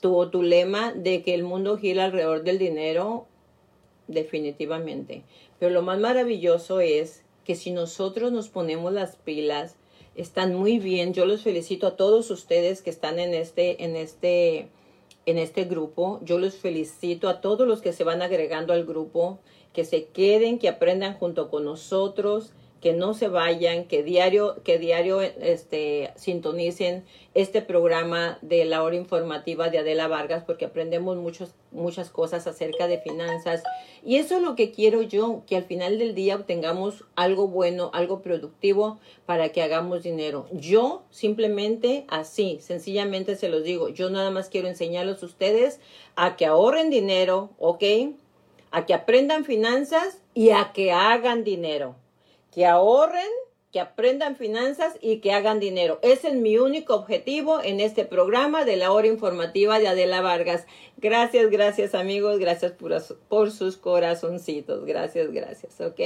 tu, 0.00 0.28
tu 0.30 0.42
lema 0.42 0.92
de 0.92 1.22
que 1.22 1.32
el 1.32 1.44
mundo 1.44 1.78
gira 1.78 2.06
alrededor 2.06 2.42
del 2.42 2.58
dinero, 2.58 3.28
definitivamente. 4.08 5.22
Pero 5.60 5.72
lo 5.72 5.82
más 5.82 6.00
maravilloso 6.00 6.80
es 6.80 7.22
que 7.46 7.54
si 7.54 7.70
nosotros 7.70 8.32
nos 8.32 8.48
ponemos 8.48 8.92
las 8.92 9.14
pilas, 9.14 9.76
están 10.16 10.54
muy 10.54 10.80
bien. 10.80 11.14
Yo 11.14 11.26
los 11.26 11.42
felicito 11.42 11.86
a 11.86 11.96
todos 11.96 12.30
ustedes 12.30 12.82
que 12.82 12.90
están 12.90 13.20
en 13.20 13.34
este, 13.34 13.84
en 13.84 13.94
este, 13.94 14.68
en 15.26 15.38
este 15.38 15.64
grupo. 15.64 16.18
Yo 16.24 16.38
los 16.38 16.56
felicito 16.56 17.28
a 17.28 17.40
todos 17.40 17.68
los 17.68 17.82
que 17.82 17.92
se 17.92 18.02
van 18.02 18.20
agregando 18.20 18.72
al 18.72 18.84
grupo, 18.84 19.38
que 19.72 19.84
se 19.84 20.06
queden, 20.06 20.58
que 20.58 20.68
aprendan 20.68 21.14
junto 21.14 21.48
con 21.48 21.64
nosotros 21.64 22.52
que 22.86 22.92
no 22.92 23.14
se 23.14 23.26
vayan, 23.26 23.88
que 23.88 24.04
diario, 24.04 24.62
que 24.62 24.78
diario 24.78 25.20
este, 25.20 26.12
sintonicen 26.14 27.04
este 27.34 27.60
programa 27.60 28.38
de 28.42 28.64
la 28.64 28.84
hora 28.84 28.94
informativa 28.94 29.70
de 29.70 29.78
Adela 29.78 30.06
Vargas 30.06 30.44
porque 30.46 30.66
aprendemos 30.66 31.16
muchos, 31.16 31.56
muchas 31.72 32.10
cosas 32.10 32.46
acerca 32.46 32.86
de 32.86 33.00
finanzas. 33.00 33.64
Y 34.04 34.18
eso 34.18 34.36
es 34.36 34.42
lo 34.42 34.54
que 34.54 34.70
quiero 34.70 35.02
yo, 35.02 35.42
que 35.48 35.56
al 35.56 35.64
final 35.64 35.98
del 35.98 36.14
día 36.14 36.36
obtengamos 36.36 37.02
algo 37.16 37.48
bueno, 37.48 37.90
algo 37.92 38.22
productivo 38.22 39.00
para 39.24 39.48
que 39.48 39.62
hagamos 39.62 40.04
dinero. 40.04 40.46
Yo 40.52 41.02
simplemente 41.10 42.04
así, 42.06 42.58
sencillamente 42.60 43.34
se 43.34 43.48
los 43.48 43.64
digo, 43.64 43.88
yo 43.88 44.10
nada 44.10 44.30
más 44.30 44.48
quiero 44.48 44.68
enseñarles 44.68 45.24
a 45.24 45.26
ustedes 45.26 45.80
a 46.14 46.36
que 46.36 46.46
ahorren 46.46 46.90
dinero, 46.90 47.50
¿ok? 47.58 47.82
A 48.70 48.86
que 48.86 48.94
aprendan 48.94 49.44
finanzas 49.44 50.22
y 50.34 50.50
a 50.50 50.70
que 50.72 50.92
hagan 50.92 51.42
dinero 51.42 51.96
que 52.56 52.64
ahorren, 52.64 53.28
que 53.70 53.80
aprendan 53.80 54.34
finanzas 54.34 54.94
y 55.02 55.18
que 55.18 55.34
hagan 55.34 55.60
dinero. 55.60 55.98
Ese 56.00 56.28
es 56.28 56.34
mi 56.36 56.56
único 56.56 56.94
objetivo 56.94 57.62
en 57.62 57.80
este 57.80 58.06
programa 58.06 58.64
de 58.64 58.78
la 58.78 58.92
hora 58.92 59.08
informativa 59.08 59.78
de 59.78 59.88
Adela 59.88 60.22
Vargas. 60.22 60.64
Gracias, 60.96 61.50
gracias 61.50 61.94
amigos, 61.94 62.38
gracias 62.38 62.72
por, 63.28 63.50
sus 63.50 63.76
corazoncitos. 63.76 64.86
Gracias, 64.86 65.30
gracias, 65.32 65.78
¿ok? 65.82 66.00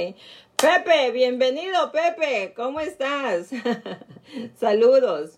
Pepe, 0.57 1.11
bienvenido 1.13 1.89
Pepe, 1.93 2.51
¿cómo 2.53 2.81
estás? 2.81 3.51
Saludos. 4.59 5.37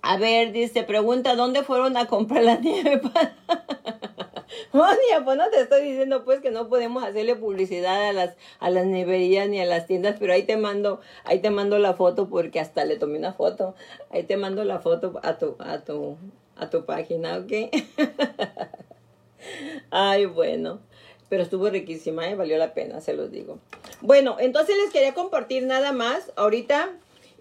A 0.00 0.16
ver, 0.16 0.52
dice, 0.52 0.84
pregunta, 0.84 1.36
¿dónde 1.36 1.62
fueron 1.64 1.98
a 1.98 2.06
comprar 2.06 2.42
la 2.42 2.56
nieve? 2.56 3.02
Monia, 4.72 5.24
pues 5.24 5.36
no 5.36 5.48
te 5.50 5.60
estoy 5.60 5.82
diciendo 5.82 6.24
pues 6.24 6.40
que 6.40 6.50
no 6.50 6.68
podemos 6.68 7.04
hacerle 7.04 7.36
publicidad 7.36 8.08
a 8.08 8.12
las, 8.12 8.36
a 8.58 8.70
las 8.70 8.86
neverías 8.86 9.48
ni 9.48 9.60
a 9.60 9.64
las 9.64 9.86
tiendas, 9.86 10.16
pero 10.18 10.32
ahí 10.32 10.44
te 10.44 10.56
mando, 10.56 11.00
ahí 11.24 11.40
te 11.40 11.50
mando 11.50 11.78
la 11.78 11.94
foto 11.94 12.28
porque 12.28 12.60
hasta 12.60 12.84
le 12.84 12.96
tomé 12.96 13.18
una 13.18 13.32
foto. 13.32 13.74
Ahí 14.10 14.22
te 14.24 14.36
mando 14.36 14.64
la 14.64 14.78
foto 14.80 15.18
a 15.22 15.38
tu, 15.38 15.56
a 15.58 15.80
tu, 15.80 16.16
a 16.56 16.70
tu 16.70 16.84
página, 16.84 17.38
¿ok? 17.38 17.52
Ay, 19.90 20.26
bueno. 20.26 20.80
Pero 21.28 21.42
estuvo 21.42 21.68
riquísima, 21.68 22.28
¿eh? 22.30 22.36
valió 22.36 22.56
la 22.56 22.72
pena, 22.72 23.00
se 23.00 23.12
los 23.12 23.32
digo. 23.32 23.58
Bueno, 24.00 24.36
entonces 24.38 24.76
les 24.76 24.92
quería 24.92 25.12
compartir 25.12 25.64
nada 25.64 25.90
más. 25.90 26.32
Ahorita 26.36 26.92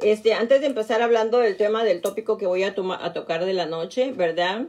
este, 0.01 0.33
antes 0.33 0.61
de 0.61 0.67
empezar 0.67 1.01
hablando 1.01 1.39
del 1.39 1.55
tema 1.55 1.83
del 1.83 2.01
tópico 2.01 2.37
que 2.37 2.47
voy 2.47 2.63
a, 2.63 2.75
a 2.99 3.13
tocar 3.13 3.45
de 3.45 3.53
la 3.53 3.65
noche, 3.65 4.11
¿verdad? 4.11 4.65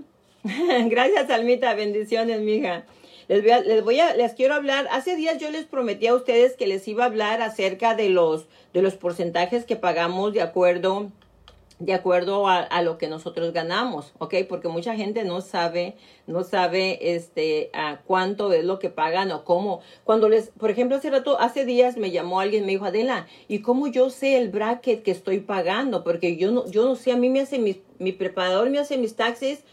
Gracias, 0.89 1.31
Almita. 1.31 1.75
Bendiciones, 1.75 2.41
mija. 2.41 2.85
Les 3.29 3.43
voy, 3.43 3.51
a, 3.51 3.61
les 3.61 3.83
voy 3.83 4.01
a, 4.01 4.15
les 4.15 4.35
quiero 4.35 4.55
hablar. 4.55 4.87
Hace 4.93 5.17
días 5.17 5.39
yo 5.39 5.51
les 5.51 5.65
prometí 5.65 6.07
a 6.07 6.15
ustedes 6.15 6.57
que 6.57 6.67
les 6.67 6.87
iba 6.87 7.05
a 7.05 7.07
hablar 7.07 7.43
acerca 7.43 7.95
de 7.95 8.09
los, 8.09 8.47
de 8.73 8.83
los 8.83 8.95
porcentajes 8.95 9.65
que 9.65 9.75
pagamos 9.75 10.33
de 10.33 10.43
acuerdo, 10.43 11.11
de 11.81 11.93
acuerdo 11.93 12.47
a, 12.47 12.83
lo 12.83 12.99
que 12.99 13.09
nosotros 13.09 13.53
ganamos, 13.53 14.13
¿ok? 14.19 14.35
Porque 14.49 14.69
mucha 14.69 14.95
gente 14.95 15.25
no 15.25 15.41
sabe, 15.41 15.97
no 16.29 16.45
sabe, 16.45 17.17
este, 17.17 17.71
a 17.73 17.99
cuánto 18.07 18.53
es 18.53 18.65
lo 18.65 18.79
que 18.79 18.91
pagan 18.91 19.33
o 19.33 19.45
cómo. 19.45 19.81
Cuando 20.05 20.29
les, 20.29 20.51
por 20.51 20.71
ejemplo, 20.71 20.97
hace 20.97 21.11
rato, 21.11 21.41
hace 21.41 21.65
días 21.65 21.97
me 21.97 22.13
llamó 22.13 22.39
alguien, 22.39 22.65
me 22.65 22.73
dijo, 22.73 22.85
Adela, 22.85 23.27
¿y 23.49 23.59
cómo 23.59 23.89
yo 23.89 24.09
sé 24.09 24.37
el 24.37 24.51
bracket 24.51 25.03
que 25.03 25.11
estoy 25.11 25.41
pagando? 25.41 26.05
Porque 26.05 26.37
yo 26.37 26.53
no, 26.53 26.71
yo 26.71 26.85
no 26.85 26.95
sé, 26.95 27.11
a 27.11 27.17
mí 27.17 27.29
me 27.29 27.41
hace 27.41 27.59
mi, 27.59 27.83
mi 27.99 28.13
preparador 28.13 28.71
me 28.71 28.79
hace 28.79 28.97
mis 28.99 29.17
taxes 29.17 29.65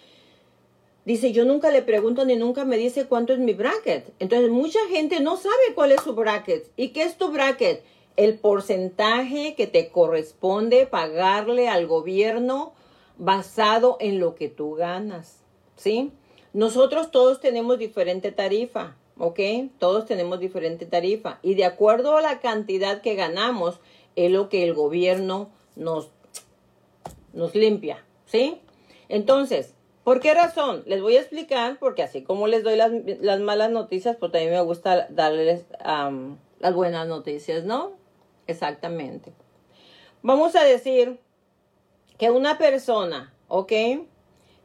Dice, 1.05 1.31
yo 1.31 1.43
nunca 1.45 1.69
le 1.69 1.81
pregunto 1.81 2.25
ni 2.25 2.35
nunca 2.35 2.63
me 2.65 2.77
dice 2.77 3.05
cuánto 3.05 3.33
es 3.33 3.39
mi 3.39 3.53
bracket. 3.53 4.13
Entonces, 4.19 4.49
mucha 4.49 4.79
gente 4.89 5.19
no 5.19 5.37
sabe 5.37 5.73
cuál 5.75 5.91
es 5.91 6.01
su 6.01 6.13
bracket. 6.13 6.71
¿Y 6.77 6.89
qué 6.89 7.03
es 7.03 7.17
tu 7.17 7.31
bracket? 7.31 7.83
el 8.15 8.37
porcentaje 8.37 9.55
que 9.55 9.67
te 9.67 9.89
corresponde 9.89 10.85
pagarle 10.85 11.67
al 11.67 11.87
gobierno 11.87 12.73
basado 13.17 13.97
en 13.99 14.19
lo 14.19 14.35
que 14.35 14.49
tú 14.49 14.75
ganas, 14.75 15.43
¿sí? 15.75 16.11
Nosotros 16.53 17.09
todos 17.09 17.39
tenemos 17.39 17.79
diferente 17.79 18.31
tarifa, 18.31 18.95
¿ok? 19.17 19.39
Todos 19.79 20.05
tenemos 20.05 20.39
diferente 20.39 20.85
tarifa 20.85 21.39
y 21.41 21.55
de 21.55 21.65
acuerdo 21.65 22.17
a 22.17 22.21
la 22.21 22.39
cantidad 22.39 23.01
que 23.01 23.15
ganamos 23.15 23.79
es 24.15 24.31
lo 24.31 24.49
que 24.49 24.63
el 24.63 24.73
gobierno 24.73 25.49
nos, 25.75 26.09
nos 27.33 27.55
limpia, 27.55 28.05
¿sí? 28.25 28.59
Entonces, 29.09 29.73
¿por 30.03 30.19
qué 30.19 30.33
razón? 30.33 30.83
Les 30.85 31.01
voy 31.01 31.17
a 31.17 31.21
explicar 31.21 31.77
porque 31.79 32.03
así 32.03 32.23
como 32.23 32.47
les 32.47 32.63
doy 32.63 32.75
las, 32.75 32.91
las 33.21 33.39
malas 33.39 33.71
noticias, 33.71 34.17
pues 34.17 34.31
también 34.31 34.53
me 34.53 34.61
gusta 34.61 35.07
darles 35.09 35.65
las 36.59 36.73
buenas 36.73 37.07
noticias, 37.07 37.63
¿no? 37.63 37.93
Exactamente. 38.47 39.33
Vamos 40.21 40.55
a 40.55 40.63
decir 40.63 41.19
que 42.17 42.29
una 42.29 42.57
persona, 42.57 43.33
¿ok? 43.47 43.73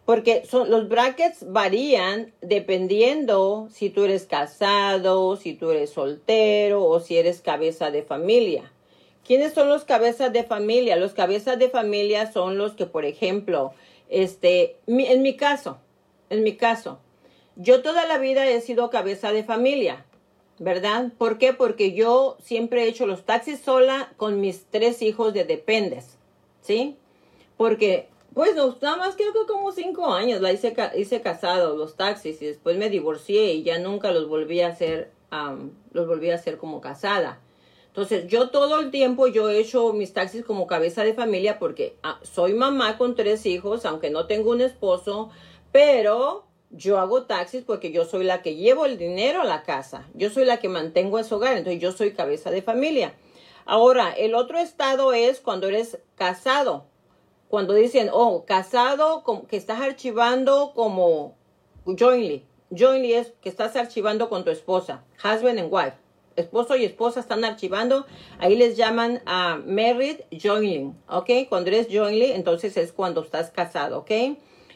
Porque 0.04 0.44
son, 0.46 0.70
los 0.70 0.88
brackets 0.88 1.44
varían 1.52 2.32
dependiendo 2.40 3.68
si 3.70 3.90
tú 3.90 4.04
eres 4.04 4.24
casado, 4.26 5.36
si 5.36 5.54
tú 5.54 5.70
eres 5.70 5.90
soltero 5.90 6.84
o 6.84 7.00
si 7.00 7.18
eres 7.18 7.42
cabeza 7.42 7.90
de 7.90 8.02
familia. 8.02 8.72
¿Quiénes 9.26 9.52
son 9.52 9.68
los 9.68 9.84
cabezas 9.84 10.32
de 10.32 10.44
familia? 10.44 10.96
Los 10.96 11.12
cabezas 11.12 11.58
de 11.58 11.68
familia 11.68 12.32
son 12.32 12.56
los 12.56 12.72
que, 12.72 12.86
por 12.86 13.04
ejemplo, 13.04 13.72
este, 14.08 14.76
en 14.86 15.22
mi 15.22 15.36
caso, 15.36 15.78
en 16.30 16.42
mi 16.42 16.56
caso, 16.56 16.98
yo 17.56 17.82
toda 17.82 18.06
la 18.06 18.18
vida 18.18 18.46
he 18.46 18.60
sido 18.60 18.90
cabeza 18.90 19.32
de 19.32 19.44
familia. 19.44 20.04
¿verdad? 20.58 21.12
¿Por 21.16 21.38
qué? 21.38 21.52
Porque 21.52 21.92
yo 21.92 22.36
siempre 22.42 22.84
he 22.84 22.88
hecho 22.88 23.06
los 23.06 23.24
taxis 23.24 23.60
sola 23.60 24.12
con 24.16 24.40
mis 24.40 24.66
tres 24.70 25.02
hijos 25.02 25.32
de 25.32 25.44
dependes, 25.44 26.18
¿sí? 26.60 26.96
Porque, 27.56 28.08
pues, 28.34 28.54
nada 28.56 28.96
más 28.96 29.16
creo 29.16 29.32
que 29.32 29.46
como 29.46 29.72
cinco 29.72 30.12
años 30.12 30.40
la 30.40 30.52
hice, 30.52 30.74
hice 30.96 31.20
casado, 31.20 31.76
los 31.76 31.96
taxis, 31.96 32.42
y 32.42 32.46
después 32.46 32.76
me 32.76 32.90
divorcié 32.90 33.54
y 33.54 33.62
ya 33.62 33.78
nunca 33.78 34.10
los 34.10 34.28
volví 34.28 34.60
a 34.60 34.68
hacer, 34.68 35.10
los 35.92 36.06
volví 36.06 36.30
a 36.30 36.34
hacer 36.34 36.58
como 36.58 36.80
casada. 36.80 37.40
Entonces, 37.98 38.28
yo 38.28 38.50
todo 38.50 38.78
el 38.78 38.92
tiempo 38.92 39.26
yo 39.26 39.50
he 39.50 39.58
hecho 39.58 39.92
mis 39.92 40.12
taxis 40.12 40.44
como 40.44 40.68
cabeza 40.68 41.02
de 41.02 41.14
familia 41.14 41.58
porque 41.58 41.96
ah, 42.04 42.20
soy 42.22 42.54
mamá 42.54 42.96
con 42.96 43.16
tres 43.16 43.44
hijos, 43.44 43.84
aunque 43.84 44.08
no 44.08 44.28
tengo 44.28 44.52
un 44.52 44.60
esposo, 44.60 45.30
pero 45.72 46.46
yo 46.70 47.00
hago 47.00 47.24
taxis 47.24 47.64
porque 47.64 47.90
yo 47.90 48.04
soy 48.04 48.22
la 48.22 48.40
que 48.40 48.54
llevo 48.54 48.86
el 48.86 48.98
dinero 48.98 49.40
a 49.40 49.44
la 49.44 49.64
casa. 49.64 50.06
Yo 50.14 50.30
soy 50.30 50.44
la 50.44 50.58
que 50.58 50.68
mantengo 50.68 51.18
ese 51.18 51.34
hogar. 51.34 51.56
Entonces 51.56 51.82
yo 51.82 51.90
soy 51.90 52.12
cabeza 52.12 52.52
de 52.52 52.62
familia. 52.62 53.14
Ahora, 53.64 54.12
el 54.12 54.36
otro 54.36 54.60
estado 54.60 55.12
es 55.12 55.40
cuando 55.40 55.66
eres 55.66 55.98
casado. 56.14 56.84
Cuando 57.48 57.74
dicen, 57.74 58.10
oh, 58.12 58.44
casado, 58.44 59.24
que 59.48 59.56
estás 59.56 59.80
archivando 59.80 60.70
como 60.72 61.36
jointly. 61.84 62.46
Jointly 62.70 63.14
es 63.14 63.32
que 63.40 63.48
estás 63.48 63.74
archivando 63.74 64.28
con 64.28 64.44
tu 64.44 64.52
esposa. 64.52 65.02
Husband 65.24 65.58
and 65.58 65.72
wife. 65.72 66.07
Esposo 66.38 66.76
y 66.76 66.84
esposa 66.84 67.20
están 67.20 67.44
archivando. 67.44 68.06
Ahí 68.38 68.56
les 68.56 68.76
llaman 68.76 69.22
a 69.26 69.60
married 69.66 70.20
jointly. 70.30 70.92
¿Ok? 71.08 71.30
Cuando 71.48 71.70
eres 71.70 71.88
jointly, 71.90 72.32
entonces 72.32 72.76
es 72.76 72.92
cuando 72.92 73.22
estás 73.22 73.50
casado. 73.50 73.98
¿Ok? 73.98 74.10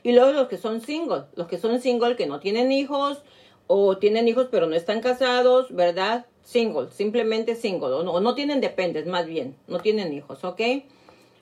Y 0.03 0.13
luego 0.13 0.33
los 0.33 0.49
que 0.49 0.59
son 0.59 0.81
single, 0.81 1.25
los 1.37 1.47
que 1.47 1.59
son 1.59 1.81
single 1.81 2.17
que 2.17 2.27
no 2.27 2.41
tienen 2.41 2.73
hijos 2.73 3.23
o 3.69 3.97
tienen 3.99 4.27
hijos 4.29 4.49
pero 4.51 4.67
no 4.67 4.75
están 4.75 5.01
casados, 5.01 5.73
¿verdad? 5.75 6.27
Single, 6.43 6.91
simplemente 6.91 7.55
single, 7.55 7.93
o 7.93 8.03
no, 8.03 8.19
no 8.21 8.35
tienen 8.35 8.61
dependes, 8.61 9.07
más 9.07 9.27
bien, 9.27 9.57
no 9.69 9.79
tienen 9.79 10.13
hijos, 10.13 10.43
¿ok? 10.43 10.61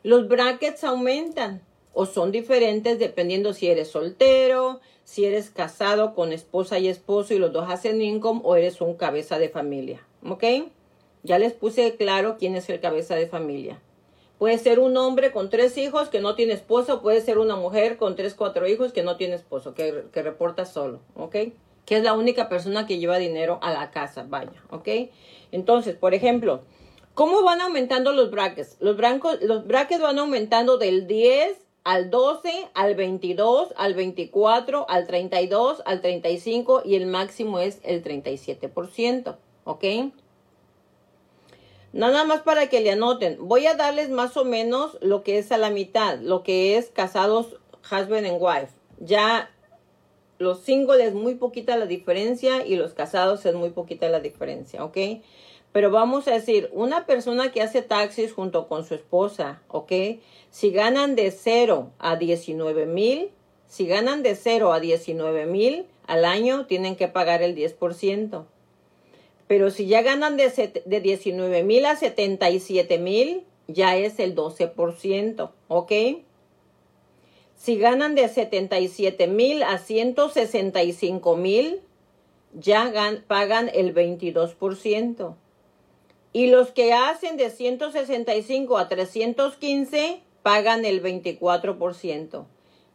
Los 0.02 0.28
brackets 0.28 0.84
aumentan 0.84 1.62
o 1.92 2.06
son 2.06 2.32
diferentes 2.32 2.98
dependiendo 2.98 3.52
si 3.52 3.68
eres 3.68 3.88
soltero, 3.88 4.80
si 5.04 5.24
eres 5.24 5.50
casado 5.50 6.14
con 6.14 6.32
esposa 6.32 6.78
y 6.78 6.88
esposo 6.88 7.34
y 7.34 7.38
los 7.38 7.52
dos 7.52 7.68
hacen 7.68 8.00
income 8.00 8.40
o 8.44 8.56
eres 8.56 8.80
un 8.80 8.94
cabeza 8.94 9.38
de 9.38 9.48
familia, 9.48 10.06
¿ok? 10.24 10.44
Ya 11.22 11.38
les 11.38 11.52
puse 11.52 11.96
claro 11.96 12.36
quién 12.38 12.54
es 12.54 12.68
el 12.70 12.80
cabeza 12.80 13.14
de 13.16 13.26
familia. 13.26 13.80
Puede 14.38 14.56
ser 14.56 14.78
un 14.78 14.96
hombre 14.96 15.32
con 15.32 15.50
tres 15.50 15.76
hijos 15.76 16.08
que 16.08 16.20
no 16.20 16.34
tiene 16.34 16.54
esposo, 16.54 17.02
puede 17.02 17.20
ser 17.20 17.38
una 17.38 17.56
mujer 17.56 17.98
con 17.98 18.16
tres, 18.16 18.34
cuatro 18.34 18.66
hijos 18.66 18.92
que 18.92 19.02
no 19.02 19.16
tiene 19.16 19.34
esposo, 19.34 19.74
que, 19.74 20.04
que 20.12 20.22
reporta 20.22 20.64
solo, 20.64 21.00
¿ok? 21.14 21.36
Que 21.84 21.96
es 21.96 22.02
la 22.02 22.14
única 22.14 22.48
persona 22.48 22.86
que 22.86 22.98
lleva 22.98 23.18
dinero 23.18 23.58
a 23.60 23.72
la 23.72 23.90
casa, 23.90 24.24
vaya, 24.26 24.62
¿ok? 24.70 24.88
Entonces, 25.52 25.94
por 25.96 26.14
ejemplo, 26.14 26.62
¿cómo 27.12 27.42
van 27.42 27.60
aumentando 27.60 28.12
los 28.12 28.30
brackets? 28.30 28.76
Los, 28.80 28.96
los 29.42 29.66
brackets 29.66 30.00
van 30.00 30.18
aumentando 30.18 30.78
del 30.78 31.06
10 31.06 31.58
al 31.84 32.10
12, 32.10 32.68
al 32.74 32.94
22, 32.94 33.72
al 33.76 33.94
24, 33.94 34.86
al 34.88 35.06
32, 35.06 35.82
al 35.84 36.00
35 36.00 36.82
y 36.84 36.96
el 36.96 37.06
máximo 37.06 37.58
es 37.58 37.80
el 37.82 38.02
37%, 38.02 39.36
¿ok? 39.64 39.84
Nada 41.92 42.24
más 42.24 42.42
para 42.42 42.68
que 42.68 42.80
le 42.80 42.92
anoten. 42.92 43.38
Voy 43.40 43.66
a 43.66 43.74
darles 43.74 44.10
más 44.10 44.36
o 44.36 44.44
menos 44.44 44.96
lo 45.00 45.22
que 45.24 45.38
es 45.38 45.50
a 45.50 45.58
la 45.58 45.70
mitad, 45.70 46.18
lo 46.20 46.42
que 46.42 46.76
es 46.76 46.90
casados 46.90 47.56
husband 47.90 48.26
and 48.26 48.38
wife. 48.40 48.72
Ya 49.00 49.50
los 50.38 50.60
singles 50.60 51.08
es 51.08 51.14
muy 51.14 51.34
poquita 51.34 51.76
la 51.76 51.86
diferencia 51.86 52.64
y 52.64 52.76
los 52.76 52.94
casados 52.94 53.44
es 53.44 53.54
muy 53.54 53.70
poquita 53.70 54.08
la 54.08 54.20
diferencia, 54.20 54.84
¿ok? 54.84 54.96
Pero 55.72 55.90
vamos 55.90 56.26
a 56.26 56.32
decir, 56.32 56.68
una 56.72 57.06
persona 57.06 57.52
que 57.52 57.62
hace 57.62 57.82
taxis 57.82 58.32
junto 58.32 58.66
con 58.66 58.84
su 58.84 58.94
esposa, 58.94 59.62
¿ok? 59.68 59.92
Si 60.50 60.70
ganan 60.72 61.14
de 61.14 61.30
0 61.30 61.90
a 61.98 62.16
19 62.16 62.86
mil, 62.86 63.30
si 63.68 63.86
ganan 63.86 64.24
de 64.24 64.34
0 64.34 64.72
a 64.72 64.80
19 64.80 65.46
mil 65.46 65.86
al 66.08 66.24
año, 66.24 66.66
tienen 66.66 66.96
que 66.96 67.06
pagar 67.06 67.42
el 67.42 67.54
10%. 67.54 68.44
Pero 69.46 69.70
si 69.70 69.86
ya 69.86 70.02
ganan 70.02 70.36
de, 70.36 70.82
de 70.84 71.00
19 71.00 71.62
mil 71.62 71.86
a 71.86 71.94
77 71.94 72.98
mil, 72.98 73.44
ya 73.68 73.96
es 73.96 74.18
el 74.18 74.34
12%, 74.34 75.50
¿ok? 75.68 75.92
Si 77.54 77.76
ganan 77.76 78.14
de 78.16 78.28
77 78.28 79.28
mil 79.28 79.62
a 79.62 79.78
165 79.78 81.36
mil, 81.36 81.80
ya 82.54 82.92
pagan 83.28 83.70
el 83.72 83.94
22%. 83.94 85.34
Y 86.32 86.46
los 86.46 86.70
que 86.70 86.92
hacen 86.92 87.36
de 87.36 87.50
165 87.50 88.78
a 88.78 88.88
315 88.88 90.20
pagan 90.42 90.84
el 90.84 91.02
24%. 91.02 92.46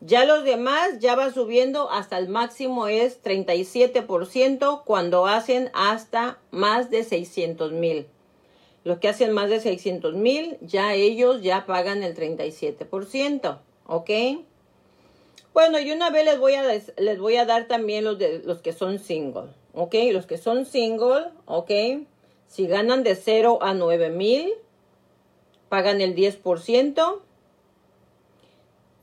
Ya 0.02 0.26
los 0.26 0.44
demás 0.44 1.00
ya 1.00 1.16
va 1.16 1.32
subiendo 1.32 1.90
hasta 1.90 2.18
el 2.18 2.30
máximo 2.30 2.88
es 2.88 3.24
37% 3.24 4.84
cuando 4.84 5.26
hacen 5.26 5.72
hasta 5.74 6.38
más 6.52 6.90
de 6.90 7.04
600 7.04 7.72
mil. 7.72 8.08
Los 8.84 9.00
que 9.00 9.10
hacen 9.10 9.32
más 9.32 9.50
de 9.50 9.60
600 9.60 10.14
mil, 10.14 10.58
ya 10.62 10.94
ellos 10.94 11.42
ya 11.42 11.66
pagan 11.66 12.04
el 12.04 12.16
37%. 12.16 13.58
¿Ok? 13.88 14.10
Bueno, 15.54 15.80
y 15.80 15.92
una 15.92 16.12
vez 16.12 16.26
les 16.26 16.38
voy 16.38 16.54
a, 16.54 16.64
les 16.64 17.20
voy 17.20 17.38
a 17.38 17.46
dar 17.46 17.68
también 17.68 18.04
los, 18.04 18.20
de, 18.20 18.44
los 18.46 18.60
que 18.60 18.74
son 18.74 19.00
single. 19.00 19.50
¿Ok? 19.74 19.96
Los 20.12 20.28
que 20.28 20.38
son 20.38 20.66
single, 20.66 21.30
¿ok? 21.46 21.72
Si 22.48 22.68
ganan 22.68 23.04
de 23.04 23.16
0 23.16 23.60
a 23.62 23.74
9 23.74 24.10
mil, 24.10 24.54
pagan 25.70 26.02
el 26.02 26.16
10%. 26.16 27.22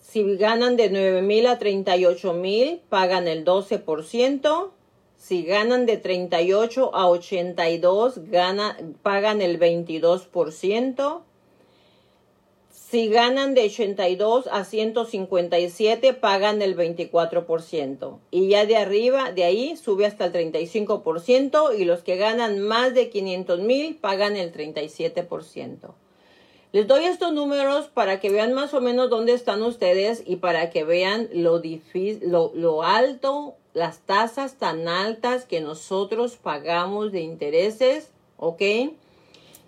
Si 0.00 0.36
ganan 0.36 0.76
de 0.76 0.90
9 0.90 1.22
mil 1.22 1.46
a 1.46 1.58
38 1.58 2.32
mil, 2.34 2.80
pagan 2.88 3.28
el 3.28 3.44
12%. 3.44 4.70
Si 5.16 5.44
ganan 5.44 5.86
de 5.86 5.96
38 5.96 6.94
a 6.94 7.08
82, 7.08 8.28
gana, 8.28 8.76
pagan 9.02 9.40
el 9.40 9.58
22%. 9.58 11.22
Si 12.92 13.08
ganan 13.08 13.54
de 13.54 13.62
82 13.62 14.48
a 14.52 14.64
157, 14.64 16.12
pagan 16.12 16.60
el 16.60 16.76
24%. 16.76 18.18
Y 18.30 18.48
ya 18.48 18.66
de 18.66 18.76
arriba, 18.76 19.32
de 19.32 19.44
ahí, 19.44 19.78
sube 19.78 20.04
hasta 20.04 20.26
el 20.26 20.32
35%. 20.34 21.74
Y 21.78 21.86
los 21.86 22.02
que 22.02 22.16
ganan 22.16 22.60
más 22.60 22.92
de 22.92 23.08
500 23.08 23.60
mil, 23.60 23.96
pagan 23.96 24.36
el 24.36 24.52
37%. 24.52 25.94
Les 26.72 26.86
doy 26.86 27.04
estos 27.04 27.32
números 27.32 27.86
para 27.86 28.20
que 28.20 28.28
vean 28.28 28.52
más 28.52 28.74
o 28.74 28.82
menos 28.82 29.08
dónde 29.08 29.32
están 29.32 29.62
ustedes 29.62 30.22
y 30.26 30.36
para 30.36 30.68
que 30.68 30.84
vean 30.84 31.30
lo, 31.32 31.60
difícil, 31.60 32.30
lo, 32.30 32.82
alto, 32.82 33.54
las 33.72 34.00
tasas 34.00 34.58
tan 34.58 34.86
altas 34.86 35.46
que 35.46 35.62
nosotros 35.62 36.36
pagamos 36.36 37.10
de 37.10 37.22
intereses, 37.22 38.12
¿ok? 38.36 38.60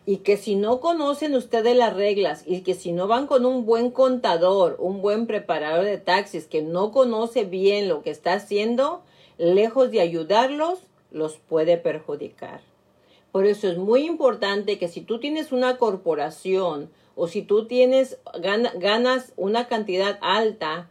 Y 0.07 0.19
que 0.19 0.37
si 0.37 0.55
no 0.55 0.81
conocen 0.81 1.35
ustedes 1.35 1.77
las 1.77 1.95
reglas 1.95 2.45
y 2.47 2.61
que 2.61 2.75
si 2.75 2.93
no 2.93 3.07
van 3.07 3.27
con 3.27 3.47
un 3.47 3.65
buen 3.65 3.91
contador, 3.91 4.77
un 4.79 5.01
buen 5.01 5.27
preparador 5.27 5.85
de 5.85 5.99
taxis 5.99 6.47
que 6.47 6.63
no 6.63 6.93
conoce 6.93 7.45
bien 7.45 7.89
lo 7.89 8.03
que 8.03 8.11
está 8.11 8.35
haciendo, 8.35 9.03
lejos 9.39 9.91
de 9.91 10.01
ayudarlos, 10.01 10.81
los 11.11 11.37
puede 11.39 11.79
perjudicar. 11.79 12.61
Por 13.33 13.47
eso 13.47 13.69
es 13.69 13.79
muy 13.79 14.05
importante 14.05 14.79
que 14.79 14.89
si 14.89 15.01
tú 15.01 15.19
tienes 15.19 15.53
una 15.53 15.79
corporación 15.79 16.91
o 17.17 17.27
si 17.27 17.43
tú 17.43 17.67
tienes 17.67 18.19
ganas 18.79 19.33
una 19.37 19.67
cantidad 19.67 20.19
alta, 20.21 20.89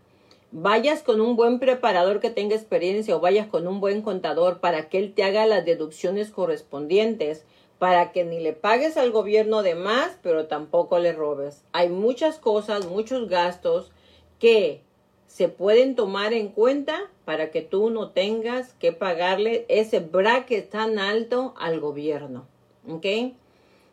vayas 0.52 1.04
con 1.04 1.22
un 1.22 1.36
buen 1.36 1.60
preparador 1.60 2.20
que 2.20 2.30
tenga 2.30 2.56
experiencia 2.56 3.16
o 3.16 3.20
vayas 3.20 3.48
con 3.48 3.68
un 3.68 3.80
buen 3.80 4.02
contador 4.02 4.60
para 4.60 4.90
que 4.90 5.00
él 5.00 5.14
te 5.14 5.24
haga 5.24 5.46
las 5.46 5.66
deducciones 5.66 6.32
correspondientes 6.32 7.44
para 7.84 8.14
que 8.14 8.24
ni 8.24 8.40
le 8.40 8.54
pagues 8.54 8.96
al 8.96 9.12
gobierno 9.12 9.62
de 9.62 9.76
más, 9.76 10.18
pero 10.22 10.48
tampoco 10.48 11.00
le 11.00 11.12
robes. 11.12 11.66
Hay 11.74 11.90
muchas 11.90 12.40
cosas, 12.40 12.88
muchos 12.88 13.28
gastos 13.28 13.92
que 14.40 14.80
se 15.28 15.50
pueden 15.50 15.98
tomar 15.98 16.32
en 16.32 16.48
cuenta 16.48 17.12
para 17.26 17.52
que 17.52 17.62
tú 17.62 17.90
no 17.90 18.12
tengas 18.12 18.72
que 18.76 18.94
pagarle 18.94 19.66
ese 19.68 20.00
bracket 20.00 20.70
tan 20.70 20.98
alto 20.98 21.56
al 21.58 21.82
gobierno. 21.82 22.48
¿Ok? 22.88 23.34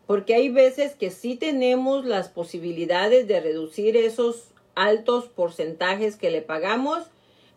Porque 0.06 0.36
hay 0.36 0.50
veces 0.50 0.94
que 0.94 1.10
sí 1.10 1.34
tenemos 1.34 2.04
las 2.04 2.28
posibilidades 2.28 3.26
de 3.26 3.40
reducir 3.40 3.96
esos 3.96 4.52
altos 4.76 5.26
porcentajes 5.26 6.14
que 6.14 6.30
le 6.30 6.42
pagamos, 6.42 7.10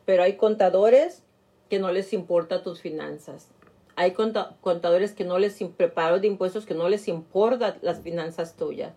pero 0.04 0.24
hay 0.24 0.36
contadores 0.38 1.22
que 1.70 1.78
no 1.78 1.92
les 1.92 2.12
importa 2.12 2.64
tus 2.64 2.82
finanzas. 2.82 3.53
Hay 3.96 4.12
contadores 4.12 5.14
que 5.14 5.24
no 5.24 5.38
les 5.38 5.60
preparan 5.78 6.22
de 6.22 6.28
impuestos 6.28 6.66
que 6.66 6.74
no 6.74 6.90
les 6.90 7.08
importa 7.08 7.78
las 7.82 8.02
finanzas 8.02 8.56
tuyas. 8.56 8.94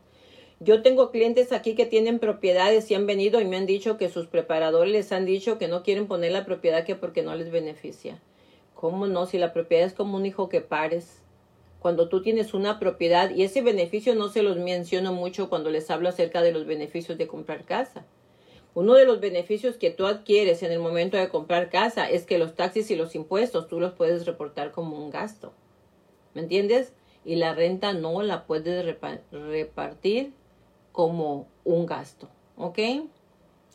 Yo 0.58 0.80
tengo 0.80 1.10
clientes 1.10 1.52
aquí 1.52 1.74
que 1.74 1.84
tienen 1.84 2.18
propiedades 2.18 2.90
y 2.90 2.94
han 2.94 3.06
venido 3.06 3.40
y 3.42 3.44
me 3.44 3.58
han 3.58 3.66
dicho 3.66 3.98
que 3.98 4.08
sus 4.08 4.26
preparadores 4.26 4.90
les 4.90 5.12
han 5.12 5.26
dicho 5.26 5.58
que 5.58 5.68
no 5.68 5.82
quieren 5.82 6.06
poner 6.06 6.32
la 6.32 6.46
propiedad 6.46 6.84
que 6.84 6.94
porque 6.94 7.22
no 7.22 7.34
les 7.34 7.50
beneficia. 7.50 8.22
¿Cómo 8.74 9.06
no? 9.06 9.26
Si 9.26 9.36
la 9.36 9.52
propiedad 9.52 9.86
es 9.86 9.92
como 9.92 10.16
un 10.16 10.24
hijo 10.24 10.48
que 10.48 10.62
pares. 10.62 11.20
Cuando 11.78 12.08
tú 12.08 12.22
tienes 12.22 12.54
una 12.54 12.78
propiedad 12.78 13.30
y 13.30 13.42
ese 13.42 13.60
beneficio 13.60 14.14
no 14.14 14.28
se 14.28 14.42
los 14.42 14.56
menciono 14.56 15.12
mucho 15.12 15.50
cuando 15.50 15.70
les 15.70 15.90
hablo 15.90 16.08
acerca 16.08 16.40
de 16.40 16.52
los 16.52 16.64
beneficios 16.64 17.18
de 17.18 17.26
comprar 17.26 17.64
casa. 17.66 18.06
Uno 18.76 18.92
de 18.92 19.06
los 19.06 19.20
beneficios 19.20 19.78
que 19.78 19.90
tú 19.90 20.06
adquieres 20.06 20.62
en 20.62 20.70
el 20.70 20.80
momento 20.80 21.16
de 21.16 21.30
comprar 21.30 21.70
casa 21.70 22.10
es 22.10 22.26
que 22.26 22.36
los 22.36 22.54
taxis 22.54 22.90
y 22.90 22.94
los 22.94 23.14
impuestos 23.14 23.68
tú 23.68 23.80
los 23.80 23.94
puedes 23.94 24.26
reportar 24.26 24.70
como 24.70 24.98
un 24.98 25.08
gasto. 25.08 25.54
¿Me 26.34 26.42
entiendes? 26.42 26.92
Y 27.24 27.36
la 27.36 27.54
renta 27.54 27.94
no 27.94 28.20
la 28.20 28.44
puedes 28.44 28.84
repartir 29.30 30.34
como 30.92 31.48
un 31.64 31.86
gasto, 31.86 32.28
¿ok? 32.58 32.78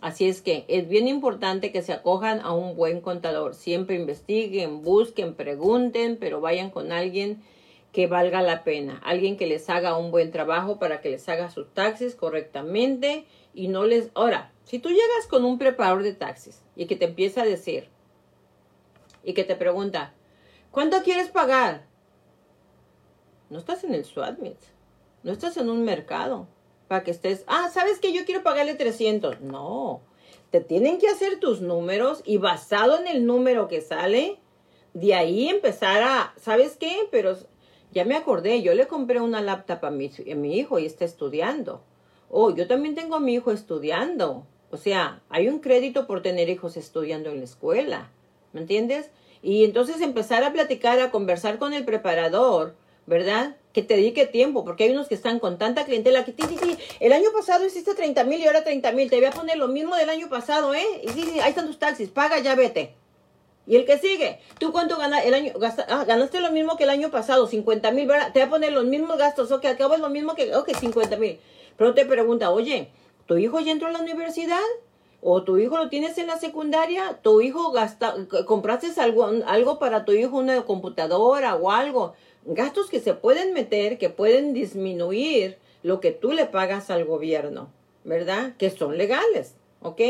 Así 0.01 0.27
es 0.27 0.43
que 0.43 0.65
es 0.67 0.87
bien 0.87 1.07
importante 1.07 1.71
que 1.71 1.81
se 1.81 1.93
acojan 1.93 2.39
a 2.41 2.53
un 2.53 2.75
buen 2.75 3.01
contador. 3.01 3.55
Siempre 3.55 3.95
investiguen, 3.95 4.83
busquen, 4.83 5.33
pregunten, 5.33 6.17
pero 6.17 6.41
vayan 6.41 6.69
con 6.69 6.91
alguien 6.91 7.41
que 7.91 8.05
valga 8.05 8.43
la 8.43 8.63
pena. 8.63 9.01
Alguien 9.03 9.35
que 9.35 9.47
les 9.47 9.67
haga 9.67 9.97
un 9.97 10.11
buen 10.11 10.29
trabajo 10.29 10.77
para 10.77 11.01
que 11.01 11.09
les 11.09 11.27
haga 11.27 11.49
sus 11.49 11.73
taxis 11.73 12.13
correctamente 12.13 13.25
y 13.55 13.67
no 13.67 13.85
les... 13.85 14.11
Ahora, 14.13 14.50
si 14.63 14.79
tú 14.79 14.89
llegas 14.89 15.27
con 15.29 15.45
un 15.45 15.57
preparador 15.57 16.03
de 16.03 16.13
taxis 16.13 16.61
y 16.75 16.85
que 16.85 16.95
te 16.95 17.05
empieza 17.05 17.41
a 17.41 17.45
decir 17.45 17.89
y 19.23 19.33
que 19.33 19.43
te 19.43 19.55
pregunta, 19.55 20.13
¿cuánto 20.71 21.01
quieres 21.03 21.29
pagar? 21.29 21.85
No 23.49 23.59
estás 23.59 23.83
en 23.83 23.93
el 23.93 24.05
SWATMIT, 24.05 24.57
no 25.23 25.31
estás 25.31 25.57
en 25.57 25.69
un 25.69 25.83
mercado 25.83 26.47
para 26.87 27.03
que 27.03 27.11
estés, 27.11 27.43
ah, 27.47 27.69
¿sabes 27.71 27.99
que 27.99 28.13
yo 28.13 28.25
quiero 28.25 28.43
pagarle 28.43 28.75
300? 28.75 29.41
No, 29.41 30.01
te 30.51 30.61
tienen 30.61 30.99
que 30.99 31.07
hacer 31.07 31.39
tus 31.39 31.61
números 31.61 32.21
y 32.25 32.37
basado 32.37 32.99
en 32.99 33.07
el 33.07 33.25
número 33.25 33.67
que 33.67 33.81
sale, 33.81 34.39
de 34.93 35.15
ahí 35.15 35.47
empezar 35.47 36.03
a, 36.03 36.33
¿sabes 36.37 36.77
qué? 36.77 37.07
Pero 37.11 37.37
ya 37.91 38.05
me 38.05 38.15
acordé, 38.15 38.61
yo 38.61 38.73
le 38.73 38.87
compré 38.87 39.19
una 39.21 39.41
laptop 39.41 39.85
a 39.85 39.91
mi, 39.91 40.09
a 40.09 40.35
mi 40.35 40.57
hijo 40.57 40.79
y 40.79 40.85
está 40.85 41.05
estudiando. 41.05 41.81
Oh, 42.31 42.55
yo 42.55 42.67
también 42.67 42.95
tengo 42.95 43.15
a 43.15 43.19
mi 43.19 43.35
hijo 43.35 43.51
estudiando. 43.51 44.47
O 44.71 44.77
sea, 44.77 45.21
hay 45.29 45.49
un 45.49 45.59
crédito 45.59 46.07
por 46.07 46.21
tener 46.21 46.49
hijos 46.49 46.77
estudiando 46.77 47.29
en 47.29 47.39
la 47.39 47.43
escuela. 47.43 48.09
¿Me 48.53 48.61
entiendes? 48.61 49.11
Y 49.43 49.65
entonces 49.65 50.01
empezar 50.01 50.43
a 50.43 50.53
platicar, 50.53 50.99
a 50.99 51.11
conversar 51.11 51.59
con 51.59 51.73
el 51.73 51.85
preparador 51.85 52.75
¿verdad? 53.05 53.55
Que 53.73 53.81
te 53.81 53.95
dedique 53.95 54.25
tiempo, 54.25 54.63
porque 54.63 54.83
hay 54.83 54.91
unos 54.91 55.07
que 55.07 55.15
están 55.15 55.39
con 55.39 55.57
tanta 55.57 55.85
clientela 55.85 56.23
que, 56.23 56.31
sí, 56.31 56.43
sí, 56.47 56.57
sí, 56.61 56.77
el 56.99 57.13
año 57.13 57.29
pasado 57.33 57.65
hiciste 57.65 57.95
30 57.95 58.23
mil 58.25 58.39
y 58.39 58.47
ahora 58.47 58.63
30 58.63 58.91
mil, 58.91 59.09
te 59.09 59.17
voy 59.17 59.25
a 59.25 59.31
poner 59.31 59.57
lo 59.57 59.67
mismo 59.67 59.95
del 59.95 60.09
año 60.09 60.29
pasado, 60.29 60.73
¿eh? 60.73 60.85
Y 61.03 61.09
sí, 61.09 61.23
sí, 61.23 61.39
ahí 61.39 61.49
están 61.49 61.67
tus 61.67 61.79
taxis, 61.79 62.09
paga, 62.09 62.39
ya 62.39 62.55
vete. 62.55 62.95
Y 63.67 63.75
el 63.75 63.85
que 63.85 63.97
sigue, 63.97 64.39
¿tú 64.59 64.71
cuánto 64.71 64.97
ganas 64.97 65.25
el 65.25 65.33
año? 65.33 65.53
ah, 65.87 66.03
ganaste 66.05 66.41
lo 66.41 66.51
mismo 66.51 66.77
que 66.77 66.83
el 66.83 66.89
año 66.89 67.11
pasado, 67.11 67.47
50 67.47 67.91
mil. 67.91 68.07
Te 68.07 68.39
voy 68.39 68.41
a 68.41 68.49
poner 68.49 68.71
los 68.71 68.85
mismos 68.85 69.17
gastos, 69.17 69.51
ok, 69.51 69.65
acabo 69.65 69.95
es 69.95 69.99
lo 69.99 70.09
mismo 70.09 70.35
que, 70.35 70.55
ok, 70.55 70.75
50 70.75 71.17
mil. 71.17 71.39
Pero 71.77 71.93
te 71.93 72.05
pregunta, 72.05 72.51
oye, 72.51 72.91
¿tu 73.25 73.37
hijo 73.37 73.59
ya 73.59 73.71
entró 73.71 73.87
a 73.87 73.91
la 73.91 73.99
universidad? 73.99 74.59
o 75.21 75.43
tu 75.43 75.57
hijo 75.57 75.77
lo 75.77 75.89
tienes 75.89 76.17
en 76.17 76.27
la 76.27 76.39
secundaria, 76.39 77.19
tu 77.21 77.41
hijo 77.41 77.71
gasta, 77.71 78.15
compraste 78.45 78.87
algo, 78.99 79.29
algo 79.45 79.77
para 79.77 80.03
tu 80.03 80.13
hijo, 80.13 80.37
una 80.37 80.63
computadora 80.63 81.55
o 81.55 81.71
algo, 81.71 82.13
gastos 82.45 82.89
que 82.89 82.99
se 82.99 83.13
pueden 83.13 83.53
meter, 83.53 83.99
que 83.99 84.09
pueden 84.09 84.53
disminuir 84.53 85.59
lo 85.83 85.99
que 85.99 86.11
tú 86.11 86.31
le 86.31 86.45
pagas 86.45 86.89
al 86.89 87.05
gobierno, 87.05 87.71
¿verdad? 88.03 88.55
Que 88.57 88.71
son 88.71 88.97
legales, 88.97 89.55
¿ok? 89.81 90.01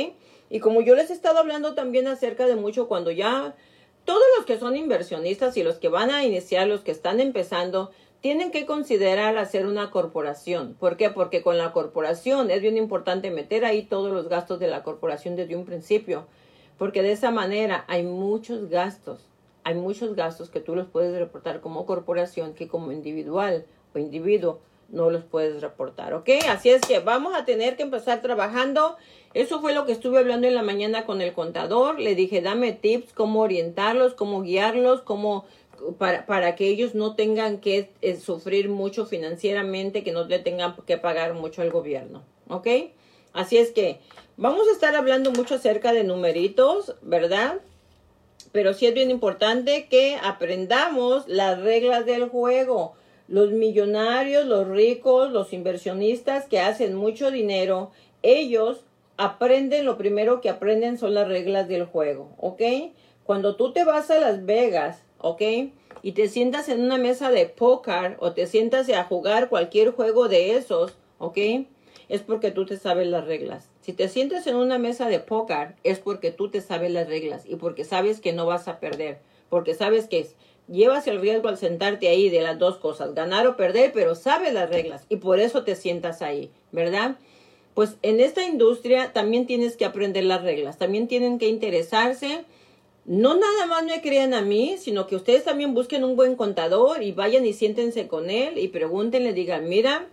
Y 0.50 0.60
como 0.60 0.82
yo 0.82 0.96
les 0.96 1.10
he 1.10 1.14
estado 1.14 1.40
hablando 1.40 1.76
también 1.76 2.08
acerca 2.08 2.48
de 2.48 2.56
mucho 2.56 2.88
cuando 2.88 3.12
ya 3.12 3.56
todos 4.06 4.24
los 4.38 4.46
que 4.46 4.58
son 4.58 4.76
inversionistas 4.76 5.58
y 5.58 5.64
los 5.64 5.78
que 5.78 5.90
van 5.90 6.10
a 6.10 6.26
iniciar, 6.26 6.68
los 6.68 6.82
que 6.82 6.92
están 6.92 7.20
empezando, 7.20 7.92
tienen 8.22 8.52
que 8.52 8.66
considerar 8.66 9.38
hacer 9.38 9.66
una 9.66 9.92
corporación. 9.92 10.76
¿Por 10.80 10.96
qué? 10.96 11.10
Porque 11.10 11.42
con 11.42 11.58
la 11.58 11.74
corporación 11.74 12.52
es 12.52 12.62
bien 12.62 12.78
importante 12.78 13.32
meter 13.32 13.66
ahí 13.66 13.84
todos 13.84 14.14
los 14.14 14.30
gastos 14.30 14.60
de 14.60 14.68
la 14.68 14.84
corporación 14.84 15.36
desde 15.36 15.56
un 15.56 15.66
principio, 15.66 16.28
porque 16.78 17.02
de 17.02 17.12
esa 17.12 17.32
manera 17.32 17.84
hay 17.88 18.04
muchos 18.04 18.70
gastos 18.70 19.32
hay 19.64 19.76
muchos 19.76 20.16
gastos 20.16 20.50
que 20.50 20.60
tú 20.60 20.76
los 20.76 20.88
puedes 20.88 21.18
reportar 21.18 21.62
como 21.62 21.86
corporación 21.86 22.54
que 22.54 22.68
como 22.68 22.92
individual 22.92 23.66
o 23.94 24.00
individuo 24.00 24.60
no 24.90 25.10
los 25.10 25.24
puedes 25.24 25.62
reportar, 25.62 26.14
¿ok? 26.14 26.30
Así 26.50 26.70
es 26.70 26.82
que 26.82 27.00
vamos 27.00 27.34
a 27.34 27.46
tener 27.46 27.78
que 27.78 27.84
empezar 27.84 28.22
trabajando. 28.22 28.98
Eso 29.34 29.62
fue 29.62 29.74
lo 29.74 29.86
que 29.86 29.94
estuve 29.94 30.20
hablando 30.20 30.48
en 30.48 30.56
la 30.56 30.64
mañana 30.64 31.06
con 31.06 31.22
el 31.22 31.32
contador. 31.32 31.98
Le 31.98 32.14
dije, 32.14 32.42
dame 32.42 32.74
tips, 32.74 33.14
cómo 33.14 33.40
orientarlos, 33.40 34.16
cómo 34.16 34.42
guiarlos, 34.42 35.02
cómo 35.02 35.46
para, 35.98 36.26
para 36.26 36.56
que 36.56 36.68
ellos 36.68 36.96
no 36.96 37.16
tengan 37.16 37.60
que 37.60 37.92
eh, 38.02 38.18
sufrir 38.18 38.70
mucho 38.70 39.06
financieramente, 39.06 40.04
que 40.04 40.12
no 40.12 40.26
le 40.26 40.40
tengan 40.40 40.76
que 40.86 40.98
pagar 40.98 41.34
mucho 41.34 41.62
al 41.62 41.72
gobierno, 41.72 42.24
¿ok? 42.48 42.68
Así 43.34 43.58
es 43.58 43.72
que 43.72 44.00
vamos 44.38 44.68
a 44.68 44.72
estar 44.72 44.96
hablando 44.96 45.32
mucho 45.32 45.56
acerca 45.56 45.94
de 45.94 46.04
numeritos, 46.04 46.96
¿verdad? 47.02 47.62
pero 48.52 48.74
sí 48.74 48.86
es 48.86 48.94
bien 48.94 49.12
importante 49.12 49.88
que 49.88 50.18
aprendamos 50.22 51.28
las 51.28 51.60
reglas 51.62 52.06
del 52.06 52.30
juego. 52.30 52.94
Los 53.28 53.52
millonarios, 53.52 54.46
los 54.46 54.68
ricos, 54.68 55.32
los 55.32 55.54
inversionistas 55.54 56.48
que 56.48 56.60
hacen 56.60 56.96
mucho 56.96 57.32
dinero, 57.32 57.92
ellos 58.24 58.82
aprenden, 59.18 59.86
lo 59.86 59.98
primero 59.98 60.42
que 60.42 60.50
aprenden 60.50 60.98
son 60.98 61.14
las 61.14 61.28
reglas 61.28 61.68
del 61.68 61.86
juego, 61.86 62.36
¿ok? 62.38 62.62
Cuando 63.24 63.56
tú 63.56 63.72
te 63.72 63.86
vas 63.86 64.12
a 64.12 64.20
Las 64.20 64.46
Vegas, 64.46 65.04
¿ok? 65.22 65.42
Y 66.04 66.14
te 66.14 66.28
sientas 66.28 66.70
en 66.70 66.82
una 66.82 66.98
mesa 66.98 67.30
de 67.32 67.46
póker 67.46 68.18
o 68.20 68.34
te 68.34 68.48
sientas 68.48 68.90
a 68.90 69.04
jugar 69.04 69.50
cualquier 69.50 69.92
juego 69.92 70.28
de 70.28 70.56
esos, 70.56 70.96
¿ok? 71.20 71.38
Es 72.10 72.22
porque 72.22 72.52
tú 72.52 72.66
te 72.66 72.78
sabes 72.78 73.08
las 73.08 73.26
reglas. 73.26 73.70
Si 73.82 73.94
te 73.94 74.10
sientes 74.10 74.48
en 74.48 74.56
una 74.56 74.78
mesa 74.78 75.08
de 75.08 75.20
póker 75.20 75.76
es 75.84 76.00
porque 76.00 76.32
tú 76.32 76.50
te 76.50 76.62
sabes 76.62 76.92
las 76.92 77.08
reglas 77.08 77.44
y 77.48 77.56
porque 77.56 77.84
sabes 77.86 78.20
que 78.20 78.34
no 78.34 78.46
vas 78.46 78.68
a 78.68 78.80
perder, 78.80 79.20
porque 79.50 79.74
sabes 79.74 80.08
que 80.08 80.28
llevas 80.68 81.08
el 81.08 81.20
riesgo 81.20 81.50
al 81.50 81.58
sentarte 81.58 82.08
ahí 82.08 82.30
de 82.30 82.42
las 82.42 82.58
dos 82.58 82.78
cosas, 82.78 83.14
ganar 83.14 83.46
o 83.48 83.58
perder, 83.58 83.92
pero 83.94 84.16
sabes 84.16 84.54
las 84.54 84.70
reglas 84.70 85.06
y 85.10 85.18
por 85.18 85.40
eso 85.40 85.64
te 85.64 85.76
sientas 85.76 86.22
ahí, 86.22 86.50
¿verdad? 86.72 87.18
Pues 87.74 87.98
en 88.02 88.20
esta 88.20 88.46
industria 88.46 89.14
también 89.14 89.46
tienes 89.46 89.78
que 89.78 89.86
aprender 89.86 90.26
las 90.26 90.42
reglas, 90.42 90.78
también 90.78 91.08
tienen 91.08 91.40
que 91.40 91.48
interesarse. 91.48 92.44
No 93.06 93.34
nada 93.34 93.66
más 93.66 93.84
me 93.84 94.02
crean 94.02 94.34
a 94.34 94.42
mí, 94.42 94.76
sino 94.78 95.08
que 95.08 95.16
ustedes 95.16 95.44
también 95.44 95.74
busquen 95.74 96.04
un 96.04 96.16
buen 96.16 96.36
contador 96.36 97.02
y 97.02 97.12
vayan 97.12 97.46
y 97.46 97.54
siéntense 97.54 98.08
con 98.08 98.30
él 98.30 98.60
y 98.60 98.68
pregúntenle, 98.68 99.34
digan, 99.34 99.68
mira, 99.68 100.08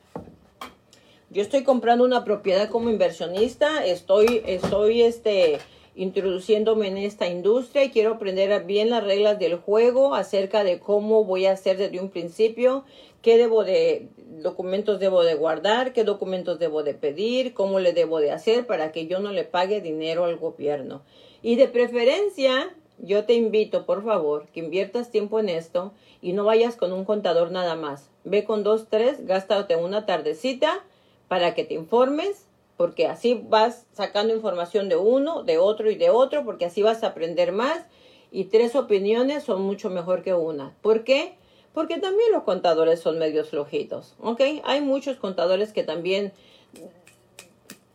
yo 1.31 1.43
estoy 1.43 1.65
comprando 1.65 2.05
una 2.05 2.25
propiedad 2.25 2.71
como 2.71 2.89
inversionista, 2.89 3.85
estoy, 3.85 4.43
estoy 4.47 5.03
este, 5.03 5.59
introduciéndome 5.95 6.89
en 6.89 6.97
esta 6.97 7.27
industria 7.27 7.85
y 7.85 7.91
quiero 7.91 8.15
aprender 8.15 8.65
bien 8.65 8.89
las 8.89 9.05
reglas 9.05 9.39
del 9.39 9.57
juego 9.57 10.15
acerca 10.15 10.65
de 10.65 10.79
cómo 10.79 11.25
voy 11.25 11.45
a 11.45 11.53
hacer 11.53 11.77
desde 11.77 12.01
un 12.01 12.09
principio, 12.09 12.85
qué 13.21 13.37
debo 13.37 13.65
de 13.65 14.09
documentos 14.41 15.01
debo 15.01 15.25
de 15.25 15.35
guardar, 15.35 15.93
qué 15.93 16.05
documentos 16.05 16.59
debo 16.59 16.83
de 16.83 16.95
pedir, 16.95 17.53
cómo 17.53 17.81
le 17.81 17.93
debo 17.93 18.21
de 18.21 18.31
hacer 18.31 18.67
para 18.67 18.93
que 18.93 19.07
yo 19.07 19.19
no 19.19 19.33
le 19.33 19.45
pague 19.45 19.81
dinero 19.81 20.25
al 20.25 20.37
gobierno. 20.37 21.03
Y 21.43 21.57
de 21.57 21.69
preferencia, 21.69 22.75
yo 23.01 23.25
te 23.25 23.35
invito, 23.35 23.87
por 23.87 24.05
favor, 24.05 24.47
que 24.53 24.61
inviertas 24.61 25.11
tiempo 25.11 25.39
en 25.41 25.49
esto 25.49 25.93
y 26.21 26.33
no 26.33 26.45
vayas 26.45 26.77
con 26.77 26.93
un 26.93 27.05
contador 27.05 27.51
nada 27.51 27.77
más. 27.77 28.11
Ve 28.25 28.45
con 28.45 28.65
dos, 28.65 28.87
tres, 28.89 29.27
gástate 29.27 29.77
una 29.77 30.07
tardecita 30.07 30.85
para 31.29 31.55
que 31.55 31.65
te 31.65 31.75
informes, 31.75 32.47
porque 32.77 33.07
así 33.07 33.43
vas 33.49 33.87
sacando 33.93 34.35
información 34.35 34.89
de 34.89 34.97
uno, 34.97 35.43
de 35.43 35.59
otro 35.59 35.91
y 35.91 35.97
de 35.97 36.11
otro, 36.11 36.45
porque 36.45 36.65
así 36.65 36.83
vas 36.83 37.03
a 37.03 37.09
aprender 37.09 37.53
más. 37.53 37.85
Y 38.31 38.45
tres 38.45 38.77
opiniones 38.77 39.45
son 39.45 39.63
mucho 39.63 39.91
mejor 39.91 40.23
que 40.23 40.35
una. 40.35 40.75
¿Por 40.83 41.05
qué? 41.05 41.35
Porque 41.73 41.99
también 41.99 42.33
los 42.33 42.43
contadores 42.43 43.01
son 43.01 43.19
medios 43.19 43.51
flojitos, 43.51 44.15
¿ok? 44.21 44.41
Hay 44.65 44.81
muchos 44.81 45.17
contadores 45.17 45.73
que 45.73 45.85
también 45.85 46.33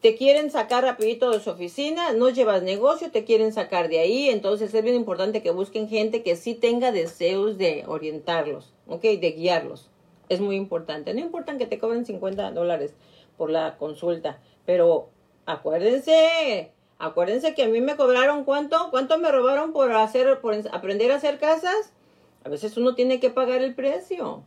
te 0.04 0.18
quieren 0.18 0.52
sacar 0.52 0.84
rapidito 0.84 1.32
de 1.32 1.40
su 1.40 1.50
oficina, 1.50 2.12
no 2.12 2.28
llevas 2.28 2.62
negocio, 2.62 3.10
te 3.10 3.24
quieren 3.24 3.54
sacar 3.54 3.88
de 3.88 4.00
ahí, 4.00 4.28
entonces 4.28 4.74
es 4.74 4.84
bien 4.84 4.98
importante 4.98 5.42
que 5.42 5.52
busquen 5.52 5.88
gente 5.88 6.24
que 6.24 6.36
sí 6.36 6.56
tenga 6.56 6.92
deseos 6.92 7.58
de 7.58 7.86
orientarlos, 7.88 8.74
¿ok? 8.90 9.02
De 9.02 9.32
guiarlos. 9.32 9.90
Es 10.28 10.42
muy 10.42 10.58
importante. 10.58 11.14
No 11.14 11.22
importa 11.22 11.58
que 11.58 11.68
te 11.68 11.80
cobren 11.80 12.06
50 12.06 12.52
dólares 12.52 12.94
por 13.38 13.50
la 13.50 13.78
consulta, 13.78 14.42
pero 14.66 15.08
acuérdense, 15.46 16.74
acuérdense 17.00 17.56
que 17.56 17.64
a 17.64 17.70
mí 17.70 17.80
me 17.80 17.96
cobraron 17.96 18.44
cuánto, 18.44 18.90
cuánto 18.92 19.18
me 19.20 19.32
robaron 19.32 19.72
por 19.72 19.90
hacer, 19.94 20.42
por 20.42 20.54
aprender 20.74 21.14
a 21.14 21.16
hacer 21.16 21.40
casas. 21.40 21.94
A 22.44 22.50
veces 22.50 22.76
uno 22.76 22.94
tiene 22.94 23.22
que 23.22 23.30
pagar 23.30 23.62
el 23.62 23.74
precio 23.74 24.44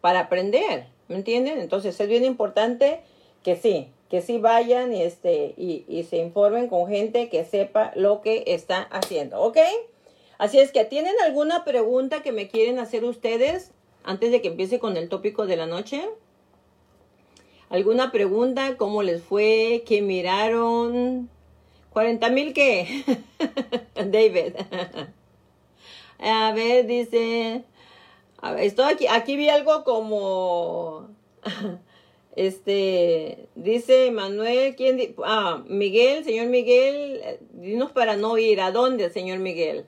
para 0.00 0.20
aprender, 0.20 0.86
¿me 1.08 1.16
entienden? 1.16 1.60
Entonces 1.60 2.00
es 2.00 2.08
bien 2.08 2.24
importante 2.24 3.02
que 3.42 3.54
sí, 3.54 3.92
que 4.08 4.22
sí 4.22 4.38
vayan 4.38 4.94
y, 4.94 5.02
este, 5.02 5.54
y, 5.56 6.02
se 6.04 6.16
informen 6.16 6.68
con 6.68 6.88
gente 6.88 7.28
que 7.28 7.44
sepa 7.44 7.92
lo 7.94 8.22
que 8.22 8.44
está 8.46 8.82
haciendo, 8.82 9.40
¿ok? 9.40 9.58
Así 10.38 10.58
es 10.58 10.72
que, 10.72 10.84
¿tienen 10.84 11.14
alguna 11.24 11.64
pregunta 11.64 12.22
que 12.22 12.32
me 12.32 12.48
quieren 12.48 12.78
hacer 12.78 13.04
ustedes 13.04 13.72
antes 14.04 14.30
de 14.30 14.40
que 14.40 14.48
empiece 14.48 14.78
con 14.78 14.96
el 14.96 15.08
tópico 15.08 15.46
de 15.46 15.56
la 15.56 15.66
noche? 15.66 16.08
¿Alguna 17.68 18.10
pregunta? 18.12 18.76
¿Cómo 18.78 19.02
les 19.02 19.22
fue? 19.22 19.82
¿Qué 19.86 20.00
miraron? 20.00 21.28
¿40 21.92 22.30
mil 22.32 22.54
qué? 22.54 23.04
David. 23.94 24.54
a 26.18 26.52
ver, 26.52 26.86
dice... 26.86 27.64
A 28.40 28.52
ver, 28.52 28.64
estoy 28.64 28.92
aquí, 28.92 29.06
aquí 29.06 29.36
vi 29.36 29.50
algo 29.50 29.84
como... 29.84 31.08
Este, 32.38 33.48
dice 33.56 34.12
Manuel, 34.12 34.76
¿quién? 34.76 35.16
Ah, 35.24 35.64
Miguel, 35.66 36.22
señor 36.22 36.46
Miguel, 36.46 37.20
dinos 37.50 37.90
para 37.90 38.14
no 38.14 38.38
ir. 38.38 38.60
¿A 38.60 38.70
dónde, 38.70 39.10
señor 39.10 39.40
Miguel? 39.40 39.86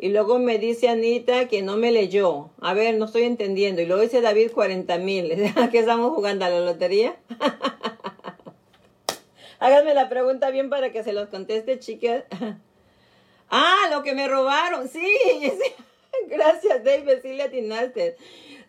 Y 0.00 0.08
luego 0.08 0.40
me 0.40 0.58
dice 0.58 0.88
Anita 0.88 1.46
que 1.46 1.62
no 1.62 1.76
me 1.76 1.92
leyó. 1.92 2.50
A 2.60 2.74
ver, 2.74 2.96
no 2.96 3.04
estoy 3.04 3.22
entendiendo. 3.22 3.82
Y 3.82 3.86
luego 3.86 4.02
dice 4.02 4.20
David 4.20 4.50
40 4.50 4.98
mil. 4.98 5.32
¿Qué 5.70 5.78
estamos 5.78 6.12
jugando 6.12 6.44
a 6.44 6.50
la 6.50 6.58
lotería? 6.58 7.14
Háganme 9.60 9.94
la 9.94 10.08
pregunta 10.08 10.50
bien 10.50 10.70
para 10.70 10.90
que 10.90 11.04
se 11.04 11.12
los 11.12 11.28
conteste, 11.28 11.78
chicas. 11.78 12.24
ah, 13.48 13.88
lo 13.92 14.02
que 14.02 14.12
me 14.12 14.26
robaron. 14.26 14.88
Sí, 14.88 15.06
sí. 15.40 15.72
Gracias, 16.26 16.82
David. 16.82 17.18
Sí 17.22 17.34
le 17.34 17.44
atinaste. 17.44 18.16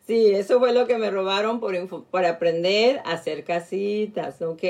Sí, 0.06 0.32
eso 0.32 0.60
fue 0.60 0.74
lo 0.74 0.86
que 0.86 0.97
me 0.97 1.10
robaron 1.10 1.62
por, 1.62 1.74
por 1.88 2.26
aprender 2.26 3.01
a 3.06 3.14
hacer 3.14 3.45
casitas, 3.45 4.41
¿ok? 4.41 4.62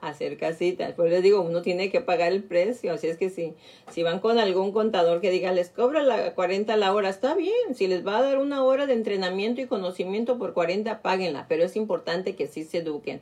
hacer 0.00 0.38
casitas. 0.38 0.94
Pues 0.94 1.10
les 1.10 1.22
digo, 1.22 1.42
uno 1.42 1.60
tiene 1.60 1.90
que 1.90 2.00
pagar 2.00 2.32
el 2.32 2.42
precio. 2.42 2.94
Así 2.94 3.06
es 3.06 3.18
que 3.18 3.28
sí, 3.28 3.52
si 3.90 4.02
van 4.02 4.18
con 4.18 4.38
algún 4.38 4.72
contador 4.72 5.20
que 5.20 5.30
diga, 5.30 5.52
les 5.52 5.68
cobra 5.68 6.02
la 6.02 6.34
40 6.34 6.74
la 6.78 6.94
hora, 6.94 7.10
está 7.10 7.34
bien. 7.34 7.74
Si 7.74 7.86
les 7.86 8.06
va 8.06 8.16
a 8.16 8.22
dar 8.22 8.38
una 8.38 8.64
hora 8.64 8.86
de 8.86 8.94
entrenamiento 8.94 9.60
y 9.60 9.66
conocimiento 9.66 10.38
por 10.38 10.54
40, 10.54 11.02
páguenla. 11.02 11.44
Pero 11.50 11.64
es 11.64 11.76
importante 11.76 12.34
que 12.34 12.46
sí 12.46 12.64
se 12.64 12.78
eduquen. 12.78 13.20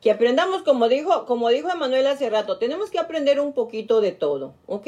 Que 0.00 0.12
aprendamos, 0.12 0.62
como 0.62 0.88
dijo, 0.88 1.26
como 1.26 1.48
dijo 1.48 1.68
Emanuel 1.68 2.06
hace 2.06 2.30
rato, 2.30 2.58
tenemos 2.58 2.90
que 2.90 3.00
aprender 3.00 3.40
un 3.40 3.54
poquito 3.54 4.00
de 4.00 4.12
todo, 4.12 4.54
¿ok? 4.66 4.86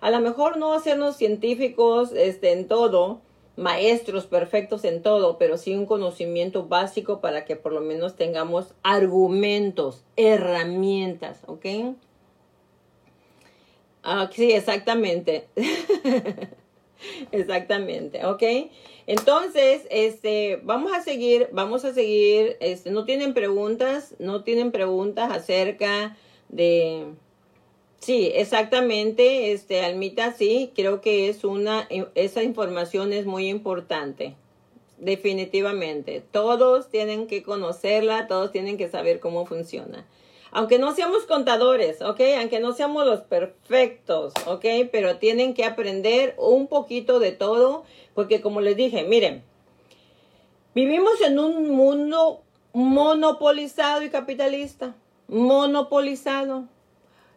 A 0.00 0.10
lo 0.10 0.18
mejor 0.18 0.56
no 0.56 0.72
hacernos 0.72 1.16
científicos 1.16 2.10
este, 2.16 2.50
en 2.50 2.66
todo, 2.66 3.20
maestros 3.56 4.26
perfectos 4.26 4.84
en 4.84 5.02
todo, 5.02 5.38
pero 5.38 5.58
sí 5.58 5.74
un 5.74 5.86
conocimiento 5.86 6.66
básico 6.66 7.20
para 7.20 7.44
que 7.44 7.56
por 7.56 7.72
lo 7.72 7.80
menos 7.80 8.16
tengamos 8.16 8.74
argumentos, 8.82 10.04
herramientas, 10.16 11.40
¿ok? 11.46 11.66
Ah, 14.02 14.28
sí, 14.32 14.52
exactamente. 14.52 15.46
exactamente, 17.30 18.24
¿ok? 18.26 18.42
Entonces, 19.06 19.86
este, 19.90 20.60
vamos 20.62 20.92
a 20.92 21.02
seguir, 21.02 21.48
vamos 21.52 21.84
a 21.84 21.92
seguir, 21.92 22.56
este, 22.60 22.90
no 22.90 23.04
tienen 23.04 23.34
preguntas, 23.34 24.14
no 24.18 24.44
tienen 24.44 24.72
preguntas 24.72 25.30
acerca 25.30 26.16
de, 26.48 27.06
Sí, 28.02 28.32
exactamente, 28.34 29.52
este, 29.52 29.84
Almita, 29.84 30.32
sí, 30.32 30.72
creo 30.74 31.00
que 31.00 31.28
es 31.28 31.44
una, 31.44 31.86
e, 31.88 32.08
esa 32.16 32.42
información 32.42 33.12
es 33.12 33.26
muy 33.26 33.48
importante, 33.48 34.34
definitivamente. 34.98 36.20
Todos 36.32 36.88
tienen 36.90 37.28
que 37.28 37.44
conocerla, 37.44 38.26
todos 38.26 38.50
tienen 38.50 38.76
que 38.76 38.88
saber 38.88 39.20
cómo 39.20 39.46
funciona. 39.46 40.04
Aunque 40.50 40.80
no 40.80 40.92
seamos 40.96 41.26
contadores, 41.26 42.02
¿ok? 42.02 42.20
Aunque 42.40 42.58
no 42.58 42.72
seamos 42.72 43.06
los 43.06 43.20
perfectos, 43.20 44.32
¿ok? 44.48 44.64
Pero 44.90 45.18
tienen 45.18 45.54
que 45.54 45.64
aprender 45.64 46.34
un 46.38 46.66
poquito 46.66 47.20
de 47.20 47.30
todo, 47.30 47.84
porque 48.14 48.40
como 48.40 48.60
les 48.60 48.76
dije, 48.76 49.04
miren, 49.04 49.44
vivimos 50.74 51.20
en 51.20 51.38
un 51.38 51.70
mundo 51.70 52.42
monopolizado 52.72 54.02
y 54.02 54.10
capitalista, 54.10 54.96
monopolizado 55.28 56.66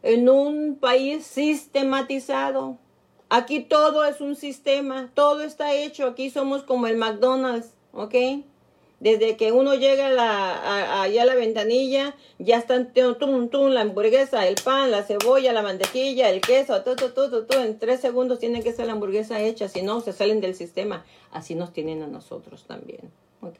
en 0.05 0.29
un 0.29 0.75
país 0.75 1.25
sistematizado. 1.25 2.77
Aquí 3.27 3.61
todo 3.61 4.05
es 4.05 4.21
un 4.21 4.35
sistema, 4.35 5.09
todo 5.15 5.41
está 5.41 5.73
hecho. 5.73 6.05
Aquí 6.05 6.29
somos 6.29 6.61
como 6.61 6.85
el 6.85 6.95
McDonald's, 6.95 7.71
¿ok? 7.91 8.13
Desde 8.99 9.35
que 9.35 9.51
uno 9.51 9.73
llega 9.73 10.07
a 10.07 10.11
la, 10.11 11.01
allá 11.01 11.23
a 11.23 11.25
la 11.25 11.33
ventanilla, 11.33 12.15
ya 12.37 12.57
están 12.57 12.93
tum, 12.93 13.49
tum, 13.49 13.69
la 13.69 13.81
hamburguesa, 13.81 14.47
el 14.47 14.55
pan, 14.63 14.91
la 14.91 15.01
cebolla, 15.01 15.51
la 15.53 15.63
mantequilla, 15.63 16.29
el 16.29 16.39
queso, 16.39 16.83
todo, 16.83 16.95
todo, 16.95 17.11
todo, 17.11 17.45
todo. 17.45 17.63
En 17.63 17.79
tres 17.79 17.99
segundos 17.99 18.37
tiene 18.37 18.61
que 18.61 18.73
ser 18.73 18.85
la 18.85 18.93
hamburguesa 18.93 19.41
hecha, 19.41 19.69
si 19.69 19.81
no, 19.81 20.01
se 20.01 20.13
salen 20.13 20.39
del 20.39 20.53
sistema. 20.53 21.03
Así 21.31 21.55
nos 21.55 21.73
tienen 21.73 22.03
a 22.03 22.07
nosotros 22.07 22.65
también, 22.67 23.11
¿ok? 23.41 23.59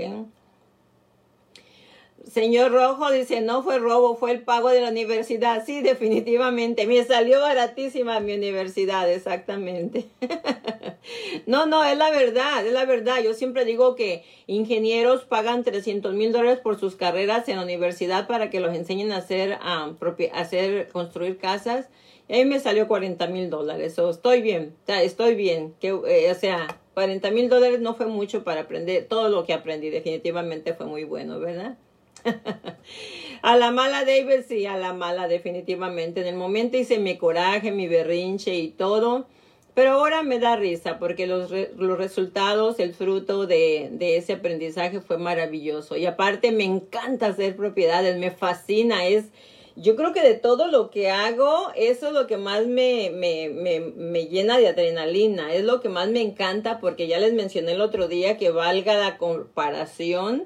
Señor 2.31 2.71
Rojo 2.71 3.11
dice, 3.11 3.41
no 3.41 3.61
fue 3.61 3.77
robo, 3.77 4.15
fue 4.15 4.31
el 4.31 4.41
pago 4.41 4.69
de 4.69 4.81
la 4.81 4.89
universidad. 4.89 5.63
Sí, 5.65 5.81
definitivamente. 5.81 6.87
Me 6.87 7.03
salió 7.03 7.39
baratísima 7.39 8.19
mi 8.19 8.33
universidad, 8.33 9.09
exactamente. 9.11 10.07
no, 11.45 11.67
no, 11.67 11.83
es 11.83 11.97
la 11.97 12.09
verdad, 12.09 12.65
es 12.65 12.73
la 12.73 12.85
verdad. 12.85 13.21
Yo 13.23 13.33
siempre 13.35 13.63
digo 13.63 13.95
que 13.95 14.23
ingenieros 14.47 15.23
pagan 15.23 15.63
300 15.63 16.13
mil 16.15 16.31
dólares 16.31 16.59
por 16.59 16.79
sus 16.79 16.95
carreras 16.95 17.47
en 17.47 17.57
la 17.57 17.63
universidad 17.63 18.27
para 18.27 18.49
que 18.49 18.59
los 18.59 18.75
enseñen 18.75 19.11
a 19.11 19.17
hacer, 19.17 19.59
a 19.61 19.93
hacer 20.33 20.87
construir 20.89 21.37
casas. 21.37 21.89
Y 22.27 22.33
ahí 22.33 22.45
me 22.45 22.59
salió 22.59 22.87
40 22.87 23.27
mil 23.27 23.51
dólares. 23.51 23.99
estoy 23.99 24.41
bien, 24.41 24.75
estoy 24.87 25.35
bien. 25.35 25.75
Que, 25.79 25.89
eh, 25.89 26.31
o 26.31 26.35
sea, 26.35 26.81
40 26.95 27.29
mil 27.29 27.49
dólares 27.49 27.81
no 27.81 27.93
fue 27.93 28.07
mucho 28.07 28.43
para 28.43 28.61
aprender. 28.61 29.05
Todo 29.07 29.29
lo 29.29 29.45
que 29.45 29.53
aprendí 29.53 29.91
definitivamente 29.91 30.73
fue 30.73 30.87
muy 30.87 31.03
bueno, 31.03 31.39
¿verdad? 31.39 31.77
a 33.41 33.57
la 33.57 33.71
mala 33.71 34.05
David, 34.05 34.45
sí, 34.47 34.65
a 34.65 34.77
la 34.77 34.93
mala 34.93 35.27
definitivamente. 35.27 36.21
En 36.21 36.27
el 36.27 36.35
momento 36.35 36.77
hice 36.77 36.99
mi 36.99 37.17
coraje, 37.17 37.71
mi 37.71 37.87
berrinche 37.87 38.55
y 38.55 38.69
todo. 38.69 39.27
Pero 39.73 39.91
ahora 39.91 40.23
me 40.23 40.39
da 40.39 40.55
risa 40.55 40.99
porque 40.99 41.27
los, 41.27 41.51
los 41.51 41.97
resultados, 41.97 42.79
el 42.79 42.93
fruto 42.93 43.45
de, 43.45 43.89
de, 43.91 44.15
ese 44.15 44.33
aprendizaje 44.33 45.01
fue 45.01 45.17
maravilloso. 45.17 45.97
Y 45.97 46.05
aparte 46.05 46.53
me 46.53 46.63
encanta 46.63 47.27
hacer 47.27 47.57
propiedades, 47.57 48.17
me 48.17 48.31
fascina. 48.31 49.05
Es, 49.05 49.25
yo 49.75 49.97
creo 49.97 50.13
que 50.13 50.21
de 50.21 50.35
todo 50.35 50.67
lo 50.67 50.89
que 50.91 51.11
hago, 51.11 51.71
eso 51.75 52.07
es 52.07 52.13
lo 52.13 52.25
que 52.25 52.37
más 52.37 52.67
me, 52.67 53.11
me, 53.13 53.49
me, 53.49 53.81
me 53.81 54.27
llena 54.27 54.57
de 54.57 54.69
adrenalina. 54.69 55.53
Es 55.53 55.65
lo 55.65 55.81
que 55.81 55.89
más 55.89 56.07
me 56.07 56.21
encanta 56.21 56.79
porque 56.79 57.07
ya 57.07 57.19
les 57.19 57.33
mencioné 57.33 57.73
el 57.73 57.81
otro 57.81 58.07
día 58.07 58.37
que 58.37 58.51
valga 58.51 58.93
la 58.93 59.17
comparación 59.17 60.45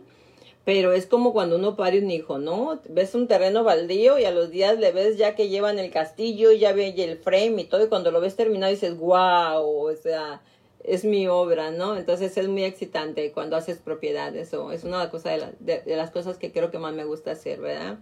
pero 0.70 0.94
es 0.94 1.08
como 1.08 1.34
cuando 1.34 1.56
uno 1.56 1.76
pare 1.76 1.98
un 1.98 2.12
hijo, 2.12 2.38
¿no? 2.38 2.80
Ves 2.88 3.16
un 3.16 3.28
terreno 3.28 3.64
baldío 3.64 4.20
y 4.20 4.26
a 4.26 4.30
los 4.30 4.52
días 4.52 4.78
le 4.78 4.92
ves 4.92 5.18
ya 5.18 5.34
que 5.34 5.50
llevan 5.50 5.80
el 5.80 5.90
castillo 5.90 6.52
y 6.52 6.60
ya 6.60 6.74
ve 6.74 6.94
el 6.96 7.18
frame 7.18 7.64
y 7.64 7.64
todo, 7.64 7.84
y 7.84 7.88
cuando 7.88 8.12
lo 8.12 8.22
ves 8.22 8.36
terminado 8.36 8.72
dices, 8.72 8.96
wow, 8.96 9.64
o 9.66 9.96
sea, 9.96 10.44
es 10.84 11.06
mi 11.06 11.28
obra, 11.28 11.72
¿no? 11.72 11.98
Entonces 11.98 12.38
es 12.38 12.48
muy 12.48 12.66
excitante 12.66 13.32
cuando 13.32 13.56
haces 13.56 13.80
propiedades, 13.80 14.54
o 14.54 14.72
es 14.72 14.84
una 14.84 15.10
cosa 15.10 15.32
de, 15.32 15.82
las 15.88 16.12
cosas 16.12 16.38
que 16.38 16.52
creo 16.52 16.70
que 16.70 16.78
más 16.78 16.94
me 16.94 17.04
gusta 17.04 17.32
hacer, 17.32 17.60
¿verdad? 17.62 17.98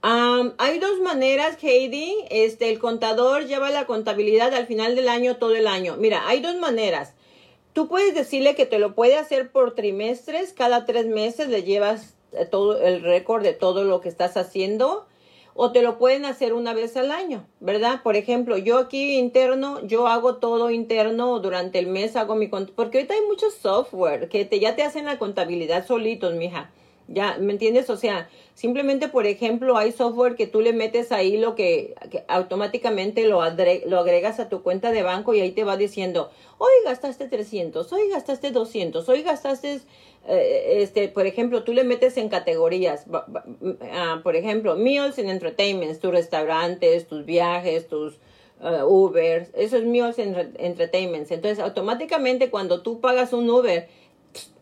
hay 0.00 0.78
dos 0.78 1.00
maneras, 1.00 1.58
Heidi. 1.62 2.14
Este, 2.30 2.70
el 2.70 2.78
contador 2.78 3.44
lleva 3.44 3.68
la 3.68 3.84
contabilidad 3.84 4.54
al 4.54 4.66
final 4.66 4.96
del 4.96 5.10
año, 5.10 5.36
todo 5.36 5.54
el 5.54 5.66
año. 5.66 5.98
Mira, 5.98 6.26
hay 6.26 6.40
dos 6.40 6.56
maneras. 6.56 7.12
Tú 7.72 7.88
puedes 7.88 8.14
decirle 8.14 8.54
que 8.54 8.66
te 8.66 8.78
lo 8.78 8.94
puede 8.94 9.16
hacer 9.16 9.52
por 9.52 9.74
trimestres, 9.74 10.52
cada 10.52 10.84
tres 10.84 11.06
meses 11.06 11.48
le 11.48 11.62
llevas 11.62 12.16
eh, 12.32 12.44
todo 12.44 12.80
el 12.82 13.02
récord 13.02 13.42
de 13.42 13.52
todo 13.52 13.84
lo 13.84 14.00
que 14.00 14.08
estás 14.08 14.36
haciendo 14.36 15.06
o 15.54 15.72
te 15.72 15.82
lo 15.82 15.98
pueden 15.98 16.24
hacer 16.24 16.54
una 16.54 16.74
vez 16.74 16.96
al 16.96 17.10
año, 17.10 17.46
¿verdad? 17.60 18.02
Por 18.02 18.16
ejemplo, 18.16 18.56
yo 18.56 18.78
aquí 18.78 19.18
interno, 19.18 19.84
yo 19.86 20.06
hago 20.06 20.36
todo 20.36 20.70
interno 20.70 21.38
durante 21.40 21.78
el 21.78 21.86
mes, 21.86 22.16
hago 22.16 22.34
mi 22.34 22.48
porque 22.48 22.98
ahorita 22.98 23.14
hay 23.14 23.20
mucho 23.28 23.50
software 23.50 24.28
que 24.28 24.44
te, 24.44 24.60
ya 24.60 24.76
te 24.76 24.82
hacen 24.82 25.06
la 25.06 25.18
contabilidad 25.18 25.86
solitos, 25.86 26.34
mija. 26.34 26.70
Ya, 27.12 27.38
¿me 27.40 27.52
entiendes? 27.52 27.90
O 27.90 27.96
sea, 27.96 28.30
simplemente, 28.54 29.08
por 29.08 29.26
ejemplo, 29.26 29.76
hay 29.76 29.90
software 29.90 30.36
que 30.36 30.46
tú 30.46 30.60
le 30.60 30.72
metes 30.72 31.10
ahí 31.10 31.38
lo 31.38 31.56
que, 31.56 31.94
automáticamente 32.28 33.26
lo, 33.26 33.42
lo 33.86 33.98
agregas 33.98 34.38
a 34.38 34.48
tu 34.48 34.62
cuenta 34.62 34.92
de 34.92 35.02
banco 35.02 35.34
y 35.34 35.40
ahí 35.40 35.50
te 35.50 35.64
va 35.64 35.76
diciendo, 35.76 36.30
hoy 36.58 36.70
gastaste 36.84 37.26
300, 37.26 37.92
hoy 37.92 38.08
gastaste 38.10 38.52
200, 38.52 39.08
hoy 39.08 39.22
gastaste, 39.22 39.80
eh, 40.28 40.76
este, 40.82 41.08
por 41.08 41.26
ejemplo, 41.26 41.64
tú 41.64 41.72
le 41.72 41.82
metes 41.82 42.16
en 42.16 42.28
categorías, 42.28 43.06
ah, 43.92 44.20
por 44.22 44.36
ejemplo, 44.36 44.76
meals 44.76 45.18
and 45.18 45.30
entertainments, 45.30 45.98
tus 45.98 46.12
restaurantes, 46.12 47.08
tus 47.08 47.26
viajes, 47.26 47.88
tus 47.88 48.20
uh, 48.60 48.84
Ubers, 48.84 49.50
eso 49.54 49.78
es 49.78 49.84
meals 49.84 50.20
and 50.20 50.54
entertainments. 50.60 51.32
Entonces, 51.32 51.58
automáticamente 51.58 52.50
cuando 52.50 52.82
tú 52.82 53.00
pagas 53.00 53.32
un 53.32 53.50
Uber, 53.50 53.88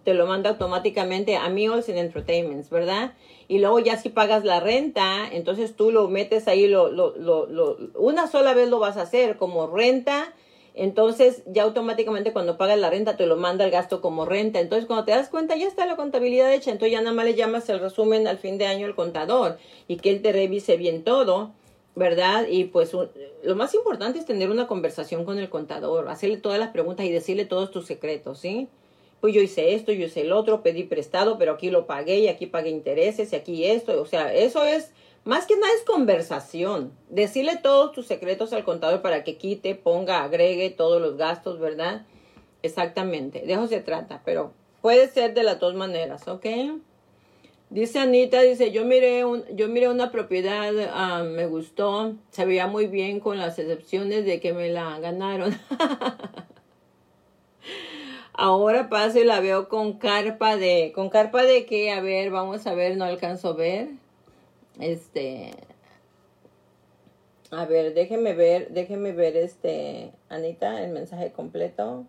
te 0.09 0.15
lo 0.15 0.25
manda 0.25 0.49
automáticamente 0.49 1.37
a 1.37 1.51
Meals 1.51 1.87
and 1.91 1.99
Entertainments, 1.99 2.71
¿verdad? 2.71 3.13
Y 3.47 3.59
luego 3.59 3.79
ya 3.79 3.99
si 3.99 4.09
pagas 4.09 4.43
la 4.43 4.59
renta, 4.59 5.29
entonces 5.31 5.77
tú 5.77 5.91
lo 5.91 6.09
metes 6.09 6.49
ahí, 6.49 6.67
lo, 6.67 6.91
lo, 6.91 7.15
lo, 7.15 7.77
una 7.95 8.27
sola 8.27 8.55
vez 8.55 8.71
lo 8.71 8.79
vas 8.79 8.97
a 8.97 9.03
hacer 9.03 9.37
como 9.37 9.67
renta, 9.67 10.33
entonces 10.73 11.43
ya 11.45 11.65
automáticamente 11.65 12.33
cuando 12.33 12.57
pagas 12.57 12.79
la 12.79 12.89
renta 12.89 13.19
te 13.19 13.27
lo 13.27 13.37
manda 13.37 13.67
el 13.67 13.71
gasto 13.71 14.01
como 14.01 14.25
renta. 14.25 14.61
Entonces 14.61 14.87
cuando 14.87 15.05
te 15.05 15.11
das 15.13 15.29
cuenta 15.29 15.57
ya 15.57 15.67
está 15.67 15.85
la 15.85 15.97
contabilidad 15.97 16.55
hecha, 16.55 16.71
entonces 16.71 16.93
ya 16.93 17.03
nada 17.03 17.15
más 17.15 17.27
le 17.27 17.35
llamas 17.35 17.69
el 17.69 17.79
resumen 17.79 18.27
al 18.27 18.39
fin 18.39 18.57
de 18.57 18.67
año 18.67 18.87
al 18.87 18.95
contador 18.95 19.59
y 19.89 19.99
que 19.99 20.09
él 20.09 20.23
te 20.23 20.33
revise 20.33 20.79
bien 20.79 21.05
todo. 21.05 21.53
¿verdad? 21.97 22.47
Y 22.49 22.67
pues 22.67 22.93
lo 23.43 23.57
más 23.57 23.75
importante 23.75 24.21
es 24.21 24.25
tener 24.25 24.51
una 24.51 24.69
conversación 24.69 25.25
con 25.25 25.37
el 25.37 25.51
contador, 25.51 26.09
hacerle 26.09 26.37
todas 26.37 26.61
las 26.61 26.71
preguntas 26.71 27.05
y 27.05 27.11
decirle 27.11 27.45
todos 27.45 27.73
tus 27.73 27.87
secretos, 27.87 28.39
¿sí? 28.39 28.69
Pues 29.21 29.35
yo 29.35 29.41
hice 29.41 29.75
esto, 29.75 29.93
yo 29.93 30.07
hice 30.07 30.21
el 30.21 30.33
otro, 30.33 30.63
pedí 30.63 30.85
prestado, 30.85 31.39
pero 31.39 31.53
aquí 31.53 31.71
lo 31.71 31.87
pagué 31.87 32.19
y 32.21 32.29
aquí 32.29 32.47
pagué 32.47 32.71
intereses 32.71 33.33
y 33.33 33.37
aquí 33.37 33.65
esto. 33.65 34.01
O 34.01 34.07
sea, 34.07 34.33
eso 34.33 34.65
es, 34.65 34.93
más 35.25 35.47
que 35.47 35.57
nada 35.57 35.73
es 35.77 35.85
conversación. 35.85 36.93
Decirle 37.09 37.57
todos 37.57 37.93
tus 37.93 38.07
secretos 38.07 38.53
al 38.53 38.65
contador 38.65 39.03
para 39.03 39.25
que 39.25 39.37
quite, 39.37 39.75
ponga, 39.75 40.23
agregue 40.23 40.71
todos 40.71 41.03
los 41.03 41.17
gastos, 41.17 41.59
¿verdad? 41.59 42.07
Exactamente, 42.63 43.43
de 43.43 43.53
eso 43.53 43.67
se 43.69 43.81
trata, 43.81 44.23
pero 44.25 44.53
puede 44.83 45.09
ser 45.09 45.35
de 45.35 45.45
las 45.45 45.61
dos 45.61 45.75
maneras, 45.75 46.27
¿ok? 46.27 46.47
Dice 47.71 47.99
Anita, 47.99 48.41
dice, 48.41 48.73
yo 48.73 48.85
miré, 48.87 49.25
un, 49.27 49.45
yo 49.55 49.69
miré 49.69 49.89
una 49.89 50.11
propiedad, 50.11 50.73
ah, 50.91 51.23
me 51.23 51.47
gustó, 51.47 52.15
se 52.31 52.47
veía 52.47 52.67
muy 52.67 52.87
bien 52.87 53.21
con 53.21 53.39
las 53.39 53.59
excepciones 53.59 54.25
de 54.25 54.41
que 54.41 54.55
me 54.55 54.71
la 54.71 54.99
ganaron. 55.01 55.55
Ahora 58.41 58.89
paso 58.89 59.19
y 59.19 59.25
la 59.25 59.41
veo 59.41 59.69
con 59.69 59.95
carpa 59.95 60.57
de, 60.57 60.93
con 60.95 61.11
carpa 61.11 61.43
de 61.43 61.67
que, 61.67 61.91
a 61.91 62.01
ver, 62.01 62.31
vamos 62.31 62.69
a 62.69 62.75
ver, 62.75 62.97
no 62.97 63.05
alcanzo 63.05 63.49
a 63.49 63.53
ver. 63.55 63.89
Este, 64.79 65.51
a 67.51 67.65
ver, 67.65 67.95
déjeme 67.95 68.35
ver, 68.35 68.71
déjeme 68.71 69.11
ver 69.11 69.37
este, 69.37 70.13
Anita, 70.29 70.85
el 70.85 70.93
mensaje 70.93 71.33
completo. 71.33 72.07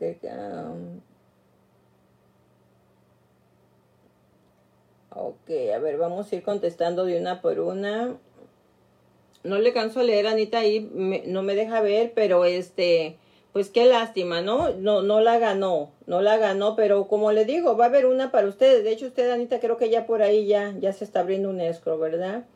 Um, 0.00 1.00
ok, 5.10 5.50
a 5.74 5.78
ver, 5.80 5.96
vamos 5.98 6.30
a 6.30 6.36
ir 6.36 6.44
contestando 6.44 7.04
de 7.06 7.18
una 7.18 7.40
por 7.40 7.58
una. 7.58 8.16
No 9.42 9.58
le 9.58 9.72
canso 9.72 9.98
a 9.98 10.04
leer, 10.04 10.28
Anita, 10.28 10.58
ahí 10.58 10.88
no 11.26 11.42
me 11.42 11.56
deja 11.56 11.80
ver, 11.80 12.12
pero 12.14 12.44
este, 12.44 13.18
pues 13.54 13.70
qué 13.70 13.86
lástima, 13.86 14.42
¿no? 14.42 14.74
No, 14.74 15.00
no 15.02 15.20
la 15.20 15.38
ganó, 15.38 15.92
no 16.06 16.20
la 16.20 16.36
ganó, 16.38 16.74
pero 16.74 17.06
como 17.06 17.30
le 17.30 17.44
digo, 17.44 17.76
va 17.76 17.84
a 17.84 17.88
haber 17.88 18.06
una 18.06 18.32
para 18.32 18.48
ustedes. 18.48 18.82
De 18.82 18.90
hecho, 18.90 19.06
usted, 19.06 19.30
Anita, 19.30 19.60
creo 19.60 19.76
que 19.76 19.90
ya 19.90 20.06
por 20.06 20.22
ahí 20.22 20.46
ya, 20.46 20.74
ya 20.80 20.92
se 20.92 21.04
está 21.04 21.20
abriendo 21.20 21.50
un 21.50 21.60
escro, 21.60 21.96
¿verdad? 21.96 22.46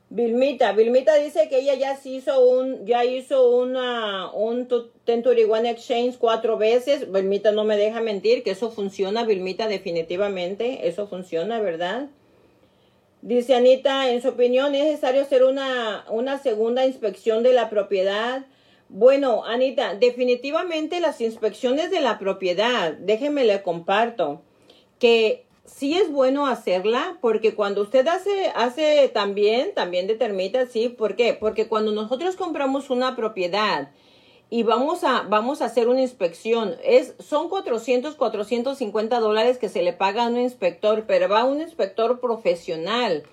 Vilmita, 0.10 0.72
Vilmita 0.72 1.16
dice 1.16 1.50
que 1.50 1.60
ella 1.60 1.74
ya 1.74 1.98
se 1.98 2.10
hizo 2.10 2.40
un, 2.40 2.86
ya 2.86 3.04
hizo 3.04 3.52
una, 3.52 4.32
un 4.32 4.60
1031 4.60 5.68
Exchange 5.68 6.18
cuatro 6.18 6.58
veces. 6.58 7.12
Vilmita 7.12 7.52
no 7.52 7.66
me 7.66 7.76
deja 7.76 8.00
mentir 8.00 8.44
que 8.44 8.52
eso 8.52 8.72
funciona, 8.72 9.26
Vilmita, 9.26 9.68
definitivamente, 9.68 10.88
eso 10.88 11.08
funciona, 11.08 11.60
¿verdad? 11.60 12.08
Dice 13.28 13.56
Anita, 13.56 14.10
en 14.10 14.22
su 14.22 14.30
opinión, 14.30 14.74
¿es 14.74 14.86
necesario 14.86 15.22
hacer 15.22 15.44
una, 15.44 16.06
una 16.10 16.40
segunda 16.40 16.86
inspección 16.86 17.44
de 17.44 17.52
la 17.52 17.70
propiedad? 17.70 18.46
Bueno, 18.88 19.44
Anita, 19.44 19.96
definitivamente 19.96 21.02
las 21.02 21.20
inspecciones 21.20 21.92
de 21.92 22.00
la 22.00 22.20
propiedad, 22.20 22.94
déjeme 22.94 23.44
le 23.44 23.62
comparto, 23.64 24.44
que 24.98 25.44
sí 25.66 25.98
es 25.98 26.10
bueno 26.10 26.48
hacerla, 26.48 27.18
porque 27.20 27.54
cuando 27.54 27.82
usted 27.82 28.08
hace, 28.08 28.50
hace 28.56 29.10
también, 29.10 29.74
también 29.74 30.08
determina, 30.08 30.66
sí, 30.66 30.88
¿por 30.88 31.18
qué? 31.18 31.34
Porque 31.34 31.68
cuando 31.68 31.92
nosotros 31.92 32.38
compramos 32.38 32.90
una 32.90 33.18
propiedad, 33.18 33.90
y 34.50 34.64
vamos 34.64 35.04
a, 35.04 35.24
vamos 35.24 35.62
a 35.62 35.66
hacer 35.66 35.90
una 35.90 36.02
inspección. 36.02 36.76
Es, 36.84 37.16
son 37.20 37.50
400, 37.50 38.16
450 38.16 39.20
dólares 39.20 39.58
que 39.58 39.70
se 39.70 39.82
le 39.82 39.94
paga 39.94 40.26
a 40.26 40.30
un 40.30 40.40
inspector, 40.40 41.06
pero 41.06 41.28
va 41.28 41.44
un 41.44 41.62
inspector 41.62 42.20
profesional 42.20 43.24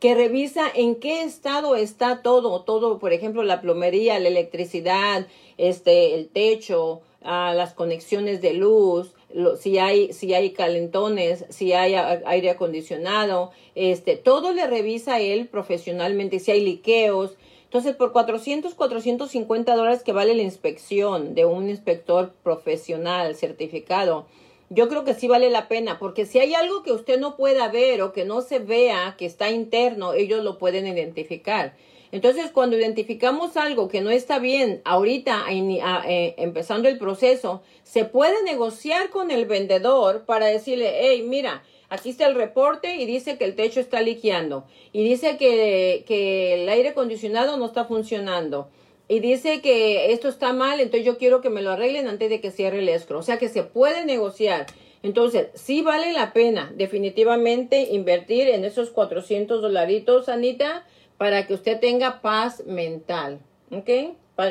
que 0.00 0.14
revisa 0.14 0.66
en 0.72 0.94
qué 0.96 1.22
estado 1.22 1.74
está 1.74 2.22
todo, 2.22 2.62
todo, 2.62 2.98
por 2.98 3.12
ejemplo, 3.12 3.42
la 3.42 3.60
plomería, 3.60 4.20
la 4.20 4.28
electricidad, 4.28 5.26
este, 5.56 6.14
el 6.14 6.28
techo, 6.28 7.00
ah, 7.22 7.52
las 7.56 7.74
conexiones 7.74 8.40
de 8.40 8.52
luz, 8.52 9.14
si 9.58 9.78
hay, 9.78 10.12
si 10.12 10.34
hay 10.34 10.50
calentones, 10.50 11.46
si 11.48 11.72
hay 11.72 11.94
aire 11.94 12.50
acondicionado, 12.50 13.50
este, 13.74 14.16
todo 14.16 14.52
le 14.52 14.66
revisa 14.66 15.20
él 15.20 15.48
profesionalmente, 15.48 16.38
si 16.38 16.52
hay 16.52 16.64
liqueos, 16.64 17.36
entonces, 17.68 17.96
por 17.96 18.12
400, 18.12 18.74
450 18.74 19.76
dólares 19.76 20.02
que 20.02 20.12
vale 20.12 20.34
la 20.34 20.40
inspección 20.40 21.34
de 21.34 21.44
un 21.44 21.68
inspector 21.68 22.32
profesional 22.42 23.34
certificado, 23.34 24.24
yo 24.70 24.88
creo 24.88 25.04
que 25.04 25.12
sí 25.12 25.28
vale 25.28 25.50
la 25.50 25.68
pena, 25.68 25.98
porque 25.98 26.24
si 26.24 26.38
hay 26.38 26.54
algo 26.54 26.82
que 26.82 26.92
usted 26.92 27.20
no 27.20 27.36
pueda 27.36 27.68
ver 27.68 28.00
o 28.00 28.14
que 28.14 28.24
no 28.24 28.40
se 28.40 28.58
vea, 28.58 29.16
que 29.18 29.26
está 29.26 29.50
interno, 29.50 30.14
ellos 30.14 30.42
lo 30.42 30.56
pueden 30.56 30.86
identificar. 30.86 31.76
Entonces, 32.10 32.50
cuando 32.50 32.78
identificamos 32.78 33.58
algo 33.58 33.88
que 33.88 34.00
no 34.00 34.08
está 34.08 34.38
bien, 34.38 34.80
ahorita 34.86 35.44
eh, 35.50 36.34
empezando 36.38 36.88
el 36.88 36.96
proceso, 36.96 37.60
se 37.82 38.06
puede 38.06 38.42
negociar 38.44 39.10
con 39.10 39.30
el 39.30 39.44
vendedor 39.44 40.24
para 40.24 40.46
decirle, 40.46 41.00
hey, 41.02 41.22
mira, 41.28 41.62
Aquí 41.90 42.10
está 42.10 42.26
el 42.26 42.34
reporte 42.34 42.96
y 42.96 43.06
dice 43.06 43.38
que 43.38 43.44
el 43.44 43.54
techo 43.54 43.80
está 43.80 44.02
liqueando. 44.02 44.66
Y 44.92 45.04
dice 45.04 45.38
que, 45.38 46.04
que 46.06 46.62
el 46.62 46.68
aire 46.68 46.90
acondicionado 46.90 47.56
no 47.56 47.66
está 47.66 47.84
funcionando. 47.86 48.68
Y 49.08 49.20
dice 49.20 49.62
que 49.62 50.12
esto 50.12 50.28
está 50.28 50.52
mal, 50.52 50.80
entonces 50.80 51.06
yo 51.06 51.16
quiero 51.16 51.40
que 51.40 51.48
me 51.48 51.62
lo 51.62 51.70
arreglen 51.70 52.08
antes 52.08 52.28
de 52.28 52.42
que 52.42 52.50
cierre 52.50 52.80
el 52.80 52.90
escro. 52.90 53.18
O 53.18 53.22
sea 53.22 53.38
que 53.38 53.48
se 53.48 53.62
puede 53.62 54.04
negociar. 54.04 54.66
Entonces, 55.02 55.48
sí 55.54 55.80
vale 55.80 56.12
la 56.12 56.34
pena 56.34 56.72
definitivamente 56.76 57.88
invertir 57.92 58.48
en 58.48 58.64
esos 58.66 58.90
400 58.90 59.62
dolaritos, 59.62 60.28
Anita, 60.28 60.84
para 61.16 61.46
que 61.46 61.54
usted 61.54 61.80
tenga 61.80 62.20
paz 62.20 62.66
mental. 62.66 63.40
¿Ok? 63.70 63.88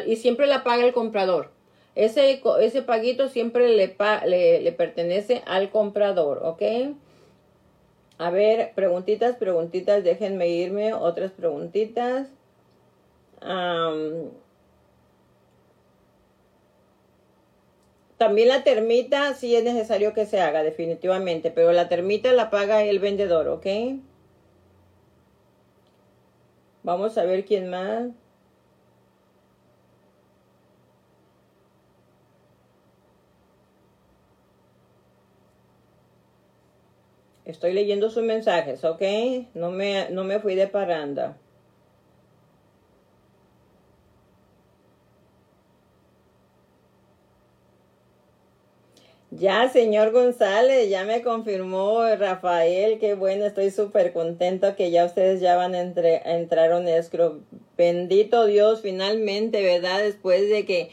Y 0.08 0.16
siempre 0.16 0.48
la 0.48 0.64
paga 0.64 0.86
el 0.86 0.94
comprador. 0.94 1.52
Ese, 1.94 2.42
ese 2.62 2.82
paguito 2.82 3.28
siempre 3.30 3.70
le, 3.70 3.96
le, 4.26 4.62
le 4.62 4.72
pertenece 4.72 5.44
al 5.46 5.70
comprador. 5.70 6.42
¿Ok? 6.44 6.64
A 8.18 8.30
ver, 8.32 8.74
preguntitas, 8.74 9.36
preguntitas, 9.38 10.04
déjenme 10.04 10.48
irme. 10.50 10.94
Otras 10.94 11.32
preguntitas. 11.32 12.28
también 18.18 18.48
la 18.50 18.64
termita 18.64 19.34
sí 19.36 19.56
es 19.56 19.64
necesario 19.64 20.14
que 20.14 20.26
se 20.26 20.42
haga, 20.42 20.64
definitivamente, 20.64 21.52
pero 21.52 21.72
la 21.72 21.88
termita 21.88 22.32
la 22.34 22.50
paga 22.50 22.84
el 22.84 23.00
vendedor, 23.00 23.48
¿ok? 23.48 23.68
Vamos 26.84 27.18
a 27.18 27.26
ver 27.26 27.46
quién 27.46 27.70
más. 27.70 28.10
Estoy 37.48 37.72
leyendo 37.72 38.10
sus 38.10 38.24
mensajes, 38.24 38.84
¿ok? 38.84 39.02
No 39.54 39.72
me, 39.72 40.10
no 40.10 40.26
me 40.26 40.40
fui 40.40 40.56
de 40.56 40.68
paranda. 40.68 41.38
Ya, 49.32 49.70
señor 49.70 50.12
González, 50.12 50.90
ya 50.90 51.06
me 51.06 51.22
confirmó 51.22 52.04
Rafael, 52.18 53.00
qué 53.00 53.14
bueno, 53.14 53.46
estoy 53.46 53.72
súper 53.72 54.12
contento 54.12 54.76
que 54.76 54.92
ya 54.92 55.06
ustedes 55.06 55.40
ya 55.40 55.56
van 55.56 55.74
a, 55.74 55.80
entre, 55.80 56.22
entrar 56.26 56.74
a 56.74 56.98
escro. 56.98 57.40
Bendito 57.78 58.46
Dios, 58.46 58.82
finalmente, 58.82 59.64
¿verdad? 59.64 60.02
Después 60.02 60.50
de 60.50 60.66
que, 60.66 60.90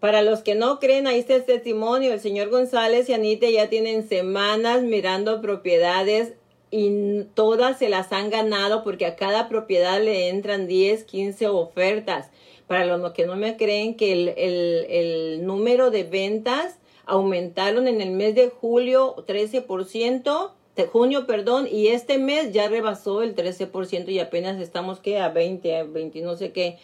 para 0.00 0.22
los 0.22 0.40
que 0.40 0.54
no 0.54 0.80
creen, 0.80 1.06
ahí 1.06 1.18
está 1.20 1.34
el 1.34 1.44
testimonio, 1.44 2.14
el 2.14 2.20
señor 2.20 2.48
González 2.48 3.08
y 3.08 3.12
Anita 3.12 3.48
ya 3.50 3.68
tienen 3.68 4.08
semanas 4.08 4.82
mirando 4.82 5.42
propiedades 5.42 6.32
y 6.70 7.24
todas 7.34 7.78
se 7.78 7.90
las 7.90 8.10
han 8.12 8.30
ganado 8.30 8.82
porque 8.82 9.04
a 9.04 9.16
cada 9.16 9.48
propiedad 9.48 10.00
le 10.00 10.30
entran 10.30 10.66
10, 10.66 11.04
15 11.04 11.48
ofertas. 11.48 12.30
Para 12.66 12.86
los 12.86 13.12
que 13.12 13.26
no 13.26 13.36
me 13.36 13.56
creen 13.56 13.96
que 13.96 14.12
el, 14.12 14.28
el, 14.36 14.86
el 14.88 15.46
número 15.46 15.90
de 15.90 16.04
ventas 16.04 16.78
aumentaron 17.04 17.88
en 17.88 18.00
el 18.00 18.12
mes 18.12 18.36
de 18.36 18.48
julio 18.48 19.16
13%, 19.26 20.50
de 20.76 20.86
junio, 20.86 21.26
perdón, 21.26 21.68
y 21.70 21.88
este 21.88 22.18
mes 22.18 22.52
ya 22.52 22.68
rebasó 22.68 23.22
el 23.22 23.34
13% 23.34 24.08
y 24.08 24.20
apenas 24.20 24.60
estamos 24.60 25.00
que 25.00 25.18
a 25.18 25.28
20, 25.28 25.76
a 25.76 25.82
20, 25.82 26.20
no 26.22 26.36
sé 26.36 26.52
qué. 26.52 26.78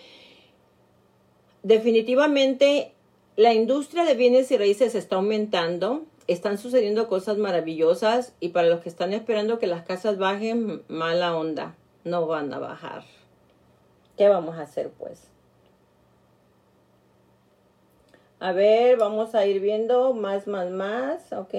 Definitivamente 1.62 2.92
la 3.36 3.52
industria 3.52 4.04
de 4.04 4.14
bienes 4.14 4.50
y 4.50 4.56
raíces 4.56 4.94
está 4.94 5.16
aumentando, 5.16 6.06
están 6.26 6.56
sucediendo 6.56 7.06
cosas 7.06 7.36
maravillosas 7.36 8.34
y 8.40 8.48
para 8.48 8.68
los 8.68 8.80
que 8.80 8.88
están 8.88 9.12
esperando 9.12 9.58
que 9.58 9.66
las 9.66 9.84
casas 9.84 10.16
bajen, 10.16 10.82
mala 10.88 11.36
onda, 11.36 11.76
no 12.04 12.26
van 12.26 12.52
a 12.54 12.58
bajar. 12.58 13.04
¿Qué 14.16 14.28
vamos 14.28 14.56
a 14.56 14.62
hacer 14.62 14.90
pues? 14.90 15.22
A 18.40 18.52
ver, 18.52 18.96
vamos 18.96 19.34
a 19.34 19.46
ir 19.46 19.60
viendo 19.60 20.14
más, 20.14 20.46
más, 20.46 20.70
más, 20.70 21.32
ok. 21.32 21.54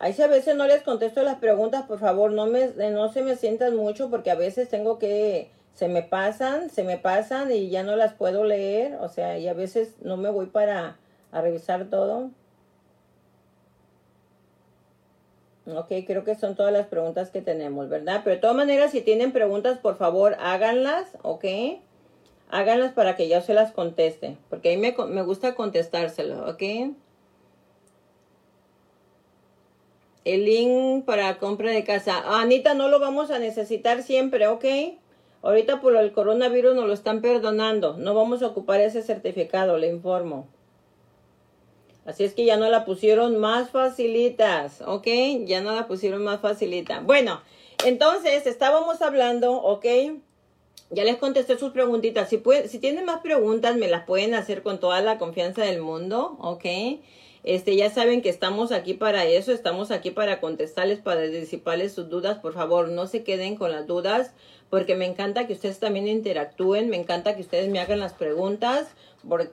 Ahí 0.00 0.12
si 0.12 0.22
a 0.22 0.26
veces 0.26 0.56
no 0.56 0.66
les 0.66 0.82
contesto 0.82 1.22
las 1.22 1.38
preguntas, 1.38 1.84
por 1.86 2.00
favor, 2.00 2.32
no, 2.32 2.46
me, 2.46 2.66
no 2.68 3.12
se 3.12 3.22
me 3.22 3.36
sientan 3.36 3.76
mucho 3.76 4.10
porque 4.10 4.32
a 4.32 4.34
veces 4.34 4.68
tengo 4.68 4.98
que, 4.98 5.52
se 5.74 5.88
me 5.88 6.02
pasan, 6.02 6.70
se 6.70 6.84
me 6.84 6.98
pasan 6.98 7.50
y 7.52 7.70
ya 7.70 7.82
no 7.82 7.96
las 7.96 8.14
puedo 8.14 8.44
leer, 8.44 8.96
o 9.00 9.08
sea, 9.08 9.38
y 9.38 9.48
a 9.48 9.54
veces 9.54 9.94
no 10.02 10.16
me 10.16 10.30
voy 10.30 10.46
para 10.46 10.96
a 11.30 11.40
revisar 11.40 11.86
todo. 11.86 12.30
Ok, 15.66 15.92
creo 16.06 16.24
que 16.24 16.34
son 16.34 16.56
todas 16.56 16.72
las 16.72 16.86
preguntas 16.86 17.30
que 17.30 17.40
tenemos, 17.40 17.88
¿verdad? 17.88 18.22
Pero 18.24 18.34
de 18.34 18.40
todas 18.40 18.56
maneras, 18.56 18.90
si 18.90 19.00
tienen 19.00 19.32
preguntas, 19.32 19.78
por 19.78 19.96
favor, 19.96 20.36
háganlas, 20.40 21.16
¿ok? 21.22 21.44
háganlas 22.52 22.92
para 22.92 23.16
que 23.16 23.28
yo 23.28 23.40
se 23.40 23.54
las 23.54 23.72
conteste, 23.72 24.36
porque 24.50 24.74
a 24.74 24.76
mí 24.76 24.94
me, 25.08 25.22
gusta 25.22 25.54
contestárselo, 25.54 26.48
¿ok? 26.50 26.62
El 30.24 30.44
link 30.44 31.04
para 31.04 31.38
compra 31.38 31.70
de 31.70 31.82
casa. 31.82 32.22
Ah, 32.24 32.42
Anita, 32.42 32.74
no 32.74 32.88
lo 32.88 33.00
vamos 33.00 33.30
a 33.30 33.38
necesitar 33.40 34.02
siempre, 34.02 34.46
¿ok? 34.46 34.64
Ahorita 35.42 35.80
por 35.80 35.96
el 35.96 36.12
coronavirus 36.12 36.76
nos 36.76 36.86
lo 36.86 36.92
están 36.92 37.20
perdonando. 37.20 37.96
No 37.98 38.14
vamos 38.14 38.42
a 38.42 38.46
ocupar 38.46 38.80
ese 38.80 39.02
certificado, 39.02 39.76
le 39.76 39.88
informo. 39.88 40.46
Así 42.04 42.24
es 42.24 42.34
que 42.34 42.44
ya 42.44 42.56
no 42.56 42.68
la 42.68 42.84
pusieron 42.84 43.38
más 43.38 43.70
facilitas, 43.70 44.82
¿ok? 44.82 45.06
Ya 45.44 45.60
no 45.60 45.72
la 45.72 45.86
pusieron 45.86 46.24
más 46.24 46.40
facilita. 46.40 47.00
Bueno, 47.00 47.40
entonces 47.84 48.46
estábamos 48.46 49.02
hablando, 49.02 49.52
¿ok? 49.52 49.86
Ya 50.90 51.04
les 51.04 51.16
contesté 51.16 51.58
sus 51.58 51.72
preguntitas. 51.72 52.28
Si, 52.28 52.42
si 52.68 52.78
tienen 52.78 53.04
más 53.04 53.20
preguntas, 53.20 53.76
me 53.76 53.88
las 53.88 54.04
pueden 54.04 54.34
hacer 54.34 54.62
con 54.62 54.78
toda 54.78 55.00
la 55.00 55.18
confianza 55.18 55.62
del 55.62 55.80
mundo, 55.80 56.36
¿ok? 56.40 56.64
Este, 57.44 57.74
ya 57.76 57.90
saben 57.90 58.22
que 58.22 58.28
estamos 58.28 58.70
aquí 58.72 58.94
para 58.94 59.24
eso, 59.24 59.52
estamos 59.52 59.90
aquí 59.90 60.10
para 60.10 60.40
contestarles, 60.40 61.00
para 61.00 61.22
disiparles 61.22 61.92
sus 61.92 62.08
dudas. 62.08 62.38
Por 62.38 62.54
favor, 62.54 62.88
no 62.88 63.06
se 63.06 63.24
queden 63.24 63.56
con 63.56 63.72
las 63.72 63.86
dudas, 63.86 64.32
porque 64.70 64.94
me 64.94 65.06
encanta 65.06 65.46
que 65.46 65.52
ustedes 65.52 65.78
también 65.80 66.08
interactúen, 66.08 66.88
me 66.88 66.96
encanta 66.96 67.34
que 67.34 67.42
ustedes 67.42 67.68
me 67.68 67.80
hagan 67.80 68.00
las 68.00 68.14
preguntas 68.14 68.94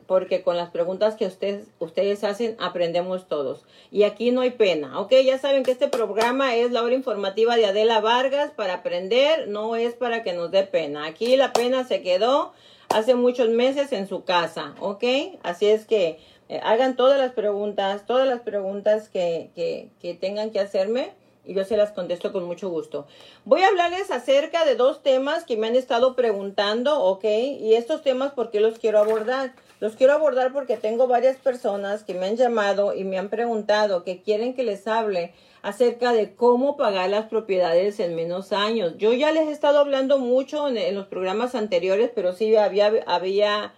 porque 0.07 0.41
con 0.41 0.57
las 0.57 0.71
preguntas 0.71 1.15
que 1.15 1.27
ustedes, 1.27 1.67
ustedes 1.79 2.23
hacen 2.23 2.55
aprendemos 2.59 3.27
todos. 3.27 3.65
Y 3.91 4.03
aquí 4.03 4.31
no 4.31 4.41
hay 4.41 4.51
pena, 4.51 4.99
¿ok? 4.99 5.13
Ya 5.23 5.37
saben 5.37 5.63
que 5.63 5.71
este 5.71 5.87
programa 5.87 6.55
es 6.55 6.71
la 6.71 6.81
hora 6.83 6.95
informativa 6.95 7.55
de 7.55 7.65
Adela 7.65 8.01
Vargas 8.01 8.51
para 8.51 8.75
aprender, 8.75 9.47
no 9.47 9.75
es 9.75 9.93
para 9.93 10.23
que 10.23 10.33
nos 10.33 10.51
dé 10.51 10.63
pena. 10.63 11.05
Aquí 11.05 11.35
la 11.35 11.53
pena 11.53 11.83
se 11.83 12.01
quedó 12.01 12.51
hace 12.89 13.13
muchos 13.13 13.49
meses 13.49 13.91
en 13.91 14.07
su 14.07 14.23
casa, 14.23 14.73
¿ok? 14.79 15.03
Así 15.43 15.67
es 15.67 15.85
que 15.85 16.19
eh, 16.49 16.59
hagan 16.63 16.95
todas 16.95 17.17
las 17.17 17.31
preguntas, 17.31 18.05
todas 18.05 18.27
las 18.27 18.41
preguntas 18.41 19.07
que, 19.07 19.51
que, 19.55 19.89
que 20.01 20.15
tengan 20.15 20.51
que 20.51 20.59
hacerme 20.59 21.13
y 21.45 21.53
yo 21.53 21.63
se 21.63 21.77
las 21.77 21.91
contesto 21.91 22.31
con 22.31 22.43
mucho 22.43 22.69
gusto. 22.69 23.07
Voy 23.45 23.61
a 23.61 23.69
hablarles 23.69 24.11
acerca 24.11 24.65
de 24.65 24.75
dos 24.75 25.01
temas 25.01 25.45
que 25.45 25.57
me 25.57 25.67
han 25.67 25.75
estado 25.75 26.15
preguntando, 26.15 27.01
¿ok? 27.01 27.23
Y 27.23 27.73
estos 27.73 28.03
temas, 28.03 28.33
¿por 28.33 28.51
qué 28.51 28.59
los 28.59 28.77
quiero 28.77 28.99
abordar? 28.99 29.53
Los 29.79 29.95
quiero 29.95 30.13
abordar 30.13 30.51
porque 30.51 30.77
tengo 30.77 31.07
varias 31.07 31.37
personas 31.37 32.03
que 32.03 32.13
me 32.13 32.27
han 32.27 32.35
llamado 32.35 32.93
y 32.93 33.03
me 33.03 33.17
han 33.17 33.29
preguntado 33.29 34.03
que 34.03 34.21
quieren 34.21 34.53
que 34.53 34.63
les 34.63 34.87
hable 34.87 35.33
acerca 35.61 36.13
de 36.13 36.35
cómo 36.35 36.77
pagar 36.77 37.09
las 37.09 37.25
propiedades 37.27 37.99
en 37.99 38.15
menos 38.15 38.51
años. 38.51 38.95
Yo 38.97 39.13
ya 39.13 39.31
les 39.31 39.47
he 39.47 39.51
estado 39.51 39.79
hablando 39.79 40.19
mucho 40.19 40.67
en, 40.67 40.95
los 40.95 41.07
programas 41.07 41.55
anteriores, 41.55 42.11
pero 42.13 42.33
sí 42.33 42.55
había, 42.57 42.91
había 43.07 43.73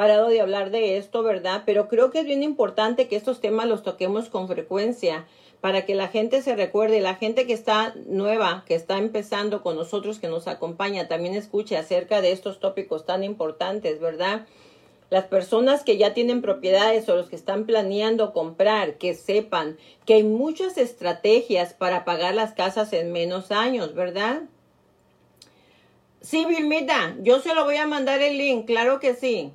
parado 0.00 0.28
de 0.28 0.40
hablar 0.40 0.70
de 0.70 0.96
esto, 0.96 1.22
¿verdad? 1.22 1.64
Pero 1.66 1.86
creo 1.86 2.10
que 2.10 2.20
es 2.20 2.24
bien 2.24 2.42
importante 2.42 3.06
que 3.06 3.16
estos 3.16 3.38
temas 3.42 3.66
los 3.66 3.82
toquemos 3.82 4.30
con 4.30 4.48
frecuencia 4.48 5.26
para 5.60 5.84
que 5.84 5.94
la 5.94 6.08
gente 6.08 6.40
se 6.40 6.56
recuerde, 6.56 7.02
la 7.02 7.16
gente 7.16 7.46
que 7.46 7.52
está 7.52 7.92
nueva, 8.06 8.64
que 8.66 8.74
está 8.74 8.96
empezando 8.96 9.62
con 9.62 9.76
nosotros, 9.76 10.18
que 10.18 10.28
nos 10.28 10.48
acompaña, 10.48 11.06
también 11.06 11.34
escuche 11.34 11.76
acerca 11.76 12.22
de 12.22 12.32
estos 12.32 12.60
tópicos 12.60 13.04
tan 13.04 13.22
importantes, 13.24 14.00
¿verdad? 14.00 14.46
Las 15.10 15.26
personas 15.26 15.84
que 15.84 15.98
ya 15.98 16.14
tienen 16.14 16.40
propiedades 16.40 17.06
o 17.10 17.14
los 17.14 17.28
que 17.28 17.36
están 17.36 17.66
planeando 17.66 18.32
comprar, 18.32 18.94
que 18.94 19.12
sepan 19.12 19.76
que 20.06 20.14
hay 20.14 20.22
muchas 20.22 20.78
estrategias 20.78 21.74
para 21.74 22.06
pagar 22.06 22.34
las 22.34 22.54
casas 22.54 22.94
en 22.94 23.12
menos 23.12 23.50
años, 23.50 23.94
¿verdad? 23.94 24.44
Sí, 26.22 26.46
Vilmita, 26.46 27.16
yo 27.20 27.40
se 27.40 27.54
lo 27.54 27.64
voy 27.66 27.76
a 27.76 27.86
mandar 27.86 28.22
el 28.22 28.38
link, 28.38 28.64
claro 28.64 28.98
que 28.98 29.12
sí. 29.12 29.52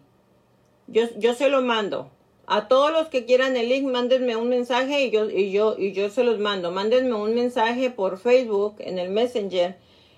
Yo, 0.88 1.04
yo 1.18 1.34
se 1.34 1.50
lo 1.50 1.62
mando. 1.62 2.10
A 2.48 2.68
todos 2.68 2.92
los 2.92 3.08
que 3.08 3.26
quieran 3.26 3.58
el 3.58 3.70
link, 3.70 3.86
mándenme 3.86 4.36
un 4.36 4.50
mensaje 4.50 5.06
y 5.06 5.12
yo, 5.12 5.30
y 5.30 5.52
yo, 5.52 5.76
y 5.78 5.94
yo 5.94 6.10
se 6.10 6.24
los 6.24 6.40
mando. 6.40 6.72
Mándenme 6.72 7.14
un 7.14 7.34
mensaje 7.34 7.90
por 7.90 8.20
Facebook 8.20 8.76
en 8.80 9.00
el 9.00 9.10
Messenger 9.10 9.78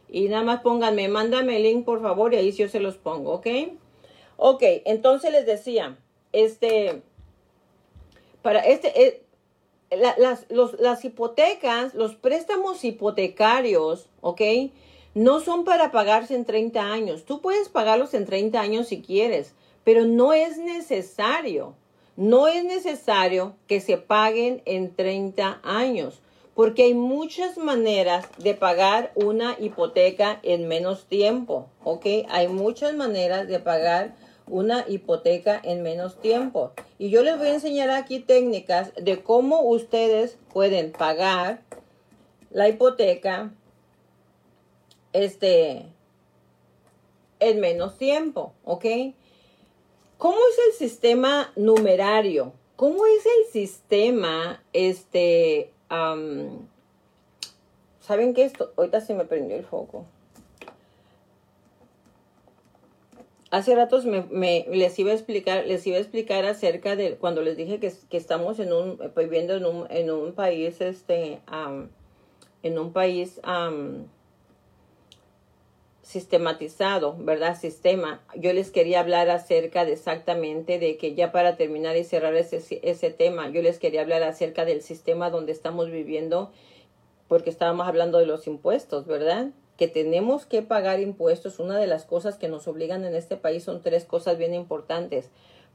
y 0.09 0.29
nada 0.29 0.43
más 0.43 0.61
pónganme, 0.61 1.07
mándame 1.07 1.57
el 1.57 1.63
link 1.63 1.85
por 1.85 2.01
favor 2.01 2.33
y 2.33 2.37
ahí 2.37 2.51
yo 2.51 2.69
se 2.69 2.79
los 2.79 2.97
pongo, 2.97 3.33
¿ok? 3.33 3.47
Ok, 4.37 4.63
entonces 4.85 5.31
les 5.31 5.45
decía, 5.45 5.97
este, 6.31 7.01
para 8.41 8.59
este, 8.59 9.03
eh, 9.03 9.23
las, 9.89 10.45
las 10.49 11.05
hipotecas, 11.05 11.93
los 11.93 12.15
préstamos 12.15 12.83
hipotecarios, 12.83 14.09
¿ok? 14.21 14.41
No 15.15 15.39
son 15.39 15.65
para 15.65 15.91
pagarse 15.91 16.35
en 16.35 16.45
30 16.45 16.79
años. 16.79 17.25
Tú 17.25 17.41
puedes 17.41 17.69
pagarlos 17.69 18.13
en 18.13 18.25
30 18.25 18.59
años 18.59 18.87
si 18.87 19.01
quieres, 19.01 19.55
pero 19.87 20.03
no 20.03 20.33
es 20.33 20.57
necesario. 20.57 21.73
No 22.17 22.49
es 22.49 22.65
necesario 22.65 23.55
que 23.67 23.79
se 23.79 23.95
paguen 23.95 24.61
en 24.65 24.93
30 24.93 25.61
años, 25.63 26.19
porque 26.55 26.83
hay 26.83 26.93
muchas 26.93 27.57
maneras 27.57 28.27
de 28.37 28.53
pagar 28.53 29.13
una 29.15 29.55
hipoteca 29.57 30.41
en 30.43 30.67
menos 30.67 31.05
tiempo, 31.05 31.69
¿ok? 31.85 32.05
Hay 32.27 32.49
muchas 32.49 32.95
maneras 32.95 33.47
de 33.47 33.59
pagar 33.59 34.13
una 34.45 34.83
hipoteca 34.89 35.57
en 35.63 35.83
menos 35.83 36.19
tiempo. 36.19 36.73
Y 36.99 37.09
yo 37.09 37.23
les 37.23 37.37
voy 37.37 37.47
a 37.47 37.53
enseñar 37.53 37.89
aquí 37.89 38.19
técnicas 38.19 38.91
de 38.95 39.23
cómo 39.23 39.61
ustedes 39.61 40.37
pueden 40.51 40.91
pagar 40.91 41.61
la 42.51 42.67
hipoteca 42.67 43.53
este 45.13 45.85
en 47.39 47.61
menos 47.61 47.97
tiempo, 47.97 48.51
¿ok? 48.65 48.85
¿Cómo 50.17 50.37
es 50.37 50.57
el 50.67 50.73
sistema 50.87 51.51
numerario? 51.55 52.53
¿Cómo 52.75 53.05
es 53.05 53.25
el 53.25 53.51
sistema, 53.51 54.63
este, 54.73 55.71
¿saben 57.99 58.33
qué 58.33 58.43
esto? 58.43 58.71
Ahorita 58.77 59.01
se 59.01 59.13
me 59.13 59.25
prendió 59.25 59.57
el 59.57 59.63
foco. 59.63 60.05
hace 63.51 63.75
ratos 63.75 64.05
me, 64.05 64.65
les 64.69 64.99
iba 64.99 65.11
a 65.11 65.13
explicar, 65.13 65.65
les 65.65 65.85
iba 65.87 65.97
a 65.97 65.99
explicar 65.99 66.45
acerca 66.45 66.95
de 66.95 67.15
cuando 67.15 67.41
les 67.41 67.57
dije 67.57 67.79
que, 67.79 67.91
que 68.09 68.17
estamos 68.17 68.59
en 68.59 68.73
un, 68.73 68.99
viviendo 69.15 69.55
en 69.55 69.65
un, 69.65 69.87
en 69.89 70.11
un 70.11 70.33
país, 70.33 70.81
este, 70.81 71.39
en 72.63 72.79
un 72.79 72.93
país 72.93 73.39
sistematizado, 76.07 77.17
¿verdad? 77.19 77.59
Sistema. 77.59 78.23
Yo 78.33 78.53
les 78.53 78.71
quería 78.71 79.01
hablar 79.01 79.29
acerca 79.29 79.83
de 79.83 79.91
exactamente 79.91 80.79
de 80.79 80.95
que 80.95 81.15
ya 81.15 81.33
para 81.33 81.57
terminar 81.57 81.97
y 81.97 82.05
cerrar 82.05 82.33
ese, 82.35 82.79
ese 82.81 83.11
tema, 83.11 83.49
yo 83.49 83.61
les 83.61 83.77
quería 83.77 84.03
hablar 84.03 84.23
acerca 84.23 84.63
del 84.63 84.81
sistema 84.81 85.29
donde 85.29 85.51
estamos 85.51 85.91
viviendo, 85.91 86.49
porque 87.27 87.49
estábamos 87.49 87.89
hablando 87.89 88.19
de 88.19 88.25
los 88.25 88.47
impuestos, 88.47 89.05
¿verdad? 89.05 89.49
Que 89.75 89.89
tenemos 89.89 90.45
que 90.45 90.61
pagar 90.61 91.01
impuestos. 91.01 91.59
Una 91.59 91.77
de 91.77 91.87
las 91.87 92.05
cosas 92.05 92.37
que 92.37 92.47
nos 92.47 92.69
obligan 92.69 93.03
en 93.03 93.13
este 93.13 93.35
país 93.35 93.65
son 93.65 93.81
tres 93.81 94.05
cosas 94.05 94.37
bien 94.37 94.53
importantes. 94.53 95.29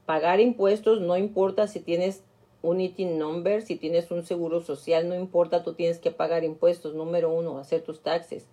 Pagar 0.07 0.39
impuestos, 0.39 0.99
no 0.99 1.15
importa 1.15 1.67
si 1.67 1.79
tienes 1.79 2.23
un 2.63 2.81
ITIN 2.81 3.19
number, 3.19 3.61
si 3.61 3.75
tienes 3.75 4.09
un 4.09 4.25
seguro 4.25 4.61
social, 4.61 5.07
no 5.07 5.13
importa, 5.13 5.61
tú 5.61 5.75
tienes 5.75 5.99
que 5.99 6.09
pagar 6.09 6.43
impuestos. 6.43 6.95
Número 6.95 7.31
uno, 7.31 7.59
hacer 7.59 7.83
tus 7.83 8.01
taxes. 8.01 8.47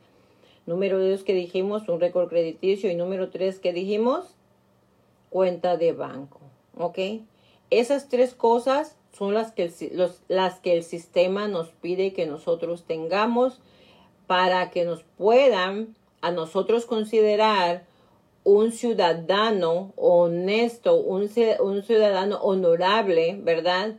Número 0.71 1.01
dos 1.01 1.25
que 1.25 1.35
dijimos, 1.35 1.89
un 1.89 1.99
récord 1.99 2.29
crediticio. 2.29 2.89
Y 2.93 2.95
número 2.95 3.29
tres 3.29 3.59
que 3.59 3.73
dijimos, 3.73 4.37
cuenta 5.29 5.77
de 5.77 5.91
banco. 5.91 6.39
¿Ok? 6.79 6.97
Esas 7.71 8.09
tres 8.09 8.35
cosas 8.35 8.97
son 9.13 9.35
las 9.35 9.51
que, 9.51 9.65
el, 9.65 9.99
los, 9.99 10.23
las 10.29 10.61
que 10.61 10.77
el 10.77 10.85
sistema 10.85 11.49
nos 11.49 11.71
pide 11.71 12.13
que 12.13 12.25
nosotros 12.25 12.85
tengamos 12.85 13.59
para 14.29 14.71
que 14.71 14.85
nos 14.85 15.03
puedan 15.19 15.97
a 16.21 16.31
nosotros 16.31 16.87
considerar 16.87 17.85
un 18.45 18.71
ciudadano 18.71 19.93
honesto, 19.97 20.95
un, 20.95 21.29
un 21.59 21.83
ciudadano 21.83 22.37
honorable, 22.43 23.37
¿verdad? 23.43 23.97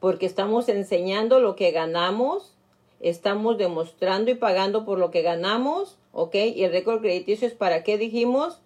Porque 0.00 0.24
estamos 0.24 0.70
enseñando 0.70 1.38
lo 1.38 1.54
que 1.54 1.70
ganamos, 1.70 2.54
estamos 3.00 3.58
demostrando 3.58 4.30
y 4.30 4.36
pagando 4.36 4.86
por 4.86 4.98
lo 4.98 5.10
que 5.10 5.20
ganamos 5.20 5.98
¿ok? 6.14 6.34
Y 6.54 6.64
el 6.64 6.72
récord 6.72 7.00
crediticio 7.00 7.46
es 7.46 7.54
para 7.54 7.82
qué 7.82 7.98
dijimos? 7.98 8.60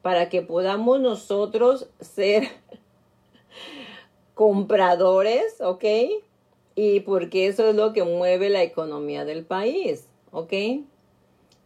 Para 0.00 0.28
que 0.28 0.42
podamos 0.42 1.00
nosotros 1.00 1.88
ser 2.00 2.48
compradores, 4.34 5.60
¿ok? 5.60 5.84
Y 6.76 7.00
porque 7.00 7.46
eso 7.46 7.68
es 7.68 7.76
lo 7.76 7.92
que 7.92 8.04
mueve 8.04 8.48
la 8.48 8.62
economía 8.62 9.24
del 9.24 9.44
país, 9.44 10.06
¿ok? 10.30 10.52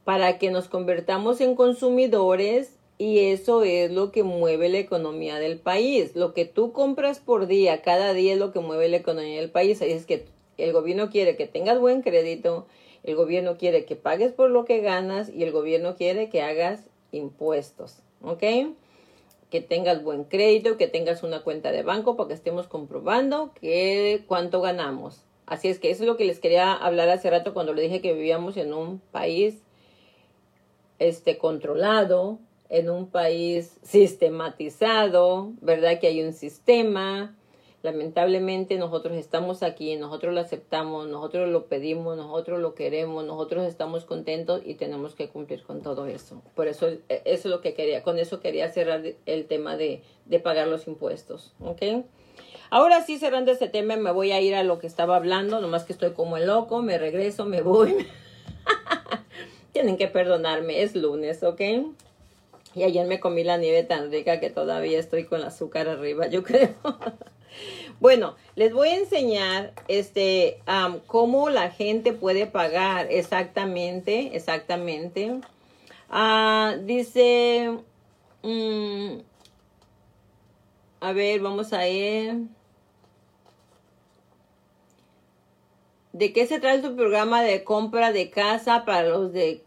Para 0.04 0.38
que 0.38 0.50
nos 0.50 0.68
convertamos 0.68 1.40
en 1.40 1.54
consumidores 1.54 2.74
y 2.98 3.20
eso 3.30 3.62
es 3.62 3.92
lo 3.92 4.10
que 4.10 4.24
mueve 4.24 4.68
la 4.68 4.78
economía 4.78 5.38
del 5.38 5.58
país. 5.58 6.16
Lo 6.16 6.34
que 6.34 6.44
tú 6.44 6.72
compras 6.72 7.20
por 7.20 7.46
día, 7.46 7.80
cada 7.82 8.12
día 8.12 8.32
es 8.32 8.38
lo 8.38 8.52
que 8.52 8.60
mueve 8.60 8.88
la 8.88 8.96
economía 8.96 9.40
del 9.40 9.50
país. 9.50 9.80
Ahí 9.80 9.92
es 9.92 10.04
que 10.04 10.26
el 10.56 10.72
gobierno 10.72 11.08
quiere 11.08 11.36
que 11.36 11.46
tengas 11.46 11.78
buen 11.78 12.02
crédito, 12.02 12.66
el 13.08 13.16
gobierno 13.16 13.56
quiere 13.56 13.86
que 13.86 13.96
pagues 13.96 14.32
por 14.32 14.50
lo 14.50 14.66
que 14.66 14.82
ganas 14.82 15.30
y 15.30 15.42
el 15.42 15.50
gobierno 15.50 15.96
quiere 15.96 16.28
que 16.28 16.42
hagas 16.42 16.84
impuestos, 17.10 18.02
¿ok? 18.20 18.42
Que 19.48 19.62
tengas 19.62 20.02
buen 20.02 20.24
crédito, 20.24 20.76
que 20.76 20.88
tengas 20.88 21.22
una 21.22 21.40
cuenta 21.42 21.72
de 21.72 21.82
banco 21.82 22.16
para 22.16 22.28
que 22.28 22.34
estemos 22.34 22.66
comprobando 22.66 23.52
cuánto 24.26 24.60
ganamos. 24.60 25.24
Así 25.46 25.68
es 25.68 25.78
que 25.78 25.90
eso 25.90 26.02
es 26.02 26.06
lo 26.06 26.18
que 26.18 26.26
les 26.26 26.38
quería 26.38 26.74
hablar 26.74 27.08
hace 27.08 27.30
rato 27.30 27.54
cuando 27.54 27.72
le 27.72 27.80
dije 27.80 28.02
que 28.02 28.12
vivíamos 28.12 28.58
en 28.58 28.74
un 28.74 29.00
país 29.10 29.62
este 30.98 31.38
controlado, 31.38 32.38
en 32.68 32.90
un 32.90 33.08
país 33.08 33.78
sistematizado, 33.82 35.52
¿verdad? 35.62 35.98
Que 35.98 36.08
hay 36.08 36.22
un 36.22 36.34
sistema, 36.34 37.34
Lamentablemente 37.82 38.76
nosotros 38.76 39.16
estamos 39.16 39.62
aquí, 39.62 39.94
nosotros 39.94 40.34
lo 40.34 40.40
aceptamos, 40.40 41.06
nosotros 41.06 41.48
lo 41.48 41.66
pedimos, 41.66 42.16
nosotros 42.16 42.60
lo 42.60 42.74
queremos, 42.74 43.24
nosotros 43.24 43.66
estamos 43.66 44.04
contentos 44.04 44.62
y 44.64 44.74
tenemos 44.74 45.14
que 45.14 45.28
cumplir 45.28 45.62
con 45.62 45.80
todo 45.80 46.06
eso. 46.06 46.42
Por 46.56 46.66
eso 46.66 46.88
e, 46.88 47.02
eso 47.08 47.22
es 47.24 47.44
lo 47.46 47.60
que 47.60 47.74
quería, 47.74 48.02
con 48.02 48.18
eso 48.18 48.40
quería 48.40 48.68
cerrar 48.68 49.02
el 49.26 49.46
tema 49.46 49.76
de, 49.76 50.02
de 50.26 50.40
pagar 50.40 50.66
los 50.66 50.88
impuestos, 50.88 51.52
¿ok? 51.60 52.04
Ahora 52.70 53.02
sí, 53.02 53.16
cerrando 53.16 53.52
este 53.52 53.68
tema, 53.68 53.96
me 53.96 54.10
voy 54.10 54.32
a 54.32 54.40
ir 54.40 54.56
a 54.56 54.64
lo 54.64 54.80
que 54.80 54.88
estaba 54.88 55.14
hablando, 55.16 55.60
nomás 55.60 55.84
que 55.84 55.92
estoy 55.92 56.10
como 56.10 56.36
el 56.36 56.46
loco, 56.46 56.82
me 56.82 56.98
regreso, 56.98 57.44
me 57.44 57.62
voy. 57.62 58.06
Tienen 59.72 59.96
que 59.96 60.08
perdonarme, 60.08 60.82
es 60.82 60.96
lunes, 60.96 61.42
¿ok? 61.44 61.60
Y 62.74 62.82
ayer 62.82 63.06
me 63.06 63.20
comí 63.20 63.44
la 63.44 63.56
nieve 63.56 63.84
tan 63.84 64.10
rica 64.10 64.40
que 64.40 64.50
todavía 64.50 64.98
estoy 64.98 65.24
con 65.24 65.42
azúcar 65.42 65.88
arriba, 65.88 66.26
yo 66.26 66.42
creo. 66.44 66.74
Bueno, 68.00 68.36
les 68.54 68.72
voy 68.72 68.88
a 68.88 68.96
enseñar 68.96 69.72
este 69.88 70.62
cómo 71.06 71.50
la 71.50 71.70
gente 71.70 72.12
puede 72.12 72.46
pagar 72.46 73.08
exactamente, 73.10 74.36
exactamente. 74.36 75.40
Ah, 76.10 76.76
dice, 76.82 77.78
mm, 78.42 79.18
a 81.00 81.12
ver, 81.12 81.40
vamos 81.40 81.72
a 81.72 81.88
ir. 81.88 82.46
¿De 86.12 86.32
qué 86.32 86.46
se 86.46 86.58
trata 86.58 86.88
tu 86.88 86.96
programa 86.96 87.42
de 87.42 87.64
compra 87.64 88.12
de 88.12 88.30
casa 88.30 88.84
para 88.84 89.08
los 89.08 89.32
de 89.32 89.62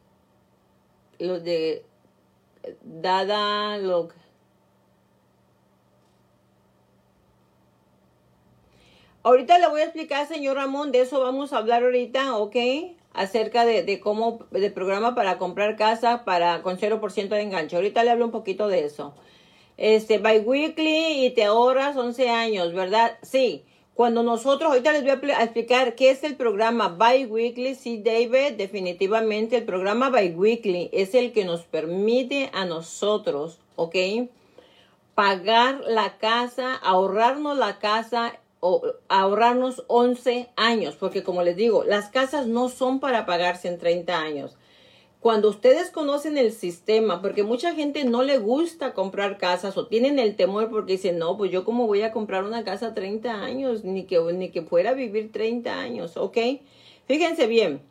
los 1.19 1.43
de 1.43 1.86
Dada 2.84 3.77
lo 3.77 4.09
Ahorita 9.24 9.59
le 9.59 9.67
voy 9.67 9.82
a 9.82 9.84
explicar, 9.84 10.28
señor 10.28 10.55
Ramón, 10.55 10.91
de 10.91 11.01
eso 11.01 11.19
vamos 11.22 11.53
a 11.53 11.57
hablar 11.57 11.84
ahorita, 11.84 12.38
¿ok? 12.38 12.55
Acerca 13.13 13.65
de, 13.65 13.99
cómo, 13.99 14.39
de 14.49 14.72
programa 14.72 15.13
para 15.13 15.38
comprar 15.38 15.76
casa 15.76 16.26
para 16.26 16.63
con 16.63 16.80
0% 16.80 17.30
de 17.30 17.41
enganche. 17.41 17.76
Ahorita 17.76 18.03
le 18.03 18.09
hablo 18.09 18.26
un 18.26 18.32
poquito 18.32 18.67
de 18.67 18.86
eso. 18.86 19.13
Este, 19.78 20.17
weekly 20.17 21.26
y 21.26 21.30
te 21.32 21.43
ahorras 21.43 21.97
11 21.97 22.30
años, 22.30 22.74
¿verdad? 22.74 23.17
Sí. 23.22 23.63
Cuando 23.93 24.24
nosotros, 24.24 24.72
ahorita 24.72 24.93
les 24.93 25.03
voy 25.03 25.32
a 25.32 25.43
explicar 25.43 25.93
qué 25.93 26.09
es 26.09 26.24
el 26.24 26.36
programa 26.36 26.88
Weekly. 26.97 27.76
Sí, 27.76 28.01
David, 28.01 28.53
definitivamente 28.57 29.57
el 29.57 29.65
programa 29.65 30.09
Weekly 30.09 30.89
es 30.93 31.13
el 31.13 31.32
que 31.32 31.45
nos 31.45 31.61
permite 31.63 32.49
a 32.53 32.65
nosotros, 32.65 33.59
¿ok? 33.76 33.95
Pagar 35.13 35.82
la 35.86 36.17
casa, 36.17 36.74
ahorrarnos 36.74 37.57
la 37.57 37.78
casa 37.78 38.39
o 38.62 38.84
ahorrarnos 39.09 39.84
11 39.88 40.49
años, 40.55 40.95
porque 40.95 41.24
como 41.24 41.43
les 41.43 41.57
digo, 41.57 41.84
las 41.84 42.09
casas 42.09 42.47
no 42.47 42.70
son 42.70 42.99
para 42.99 43.26
pagarse 43.26 43.68
en 43.68 43.78
30 43.78 44.18
años. 44.18 44.55
Cuando 45.20 45.49
ustedes 45.49 45.91
conocen 45.91 46.38
el 46.38 46.51
sistema, 46.51 47.22
porque 47.22 47.43
mucha 47.43 47.76
gente 47.76 48.05
no 48.05 48.24
le 48.24 48.38
gusta 48.38 48.93
comprar 48.93 49.38
casas 49.38 49.78
o 49.78 49.88
tienen 49.88 50.18
el 50.18 50.36
temor 50.36 50.70
porque 50.70 50.93
dicen, 50.93 51.20
no, 51.20 51.38
pues 51.38 51.51
yo 51.51 51.64
cómo 51.64 51.86
voy 51.86 52.03
a 52.03 52.12
comprar 52.12 52.43
una 52.43 52.64
casa 52.64 52.88
a 52.88 52.93
30 52.93 53.43
años, 53.43 53.84
ni 53.84 54.05
que, 54.05 54.20
ni 54.20 54.49
que 54.49 54.62
fuera 54.62 54.91
a 54.91 54.93
vivir 54.93 55.32
30 55.32 55.80
años, 55.80 56.18
¿ok? 56.18 56.38
Fíjense 57.07 57.45
bien, 57.47 57.82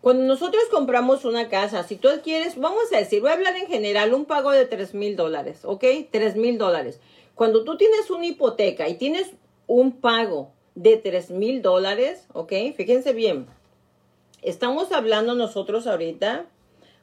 cuando 0.00 0.24
nosotros 0.24 0.62
compramos 0.70 1.24
una 1.24 1.48
casa, 1.48 1.82
si 1.82 1.96
tú 1.96 2.08
quieres, 2.22 2.58
vamos 2.58 2.92
a 2.92 2.98
decir, 2.98 3.20
voy 3.20 3.30
a 3.30 3.34
hablar 3.34 3.56
en 3.56 3.66
general, 3.66 4.14
un 4.14 4.24
pago 4.24 4.50
de 4.50 4.66
3 4.66 4.94
mil 4.94 5.16
dólares, 5.16 5.60
¿ok? 5.64 5.84
3 6.10 6.36
mil 6.36 6.58
dólares. 6.58 7.00
Cuando 7.34 7.64
tú 7.64 7.76
tienes 7.76 8.10
una 8.10 8.26
hipoteca 8.26 8.88
y 8.88 8.94
tienes 8.94 9.32
un 9.66 9.92
pago 9.92 10.52
de 10.74 10.96
3 10.96 11.30
mil 11.30 11.62
dólares, 11.62 12.26
¿ok? 12.32 12.52
Fíjense 12.76 13.12
bien, 13.12 13.46
estamos 14.42 14.92
hablando 14.92 15.34
nosotros 15.34 15.86
ahorita 15.86 16.46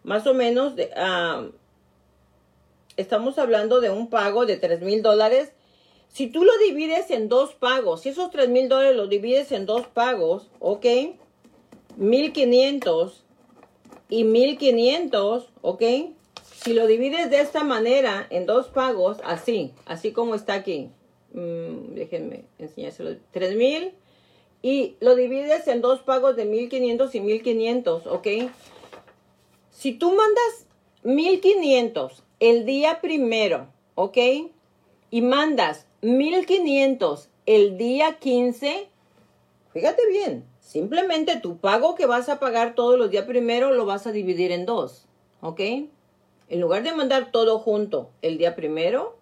más 0.03 0.27
o 0.27 0.33
menos 0.33 0.75
de, 0.75 0.91
ah, 0.95 1.45
estamos 2.97 3.37
hablando 3.37 3.81
de 3.81 3.89
un 3.89 4.09
pago 4.09 4.45
de 4.45 4.57
3 4.57 4.81
mil 4.81 5.01
dólares. 5.01 5.51
Si 6.09 6.27
tú 6.27 6.43
lo 6.43 6.51
divides 6.59 7.09
en 7.09 7.29
dos 7.29 7.53
pagos, 7.55 8.01
si 8.01 8.09
esos 8.09 8.29
3 8.29 8.49
mil 8.49 8.69
dólares 8.69 8.95
lo 8.95 9.07
divides 9.07 9.51
en 9.51 9.65
dos 9.65 9.87
pagos, 9.87 10.49
¿ok? 10.59 10.85
1500 11.97 13.23
y 14.09 14.23
1500, 14.25 15.49
¿ok? 15.61 15.83
Si 16.63 16.73
lo 16.73 16.85
divides 16.85 17.29
de 17.29 17.39
esta 17.41 17.63
manera 17.63 18.27
en 18.29 18.45
dos 18.45 18.67
pagos, 18.67 19.17
así, 19.23 19.73
así 19.85 20.11
como 20.11 20.35
está 20.35 20.53
aquí, 20.53 20.89
Mm, 21.33 21.95
déjenme 21.95 22.45
enseñárselo, 22.59 23.17
3000 23.31 23.93
y 24.61 24.95
lo 24.99 25.15
divides 25.15 25.67
en 25.67 25.81
dos 25.81 25.99
pagos 26.01 26.35
de 26.35 26.45
1500 26.45 27.15
y 27.15 27.19
1500, 27.19 28.07
¿ok? 28.07 28.27
Si 29.71 29.93
tú 29.93 30.09
mandas 30.09 30.67
1500 31.03 32.23
el 32.39 32.65
día 32.65 33.01
primero, 33.01 33.67
¿ok? 33.95 34.17
Y 35.09 35.21
mandas 35.21 35.87
1500 36.01 37.29
el 37.45 37.77
día 37.77 38.19
15, 38.19 38.87
fíjate 39.73 40.07
bien, 40.09 40.45
simplemente 40.61 41.39
tu 41.39 41.57
pago 41.57 41.95
que 41.95 42.05
vas 42.05 42.29
a 42.29 42.39
pagar 42.39 42.75
todos 42.75 42.97
los 42.97 43.09
días 43.09 43.25
primero 43.25 43.71
lo 43.71 43.85
vas 43.85 44.07
a 44.07 44.11
dividir 44.11 44.51
en 44.51 44.65
dos, 44.65 45.07
¿ok? 45.41 45.59
En 45.59 46.61
lugar 46.61 46.83
de 46.83 46.93
mandar 46.93 47.31
todo 47.31 47.59
junto 47.59 48.11
el 48.21 48.37
día 48.37 48.55
primero, 48.55 49.17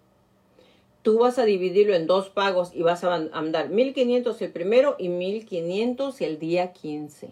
tú 1.02 1.18
vas 1.18 1.38
a 1.38 1.44
dividirlo 1.44 1.94
en 1.94 2.06
dos 2.06 2.30
pagos 2.30 2.70
y 2.74 2.82
vas 2.82 3.04
a 3.04 3.18
mandar 3.18 3.68
1500 3.68 4.40
el 4.40 4.52
primero 4.52 4.96
y 4.98 5.08
1500 5.08 6.20
el 6.20 6.38
día 6.38 6.72
15. 6.72 7.30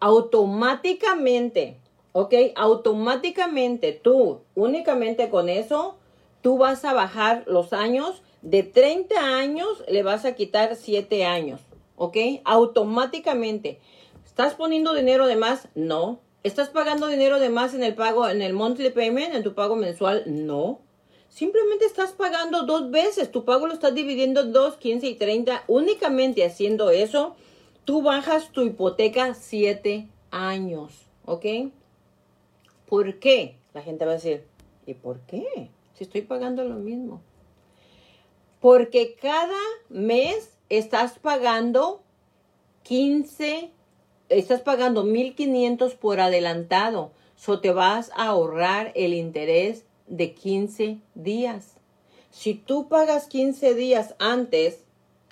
Automáticamente, 0.00 1.76
¿ok? 2.12 2.34
Automáticamente 2.56 3.92
tú, 3.92 4.40
únicamente 4.54 5.28
con 5.28 5.48
eso, 5.48 5.96
tú 6.40 6.58
vas 6.58 6.84
a 6.84 6.92
bajar 6.92 7.44
los 7.46 7.72
años. 7.72 8.22
De 8.42 8.62
30 8.62 9.38
años 9.38 9.82
le 9.88 10.02
vas 10.02 10.24
a 10.24 10.34
quitar 10.34 10.76
7 10.76 11.24
años, 11.24 11.60
¿ok? 11.96 12.16
Automáticamente. 12.44 13.80
¿Estás 14.24 14.54
poniendo 14.54 14.94
dinero 14.94 15.26
de 15.26 15.36
más? 15.36 15.68
No. 15.74 16.20
¿Estás 16.42 16.68
pagando 16.68 17.08
dinero 17.08 17.40
de 17.40 17.48
más 17.48 17.74
en 17.74 17.82
el 17.82 17.94
pago, 17.94 18.28
en 18.28 18.40
el 18.40 18.52
monthly 18.52 18.90
payment, 18.90 19.34
en 19.34 19.42
tu 19.42 19.54
pago 19.54 19.74
mensual? 19.74 20.22
No. 20.26 20.80
Simplemente 21.36 21.84
estás 21.84 22.12
pagando 22.12 22.62
dos 22.62 22.90
veces. 22.90 23.30
Tu 23.30 23.44
pago 23.44 23.66
lo 23.66 23.74
estás 23.74 23.94
dividiendo 23.94 24.40
en 24.40 24.54
dos, 24.54 24.78
15 24.78 25.06
y 25.06 25.16
30. 25.16 25.64
Únicamente 25.66 26.42
haciendo 26.42 26.88
eso, 26.88 27.36
tú 27.84 28.00
bajas 28.00 28.52
tu 28.52 28.62
hipoteca 28.62 29.34
siete 29.34 30.08
años. 30.30 30.94
¿Ok? 31.26 31.44
¿Por 32.88 33.18
qué? 33.18 33.58
La 33.74 33.82
gente 33.82 34.06
va 34.06 34.12
a 34.12 34.14
decir, 34.14 34.44
¿y 34.86 34.94
por 34.94 35.20
qué? 35.26 35.68
Si 35.92 36.04
estoy 36.04 36.22
pagando 36.22 36.64
lo 36.64 36.76
mismo. 36.76 37.20
Porque 38.58 39.14
cada 39.20 39.60
mes 39.90 40.56
estás 40.70 41.18
pagando 41.18 42.00
15, 42.84 43.72
estás 44.30 44.62
pagando 44.62 45.04
1500 45.04 45.96
por 45.96 46.18
adelantado. 46.18 47.10
So 47.36 47.60
te 47.60 47.72
vas 47.72 48.10
a 48.16 48.28
ahorrar 48.28 48.90
el 48.94 49.12
interés 49.12 49.85
de 50.06 50.34
15 50.34 50.98
días. 51.14 51.76
Si 52.30 52.54
tú 52.54 52.88
pagas 52.88 53.26
15 53.28 53.74
días 53.74 54.14
antes, 54.18 54.80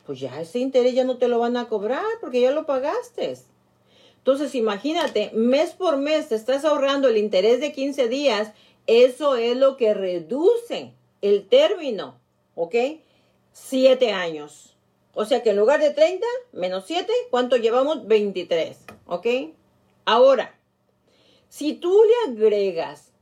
pues 0.06 0.20
ya 0.20 0.40
ese 0.40 0.58
interés 0.58 0.94
ya 0.94 1.04
no 1.04 1.18
te 1.18 1.28
lo 1.28 1.38
van 1.38 1.56
a 1.56 1.68
cobrar 1.68 2.04
porque 2.20 2.40
ya 2.40 2.50
lo 2.50 2.66
pagaste. 2.66 3.36
Entonces, 4.18 4.54
imagínate, 4.54 5.30
mes 5.34 5.72
por 5.72 5.98
mes 5.98 6.28
te 6.28 6.34
estás 6.34 6.64
ahorrando 6.64 7.08
el 7.08 7.18
interés 7.18 7.60
de 7.60 7.72
15 7.72 8.08
días. 8.08 8.52
Eso 8.86 9.36
es 9.36 9.56
lo 9.56 9.76
que 9.76 9.94
reduce 9.94 10.92
el 11.20 11.46
término, 11.46 12.18
¿ok? 12.54 12.74
7 13.52 14.12
años. 14.12 14.74
O 15.14 15.24
sea 15.24 15.42
que 15.42 15.50
en 15.50 15.56
lugar 15.56 15.80
de 15.80 15.90
30 15.90 16.26
menos 16.52 16.84
7, 16.86 17.12
¿cuánto 17.30 17.56
llevamos? 17.56 18.06
23, 18.06 18.76
¿ok? 19.06 19.26
Ahora, 20.04 20.58
si 21.48 21.74
tú 21.74 22.02
le 22.04 22.32
agregas 22.32 23.12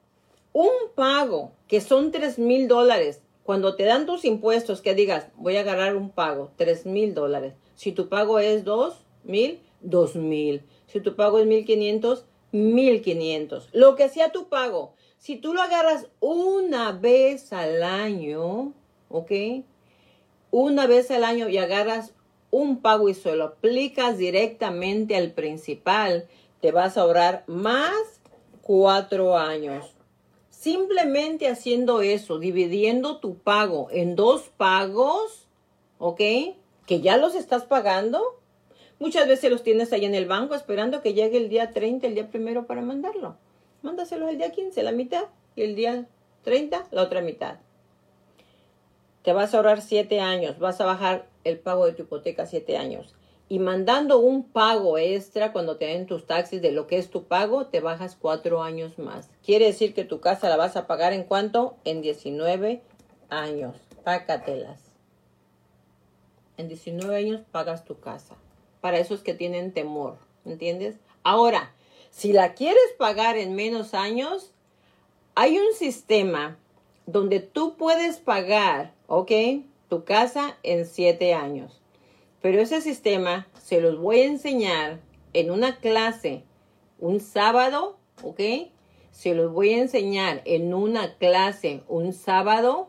un 0.53 0.70
pago 0.94 1.53
que 1.68 1.80
son 1.80 2.11
3 2.11 2.38
mil 2.38 2.68
dólares, 2.68 3.22
cuando 3.42 3.74
te 3.74 3.84
dan 3.84 4.07
tus 4.07 4.24
impuestos, 4.24 4.82
que 4.82 4.94
digas, 4.94 5.28
voy 5.36 5.57
a 5.57 5.61
agarrar 5.61 5.96
un 5.96 6.11
pago, 6.11 6.53
3 6.57 6.86
mil 6.86 7.14
dólares. 7.14 7.55
Si 7.74 7.92
tu 7.92 8.09
pago 8.09 8.38
es 8.38 8.64
2 8.64 8.94
mil, 9.24 9.61
2 9.80 10.16
mil. 10.16 10.62
Si 10.86 11.00
tu 11.00 11.16
pago 11.16 11.38
es 11.38 11.46
1500, 11.46 12.24
1500. 12.53 13.68
Lo 13.72 13.96
que 13.96 14.09
sea 14.09 14.30
tu 14.30 14.48
pago. 14.48 14.94
Si 15.18 15.36
tú 15.36 15.55
lo 15.55 15.62
agarras 15.62 16.07
una 16.20 16.92
vez 16.92 17.53
al 17.53 17.82
año, 17.82 18.74
¿ok? 19.09 19.32
Una 20.50 20.86
vez 20.86 21.11
al 21.11 21.24
año 21.24 21.48
y 21.48 21.59
agarras 21.59 22.14
un 22.50 22.82
pago 22.82 23.09
y 23.09 23.14
se 23.14 23.34
lo 23.34 23.44
aplicas 23.44 24.18
directamente 24.18 25.16
al 25.16 25.32
principal, 25.32 26.28
te 26.61 26.70
vas 26.70 26.96
a 26.96 27.03
ahorrar 27.03 27.44
más 27.46 28.20
cuatro 28.61 29.36
años. 29.36 29.91
Simplemente 30.62 31.48
haciendo 31.48 32.02
eso, 32.02 32.38
dividiendo 32.38 33.18
tu 33.18 33.34
pago 33.34 33.88
en 33.90 34.14
dos 34.14 34.42
pagos, 34.56 35.48
¿ok? 35.98 36.20
Que 36.86 37.00
ya 37.00 37.16
los 37.16 37.34
estás 37.34 37.64
pagando. 37.64 38.40
Muchas 39.00 39.26
veces 39.26 39.50
los 39.50 39.64
tienes 39.64 39.92
ahí 39.92 40.04
en 40.04 40.14
el 40.14 40.26
banco 40.26 40.54
esperando 40.54 41.02
que 41.02 41.14
llegue 41.14 41.36
el 41.36 41.48
día 41.48 41.72
30, 41.72 42.06
el 42.06 42.14
día 42.14 42.30
primero 42.30 42.68
para 42.68 42.80
mandarlo. 42.80 43.34
Mándaselos 43.82 44.30
el 44.30 44.38
día 44.38 44.52
15, 44.52 44.84
la 44.84 44.92
mitad, 44.92 45.24
y 45.56 45.62
el 45.62 45.74
día 45.74 46.06
30, 46.44 46.86
la 46.92 47.02
otra 47.02 47.22
mitad. 47.22 47.56
Te 49.24 49.32
vas 49.32 49.54
a 49.54 49.56
ahorrar 49.56 49.82
7 49.82 50.20
años, 50.20 50.60
vas 50.60 50.80
a 50.80 50.84
bajar 50.84 51.26
el 51.42 51.58
pago 51.58 51.86
de 51.86 51.94
tu 51.94 52.02
hipoteca 52.02 52.46
7 52.46 52.76
años 52.76 53.16
y 53.53 53.59
mandando 53.59 54.18
un 54.18 54.44
pago 54.44 54.96
extra 54.96 55.53
cuando 55.53 55.76
te 55.76 55.84
den 55.84 56.07
tus 56.07 56.26
taxis 56.26 56.62
de 56.62 56.72
lo 56.72 56.86
que 56.86 56.96
es 56.96 57.11
tu 57.11 57.24
pago, 57.24 57.66
te 57.66 57.80
bajas 57.80 58.16
cuatro 58.18 58.62
años 58.62 58.98
más. 58.98 59.28
Quiere 59.44 59.66
decir 59.66 59.92
que 59.92 60.07
tu 60.07 60.20
casa 60.20 60.48
la 60.48 60.57
vas 60.57 60.74
a 60.74 60.86
pagar 60.86 61.12
en 61.12 61.24
cuánto? 61.24 61.76
En 61.84 62.00
19 62.00 62.80
años. 63.28 63.76
Pácatelas. 64.05 64.80
En 66.57 66.68
19 66.68 67.14
años 67.14 67.42
pagas 67.50 67.84
tu 67.84 68.00
casa. 68.00 68.36
Para 68.80 68.98
esos 68.98 69.20
que 69.20 69.34
tienen 69.34 69.74
temor, 69.74 70.16
¿entiendes? 70.46 70.96
Ahora, 71.22 71.74
si 72.11 72.32
la 72.32 72.55
quieres 72.55 72.94
pagar 72.96 73.36
en 73.36 73.55
menos 73.55 73.92
años, 73.92 74.55
hay 75.34 75.59
un 75.59 75.74
sistema 75.74 76.57
donde 77.05 77.40
tú 77.40 77.76
puedes 77.76 78.16
pagar, 78.16 78.94
¿ok? 79.09 79.30
Tu 79.90 80.05
casa 80.05 80.57
en 80.62 80.86
7 80.86 81.34
años. 81.34 81.82
Pero 82.43 82.61
ese 82.61 82.80
sistema 82.80 83.47
se 83.59 83.80
los 83.80 83.99
voy 83.99 84.20
a 84.20 84.26
enseñar 84.26 85.01
en 85.32 85.51
una 85.51 85.78
clase 85.78 86.43
un 86.99 87.20
sábado, 87.20 87.97
¿ok? 88.22 88.40
Se 89.12 89.34
los 89.34 89.53
voy 89.53 89.74
a 89.74 89.78
enseñar 89.78 90.43
en 90.45 90.74
una 90.74 91.14
clase 91.16 91.82
un 91.88 92.12
sábado 92.12 92.88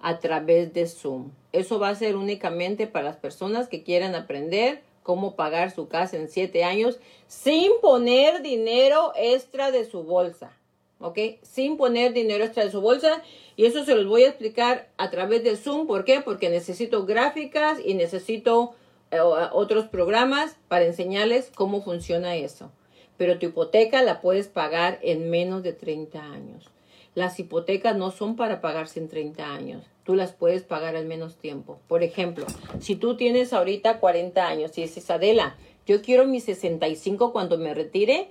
a 0.00 0.20
través 0.20 0.72
de 0.72 0.86
Zoom. 0.86 1.32
Eso 1.52 1.80
va 1.80 1.88
a 1.88 1.94
ser 1.94 2.16
únicamente 2.16 2.86
para 2.86 3.06
las 3.06 3.16
personas 3.16 3.68
que 3.68 3.82
quieran 3.82 4.14
aprender 4.14 4.82
cómo 5.02 5.34
pagar 5.34 5.70
su 5.70 5.88
casa 5.88 6.16
en 6.16 6.28
siete 6.28 6.64
años 6.64 7.00
sin 7.26 7.72
poner 7.80 8.42
dinero 8.42 9.12
extra 9.16 9.70
de 9.70 9.86
su 9.86 10.04
bolsa. 10.04 10.52
¿Ok? 11.00 11.18
Sin 11.42 11.76
poner 11.76 12.12
dinero 12.12 12.44
extra 12.44 12.64
de 12.64 12.70
su 12.70 12.80
bolsa. 12.80 13.22
Y 13.56 13.66
eso 13.66 13.84
se 13.84 13.94
los 13.94 14.06
voy 14.06 14.24
a 14.24 14.28
explicar 14.28 14.88
a 14.96 15.10
través 15.10 15.44
de 15.44 15.56
Zoom. 15.56 15.86
¿Por 15.86 16.04
qué? 16.04 16.20
Porque 16.20 16.50
necesito 16.50 17.06
gráficas 17.06 17.78
y 17.84 17.94
necesito 17.94 18.74
eh, 19.10 19.20
otros 19.20 19.86
programas 19.86 20.56
para 20.68 20.84
enseñarles 20.84 21.50
cómo 21.54 21.82
funciona 21.82 22.36
eso. 22.36 22.70
Pero 23.16 23.38
tu 23.38 23.46
hipoteca 23.46 24.02
la 24.02 24.20
puedes 24.20 24.48
pagar 24.48 24.98
en 25.02 25.30
menos 25.30 25.62
de 25.62 25.72
30 25.72 26.22
años. 26.22 26.70
Las 27.14 27.40
hipotecas 27.40 27.96
no 27.96 28.12
son 28.12 28.36
para 28.36 28.60
pagarse 28.60 29.00
en 29.00 29.08
30 29.08 29.52
años. 29.52 29.84
Tú 30.04 30.14
las 30.14 30.32
puedes 30.32 30.62
pagar 30.62 30.94
al 30.94 31.06
menos 31.06 31.36
tiempo. 31.36 31.80
Por 31.88 32.02
ejemplo, 32.04 32.46
si 32.80 32.94
tú 32.94 33.16
tienes 33.16 33.52
ahorita 33.52 33.98
40 33.98 34.46
años 34.46 34.78
y 34.78 34.82
dices, 34.82 35.10
Adela, 35.10 35.56
yo 35.84 36.00
quiero 36.00 36.26
mis 36.26 36.44
65 36.44 37.32
cuando 37.32 37.58
me 37.58 37.74
retire, 37.74 38.30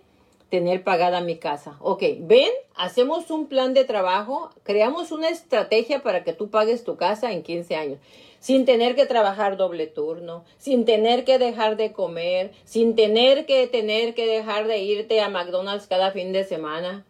tener 0.50 0.84
pagada 0.84 1.22
mi 1.22 1.38
casa. 1.38 1.78
Ok, 1.80 2.04
ven, 2.20 2.50
hacemos 2.76 3.30
un 3.32 3.48
plan 3.48 3.74
de 3.74 3.84
trabajo, 3.84 4.50
creamos 4.64 5.12
una 5.12 5.30
estrategia 5.30 6.04
para 6.04 6.24
que 6.24 6.34
tú 6.34 6.50
pagues 6.50 6.84
tu 6.84 6.96
casa 6.96 7.32
en 7.32 7.44
15 7.44 7.76
años, 7.76 8.00
sin 8.40 8.66
tener 8.66 8.96
que 8.96 9.06
trabajar 9.06 9.58
doble 9.58 9.88
turno, 9.88 10.46
sin 10.58 10.86
tener 10.86 11.26
que 11.26 11.38
dejar 11.38 11.76
de 11.76 11.92
comer, 11.92 12.52
sin 12.64 12.96
tener 12.96 13.46
que 13.46 13.68
tener 13.68 14.14
que 14.14 14.26
dejar 14.26 14.68
de 14.68 14.80
irte 14.80 15.20
a 15.22 15.30
McDonald's 15.30 15.88
cada 15.88 16.12
fin 16.12 16.32
de 16.32 16.44
semana. 16.44 17.06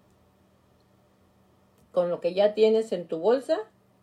Con 1.91 2.09
lo 2.09 2.21
que 2.21 2.33
ya 2.33 2.53
tienes 2.53 2.91
en 2.91 3.07
tu 3.07 3.19
bolsa, 3.19 3.59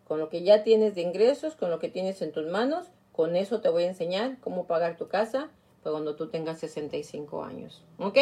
con 0.07 0.21
lo 0.21 0.29
que 0.29 0.43
ya 0.43 0.63
tienes 0.63 0.95
de 0.95 1.03
ingresos, 1.03 1.55
con 1.57 1.71
lo 1.71 1.79
que 1.79 1.89
tienes 1.89 2.23
en 2.23 2.33
tus 2.33 2.47
manos, 2.47 2.87
con 3.13 3.37
eso 3.37 3.61
te 3.61 3.69
voy 3.69 3.85
a 3.85 3.89
enseñar 3.89 4.39
cómo 4.41 4.67
pagar 4.67 4.97
tu 4.97 5.09
casa 5.09 5.49
cuando 5.83 6.17
tú 6.17 6.29
tengas 6.29 6.59
65 6.59 7.45
años. 7.45 7.83
¿Ok? 7.99 8.19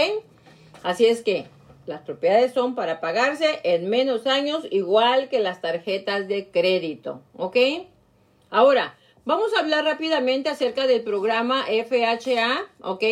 Así 0.83 1.07
es 1.07 1.23
que 1.23 1.47
las 1.87 2.03
propiedades 2.03 2.53
son 2.53 2.75
para 2.75 3.01
pagarse 3.01 3.61
en 3.65 3.89
menos 3.89 4.27
años, 4.27 4.67
igual 4.71 5.29
que 5.29 5.41
las 5.41 5.61
tarjetas 5.61 6.29
de 6.29 6.49
crédito. 6.51 7.23
¿Ok? 7.37 7.57
Ahora, 8.51 8.97
vamos 9.25 9.55
a 9.55 9.61
hablar 9.61 9.85
rápidamente 9.85 10.49
acerca 10.49 10.87
del 10.87 11.03
programa 11.03 11.65
FHA. 11.65 12.67
¿Ok? 12.81 13.05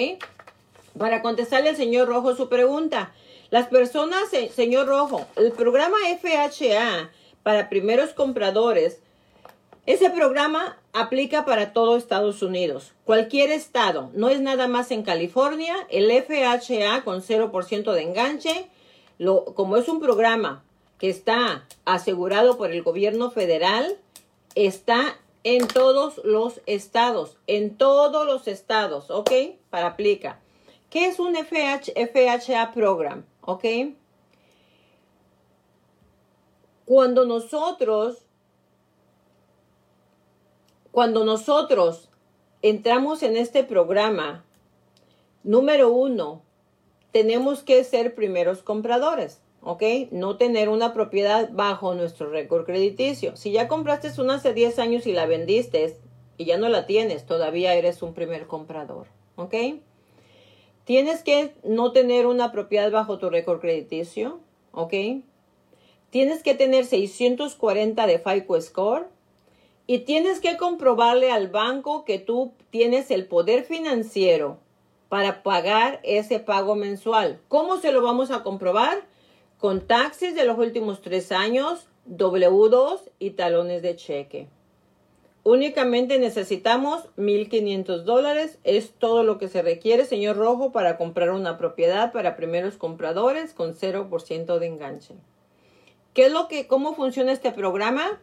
Para 0.99 1.23
contestarle 1.23 1.71
al 1.71 1.77
señor 1.77 2.09
Rojo 2.09 2.37
su 2.37 2.49
pregunta. 2.49 3.13
Las 3.51 3.67
personas, 3.67 4.31
señor 4.55 4.87
Rojo, 4.87 5.27
el 5.37 5.53
programa 5.53 5.97
FHA 6.21 7.11
para 7.43 7.69
primeros 7.69 8.11
compradores 8.11 9.01
ese 9.87 10.11
programa 10.11 10.77
aplica 10.93 11.45
para 11.45 11.73
todo 11.73 11.97
Estados 11.97 12.43
Unidos, 12.43 12.93
cualquier 13.05 13.51
estado, 13.51 14.11
no 14.15 14.29
es 14.29 14.41
nada 14.41 14.69
más 14.69 14.91
en 14.91 15.03
California, 15.03 15.75
el 15.89 16.11
FHA 16.11 17.03
con 17.05 17.23
0% 17.23 17.93
de 17.93 18.03
enganche, 18.03 18.67
lo, 19.19 19.45
como 19.45 19.77
es 19.77 19.89
un 19.89 20.01
programa 20.01 20.65
que 20.99 21.09
está 21.09 21.67
asegurado 21.85 22.59
por 22.59 22.71
el 22.71 22.83
gobierno 22.83 23.31
federal, 23.31 23.97
está 24.55 25.19
en 25.45 25.67
todos 25.67 26.21
los 26.25 26.61
estados, 26.67 27.37
en 27.47 27.77
todos 27.77 28.27
los 28.27 28.49
estados, 28.49 29.11
¿ok? 29.11 29.31
Para 29.71 29.89
aplica. 29.89 30.41
¿Qué 30.91 31.07
es 31.07 31.19
un 31.19 31.35
FHA 31.37 32.73
program? 32.73 33.25
¿Ok? 33.43 33.65
Cuando 36.85 37.25
nosotros, 37.25 38.25
cuando 40.93 41.25
nosotros 41.25 42.09
entramos 42.63 43.23
en 43.23 43.37
este 43.37 43.65
programa, 43.65 44.45
número 45.43 45.93
uno, 45.93 46.43
tenemos 47.13 47.63
que 47.63 47.83
ser 47.85 48.15
primeros 48.15 48.63
compradores. 48.63 49.41
¿ok? 49.63 49.83
No 50.11 50.37
tener 50.37 50.69
una 50.69 50.93
propiedad 50.93 51.51
bajo 51.53 51.95
nuestro 51.95 52.31
récord 52.31 52.65
crediticio. 52.65 53.37
Si 53.37 53.53
ya 53.53 53.69
compraste 53.69 54.21
una 54.21 54.35
hace 54.35 54.55
10 54.55 54.79
años 54.79 55.07
y 55.07 55.13
la 55.13 55.27
vendiste 55.27 55.97
y 56.37 56.45
ya 56.45 56.59
no 56.59 56.69
la 56.69 56.87
tienes, 56.87 57.27
todavía 57.27 57.75
eres 57.75 58.03
un 58.03 58.15
primer 58.15 58.47
comprador, 58.47 59.07
¿ok? 59.37 59.55
Tienes 60.85 61.23
que 61.23 61.55
no 61.63 61.93
tener 61.93 62.27
una 62.27 62.53
propiedad 62.53 62.91
bajo 62.91 63.19
tu 63.19 63.31
récord 63.31 63.61
crediticio, 63.61 64.41
¿ok? 64.73 64.95
Tienes 66.09 66.43
que 66.43 66.55
tener 66.55 66.87
640 66.87 68.07
de 68.07 68.19
FICO 68.19 68.61
Score 68.61 69.07
y 69.91 69.99
tienes 69.99 70.39
que 70.39 70.57
comprobarle 70.57 71.33
al 71.33 71.49
banco 71.49 72.05
que 72.05 72.21
tú 72.21 72.53
tienes 72.71 73.11
el 73.11 73.27
poder 73.27 73.65
financiero 73.65 74.59
para 75.09 75.43
pagar 75.43 75.99
ese 76.05 76.39
pago 76.39 76.77
mensual. 76.77 77.41
¿Cómo 77.49 77.79
se 77.79 77.91
lo 77.91 78.01
vamos 78.01 78.31
a 78.31 78.45
comprobar? 78.45 79.03
con 79.61 79.83
taxis 79.83 80.35
de 80.35 80.47
los 80.47 80.59
últimos 80.59 81.03
tres 81.03 81.33
años, 81.33 81.87
W2 82.09 83.01
y 83.19 83.33
talones 83.33 83.83
de 83.83 83.95
cheque. 83.95 84.49
Únicamente 85.43 86.19
necesitamos 86.19 87.05
1.500 87.19 88.05
dólares. 88.05 88.59
Es 88.65 88.93
todo 88.93 89.23
lo 89.23 89.39
que 89.39 89.49
se 89.49 89.61
requiere, 89.61 90.07
señor 90.07 90.37
Rojo, 90.37 90.73
para 90.73 90.97
comprar 90.97 91.31
una 91.31 91.59
propiedad 91.59 92.11
para 92.11 92.37
primeros 92.37 92.79
compradores 92.79 93.53
con 93.53 93.75
0% 93.75 94.59
de 94.59 94.67
enganche. 94.67 95.15
¿Qué 96.15 96.27
es 96.27 96.33
lo 96.33 96.49
que, 96.49 96.67
cómo 96.67 96.95
funciona 96.95 97.33
este 97.33 97.53
programa? 97.53 98.19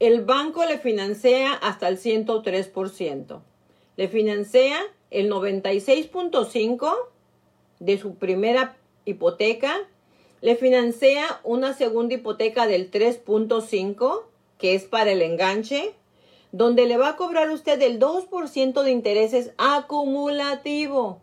El 0.00 0.24
banco 0.24 0.64
le 0.64 0.78
financia 0.78 1.52
hasta 1.54 1.88
el 1.88 1.98
103%. 1.98 3.40
Le 3.96 4.08
financia 4.08 4.76
el 5.10 5.30
96.5 5.30 6.94
de 7.78 7.98
su 7.98 8.14
primera 8.16 8.76
hipoteca 9.04 9.86
le 10.44 10.56
financia 10.56 11.40
una 11.42 11.72
segunda 11.72 12.16
hipoteca 12.16 12.66
del 12.66 12.90
3.5, 12.90 14.24
que 14.58 14.74
es 14.74 14.84
para 14.84 15.12
el 15.12 15.22
enganche, 15.22 15.94
donde 16.52 16.84
le 16.84 16.98
va 16.98 17.08
a 17.08 17.16
cobrar 17.16 17.48
usted 17.48 17.80
el 17.80 17.98
2% 17.98 18.82
de 18.82 18.90
intereses 18.90 19.52
acumulativo. 19.56 21.18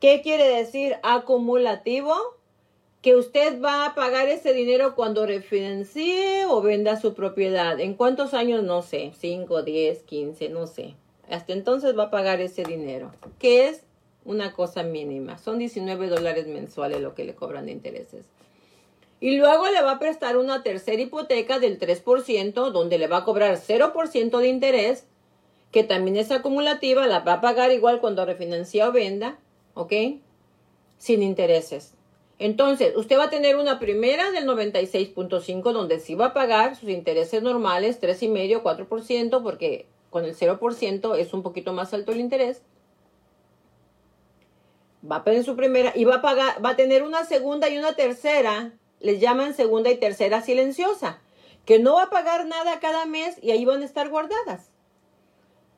¿Qué 0.00 0.22
quiere 0.22 0.48
decir 0.48 0.96
acumulativo? 1.04 2.16
Que 3.04 3.16
usted 3.16 3.60
va 3.60 3.84
a 3.84 3.94
pagar 3.94 4.30
ese 4.30 4.54
dinero 4.54 4.94
cuando 4.94 5.26
refinancie 5.26 6.46
o 6.46 6.62
venda 6.62 6.98
su 6.98 7.12
propiedad. 7.12 7.78
¿En 7.78 7.92
cuántos 7.92 8.32
años? 8.32 8.62
No 8.62 8.80
sé. 8.80 9.12
5, 9.20 9.62
10, 9.62 10.04
15, 10.04 10.48
no 10.48 10.66
sé. 10.66 10.94
Hasta 11.28 11.52
entonces 11.52 11.98
va 11.98 12.04
a 12.04 12.10
pagar 12.10 12.40
ese 12.40 12.62
dinero, 12.62 13.12
que 13.38 13.68
es 13.68 13.82
una 14.24 14.54
cosa 14.54 14.84
mínima. 14.84 15.36
Son 15.36 15.58
19 15.58 16.08
dólares 16.08 16.46
mensuales 16.46 17.02
lo 17.02 17.14
que 17.14 17.24
le 17.24 17.34
cobran 17.34 17.66
de 17.66 17.72
intereses. 17.72 18.24
Y 19.20 19.36
luego 19.36 19.68
le 19.68 19.82
va 19.82 19.92
a 19.92 19.98
prestar 19.98 20.38
una 20.38 20.62
tercera 20.62 21.02
hipoteca 21.02 21.58
del 21.58 21.78
3%, 21.78 22.70
donde 22.70 22.96
le 22.96 23.06
va 23.06 23.18
a 23.18 23.24
cobrar 23.24 23.58
0% 23.58 24.38
de 24.38 24.48
interés, 24.48 25.04
que 25.72 25.84
también 25.84 26.16
es 26.16 26.30
acumulativa, 26.30 27.06
la 27.06 27.18
va 27.18 27.34
a 27.34 27.40
pagar 27.42 27.70
igual 27.70 28.00
cuando 28.00 28.24
refinancia 28.24 28.88
o 28.88 28.92
venda, 28.92 29.38
¿ok? 29.74 29.92
Sin 30.96 31.22
intereses. 31.22 31.93
Entonces, 32.38 32.96
usted 32.96 33.18
va 33.18 33.24
a 33.24 33.30
tener 33.30 33.56
una 33.56 33.78
primera 33.78 34.30
del 34.32 34.46
96.5, 34.46 35.72
donde 35.72 36.00
sí 36.00 36.14
va 36.14 36.26
a 36.26 36.34
pagar 36.34 36.76
sus 36.76 36.90
intereses 36.90 37.42
normales, 37.42 38.00
3,5, 38.00 38.62
4%, 38.62 39.42
porque 39.42 39.86
con 40.10 40.24
el 40.24 40.36
0% 40.36 41.16
es 41.16 41.32
un 41.32 41.42
poquito 41.42 41.72
más 41.72 41.94
alto 41.94 42.12
el 42.12 42.20
interés. 42.20 42.62
Va 45.08 45.16
a 45.16 45.24
pedir 45.24 45.44
su 45.44 45.54
primera 45.54 45.92
y 45.94 46.04
va 46.04 46.16
a 46.16 46.22
pagar, 46.22 46.64
va 46.64 46.70
a 46.70 46.76
tener 46.76 47.02
una 47.02 47.24
segunda 47.24 47.68
y 47.68 47.78
una 47.78 47.94
tercera 47.94 48.72
les 49.00 49.20
llaman 49.20 49.54
segunda 49.54 49.90
y 49.90 49.96
tercera 49.96 50.40
silenciosa, 50.40 51.20
que 51.66 51.78
no 51.78 51.94
va 51.96 52.04
a 52.04 52.10
pagar 52.10 52.46
nada 52.46 52.80
cada 52.80 53.04
mes 53.04 53.36
y 53.42 53.50
ahí 53.50 53.64
van 53.64 53.82
a 53.82 53.84
estar 53.84 54.08
guardadas. 54.08 54.73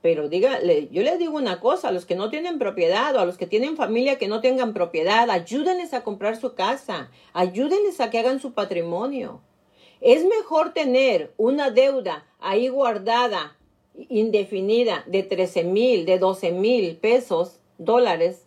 Pero 0.07 0.29
dígale, 0.29 0.89
yo 0.93 1.03
les 1.03 1.19
digo 1.19 1.37
una 1.37 1.59
cosa, 1.59 1.89
a 1.89 1.91
los 1.91 2.07
que 2.07 2.15
no 2.15 2.31
tienen 2.31 2.61
propiedad 2.61 3.17
o 3.17 3.19
a 3.19 3.25
los 3.25 3.37
que 3.37 3.49
tienen 3.49 3.77
familia 3.77 4.19
que 4.19 4.29
no 4.29 4.41
tengan 4.41 4.73
propiedad, 4.73 5.29
ayúdenles 5.31 5.95
a 5.95 6.05
comprar 6.05 6.37
su 6.37 6.55
casa, 6.55 7.11
ayúdenles 7.33 8.01
a 8.01 8.09
que 8.09 8.21
hagan 8.21 8.39
su 8.39 8.53
patrimonio. 8.53 9.41
Es 10.01 10.25
mejor 10.25 10.73
tener 10.73 11.35
una 11.37 11.73
deuda 11.73 12.25
ahí 12.39 12.69
guardada, 12.69 13.57
indefinida, 13.97 15.03
de 15.09 15.25
13 15.25 15.65
mil, 15.65 16.07
de 16.07 16.21
12 16.21 16.53
mil 16.53 16.97
pesos, 16.99 17.59
dólares, 17.77 18.46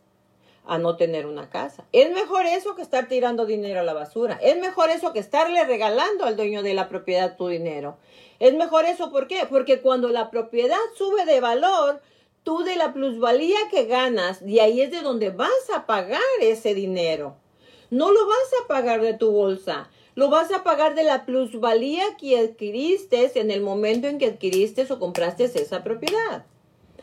a 0.70 0.78
no 0.78 0.96
tener 0.96 1.26
una 1.26 1.50
casa. 1.50 1.84
Es 1.91 2.12
mejor 2.12 2.46
eso 2.46 2.76
que 2.76 2.84
estar 2.84 3.08
tirando 3.08 3.46
dinero 3.48 3.80
a 3.80 3.84
la 3.84 3.94
basura. 3.94 4.40
Es 4.41 4.58
mejor 4.60 4.91
eso 4.91 5.14
que 5.14 5.20
estarle 5.20 5.66
regalando 5.66 6.26
al 6.26 6.36
dueño 6.36 6.62
de 6.62 6.76
la 6.76 6.88
propiedad 6.88 7.36
tu 7.38 7.48
dinero. 7.48 7.98
Es 8.40 8.54
mejor 8.54 8.86
eso, 8.86 9.12
¿por 9.12 9.28
qué? 9.28 9.48
Porque 9.50 9.82
cuando 9.82 10.10
la 10.10 10.30
propiedad 10.30 10.78
sube 10.96 11.26
de 11.26 11.41
valor, 11.41 12.02
tú 12.44 12.60
de 12.64 12.76
la 12.76 12.94
plusvalía 12.94 13.58
que 13.72 13.86
ganas, 13.86 14.46
de 14.46 14.62
ahí 14.62 14.82
es 14.82 14.91
de 14.91 15.02
donde 15.02 15.32
vas 15.32 15.70
a 15.76 15.88
pagar 15.88 16.22
ese 16.40 16.76
dinero. 16.76 17.36
No 17.90 18.12
lo 18.12 18.28
vas 18.28 18.52
a 18.64 18.68
pagar 18.68 19.02
de 19.02 19.16
tu 19.16 19.32
bolsa, 19.32 19.90
lo 20.14 20.30
vas 20.30 20.52
a 20.52 20.64
pagar 20.64 20.94
de 20.94 21.04
la 21.04 21.26
plusvalía 21.26 22.04
que 22.20 22.38
adquiriste 22.38 23.32
en 23.40 23.50
el 23.50 23.62
momento 23.62 24.08
en 24.08 24.20
que 24.20 24.28
adquiriste 24.28 24.86
o 24.91 25.00
compraste 25.00 25.46
esa 25.46 25.84
propiedad. 25.84 26.46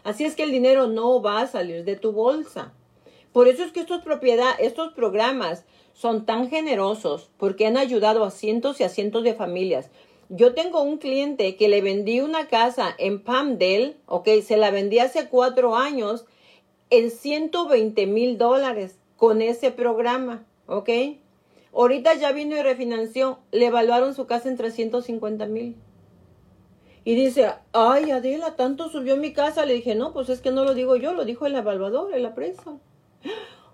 Así 0.05 0.25
es 0.25 0.37
que 0.37 0.45
el 0.45 0.53
dinero 0.53 0.87
no 0.87 1.21
va 1.21 1.41
a 1.41 1.47
salir 1.49 1.85
de 1.85 1.97
tu 1.97 2.13
bolsa. 2.13 2.73
Por 3.37 3.49
eso 3.49 3.65
es 3.65 3.71
que 3.71 3.81
estos, 3.81 4.01
propiedad, 4.01 4.53
estos 4.59 4.95
programas 4.95 5.67
son 5.93 6.25
tan 6.25 6.49
generosos 6.49 7.29
porque 7.37 7.67
han 7.67 7.77
ayudado 7.77 8.25
a 8.25 8.31
cientos 8.31 8.81
y 8.81 8.85
a 8.85 8.89
cientos 8.89 9.25
de 9.25 9.35
familias. 9.35 9.91
Yo 10.31 10.55
tengo 10.55 10.81
un 10.81 10.97
cliente 10.97 11.55
que 11.57 11.69
le 11.69 11.83
vendí 11.83 12.21
una 12.21 12.49
casa 12.49 12.95
en 12.97 13.23
Palmdale, 13.23 13.99
ok, 14.07 14.27
se 14.43 14.57
la 14.57 14.71
vendí 14.71 15.01
hace 15.01 15.29
cuatro 15.29 15.77
años 15.77 16.25
en 16.89 17.11
120 17.11 18.07
mil 18.07 18.39
dólares 18.39 18.97
con 19.19 19.43
ese 19.43 19.71
programa, 19.71 20.47
ok. 20.67 20.89
Ahorita 21.75 22.15
ya 22.15 22.33
vino 22.33 22.57
y 22.57 22.63
refinanció, 22.63 23.41
le 23.53 23.67
evaluaron 23.67 24.15
su 24.15 24.25
casa 24.25 24.49
en 24.49 24.57
350 24.57 25.45
mil. 25.45 25.77
Y 27.05 27.15
dice, 27.17 27.53
ay 27.73 28.13
Adela, 28.13 28.57
tanto 28.57 28.89
subió 28.89 29.19
mi 29.19 29.35
casa. 29.35 29.67
Le 29.67 29.75
dije, 29.75 29.95
no, 29.95 30.15
pues 30.15 30.31
es 30.31 30.41
que 30.41 30.53
no 30.53 30.65
lo 30.65 30.73
digo 30.73 30.97
yo, 30.97 31.13
lo 31.13 31.27
dijo 31.27 31.45
el 31.45 31.55
evaluador, 31.55 32.15
el 32.15 32.25
apreso. 32.25 32.81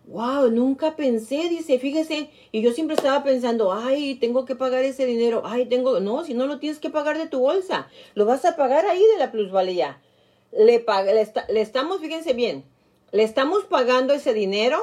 Wow, 0.06 0.50
nunca 0.50 0.96
pensé, 0.96 1.48
dice, 1.48 1.78
fíjese, 1.78 2.28
y 2.50 2.60
yo 2.60 2.72
siempre 2.72 2.96
estaba 2.96 3.22
pensando, 3.22 3.72
ay, 3.72 4.16
tengo 4.16 4.44
que 4.44 4.56
pagar 4.56 4.84
ese 4.84 5.06
dinero, 5.06 5.42
ay, 5.44 5.66
tengo, 5.66 6.00
no, 6.00 6.24
si 6.24 6.34
no 6.34 6.46
lo 6.46 6.58
tienes 6.58 6.80
que 6.80 6.90
pagar 6.90 7.18
de 7.18 7.28
tu 7.28 7.38
bolsa, 7.38 7.88
lo 8.14 8.26
vas 8.26 8.44
a 8.44 8.56
pagar 8.56 8.84
ahí 8.84 9.02
de 9.12 9.18
la 9.18 9.30
plusvalía. 9.30 10.02
Le, 10.50 10.84
le, 10.84 11.32
le 11.48 11.60
estamos, 11.60 12.00
fíjense 12.00 12.32
bien, 12.32 12.64
le 13.12 13.22
estamos 13.22 13.64
pagando 13.64 14.12
ese 14.12 14.34
dinero, 14.34 14.80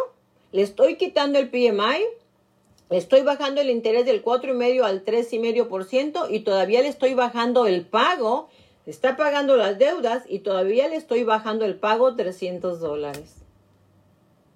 le 0.53 0.61
estoy 0.61 0.95
quitando 0.95 1.37
el 1.37 1.49
PMI, 1.49 2.05
le 2.89 2.97
estoy 2.97 3.21
bajando 3.21 3.59
el 3.59 3.69
interés 3.69 4.05
del 4.05 4.21
cuatro 4.21 4.51
y 4.51 4.55
medio 4.55 4.85
al 4.85 5.03
tres 5.03 5.33
y 5.33 5.39
medio 5.39 5.67
por 5.67 5.83
ciento 5.83 6.27
y 6.29 6.39
todavía 6.39 6.81
le 6.81 6.87
estoy 6.87 7.13
bajando 7.13 7.67
el 7.67 7.85
pago, 7.85 8.49
está 8.85 9.17
pagando 9.17 9.57
las 9.57 9.77
deudas 9.77 10.23
y 10.27 10.39
todavía 10.39 10.87
le 10.87 10.95
estoy 10.95 11.23
bajando 11.23 11.65
el 11.65 11.75
pago 11.75 12.15
300 12.15 12.79
dólares 12.79 13.39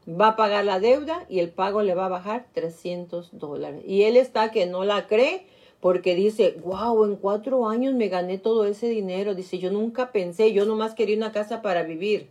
va 0.07 0.29
a 0.29 0.35
pagar 0.35 0.65
la 0.65 0.79
deuda 0.79 1.25
y 1.29 1.39
el 1.39 1.49
pago 1.49 1.81
le 1.81 1.95
va 1.95 2.05
a 2.05 2.09
bajar 2.09 2.47
300 2.53 3.29
dólares. 3.33 3.83
Y 3.85 4.03
él 4.03 4.17
está 4.17 4.51
que 4.51 4.65
no 4.65 4.83
la 4.83 5.07
cree 5.07 5.45
porque 5.79 6.15
dice, 6.15 6.55
wow, 6.63 7.03
en 7.05 7.17
cuatro 7.17 7.67
años 7.67 7.93
me 7.93 8.07
gané 8.07 8.37
todo 8.37 8.65
ese 8.65 8.87
dinero. 8.87 9.35
Dice, 9.35 9.59
yo 9.59 9.71
nunca 9.71 10.11
pensé, 10.11 10.53
yo 10.53 10.65
nomás 10.65 10.93
quería 10.93 11.17
una 11.17 11.31
casa 11.31 11.61
para 11.61 11.83
vivir. 11.83 12.29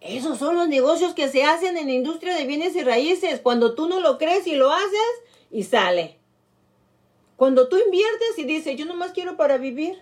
Esos 0.00 0.38
son 0.38 0.56
los 0.56 0.66
negocios 0.68 1.14
que 1.14 1.28
se 1.28 1.44
hacen 1.44 1.76
en 1.76 1.86
la 1.86 1.92
industria 1.92 2.34
de 2.34 2.46
bienes 2.46 2.74
y 2.74 2.82
raíces. 2.82 3.40
Cuando 3.40 3.74
tú 3.74 3.88
no 3.88 4.00
lo 4.00 4.18
crees 4.18 4.46
y 4.46 4.54
lo 4.54 4.72
haces 4.72 5.22
y 5.50 5.64
sale. 5.64 6.18
Cuando 7.36 7.68
tú 7.68 7.76
inviertes 7.76 8.38
y 8.38 8.44
dices, 8.44 8.76
yo 8.76 8.86
nomás 8.86 9.12
quiero 9.12 9.36
para 9.36 9.58
vivir. 9.58 9.98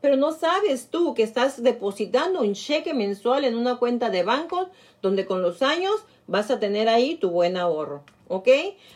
Pero 0.00 0.16
no 0.16 0.32
sabes 0.32 0.88
tú 0.90 1.14
que 1.14 1.22
estás 1.22 1.62
depositando 1.62 2.40
un 2.40 2.54
cheque 2.54 2.94
mensual 2.94 3.44
en 3.44 3.56
una 3.56 3.76
cuenta 3.76 4.10
de 4.10 4.22
banco 4.22 4.68
donde 5.02 5.26
con 5.26 5.42
los 5.42 5.62
años 5.62 6.04
vas 6.26 6.50
a 6.50 6.58
tener 6.58 6.88
ahí 6.88 7.16
tu 7.16 7.30
buen 7.30 7.56
ahorro. 7.56 8.02
¿Ok? 8.28 8.48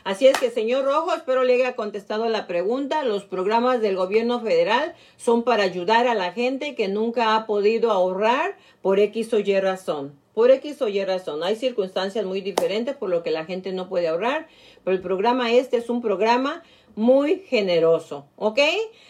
Así 0.02 0.26
es 0.26 0.36
que, 0.38 0.50
señor 0.50 0.84
Rojo, 0.84 1.14
espero 1.14 1.44
le 1.44 1.54
haya 1.54 1.76
contestado 1.76 2.28
la 2.28 2.48
pregunta. 2.48 3.04
Los 3.04 3.24
programas 3.24 3.80
del 3.80 3.94
gobierno 3.94 4.40
federal 4.40 4.94
son 5.16 5.44
para 5.44 5.62
ayudar 5.62 6.08
a 6.08 6.14
la 6.16 6.32
gente 6.32 6.74
que 6.74 6.88
nunca 6.88 7.36
ha 7.36 7.46
podido 7.46 7.92
ahorrar 7.92 8.56
por 8.82 8.98
X 8.98 9.32
o 9.32 9.38
Y 9.38 9.60
razón. 9.60 10.18
por 10.34 10.50
X 10.50 10.80
o 10.82 10.88
Y 10.88 11.04
razón. 11.04 11.42
Hay 11.44 11.54
circunstancias 11.54 12.24
muy 12.24 12.40
diferentes 12.40 12.96
por 12.96 13.10
lo 13.10 13.22
que 13.22 13.30
la 13.30 13.44
gente 13.44 13.72
no 13.72 13.88
puede 13.88 14.08
ahorrar, 14.08 14.48
pero 14.84 14.96
el 14.96 15.02
programa 15.02 15.52
este 15.52 15.76
es 15.76 15.90
un 15.90 16.00
programa 16.00 16.62
muy 16.96 17.40
generoso, 17.40 18.26
¿ok? 18.36 18.58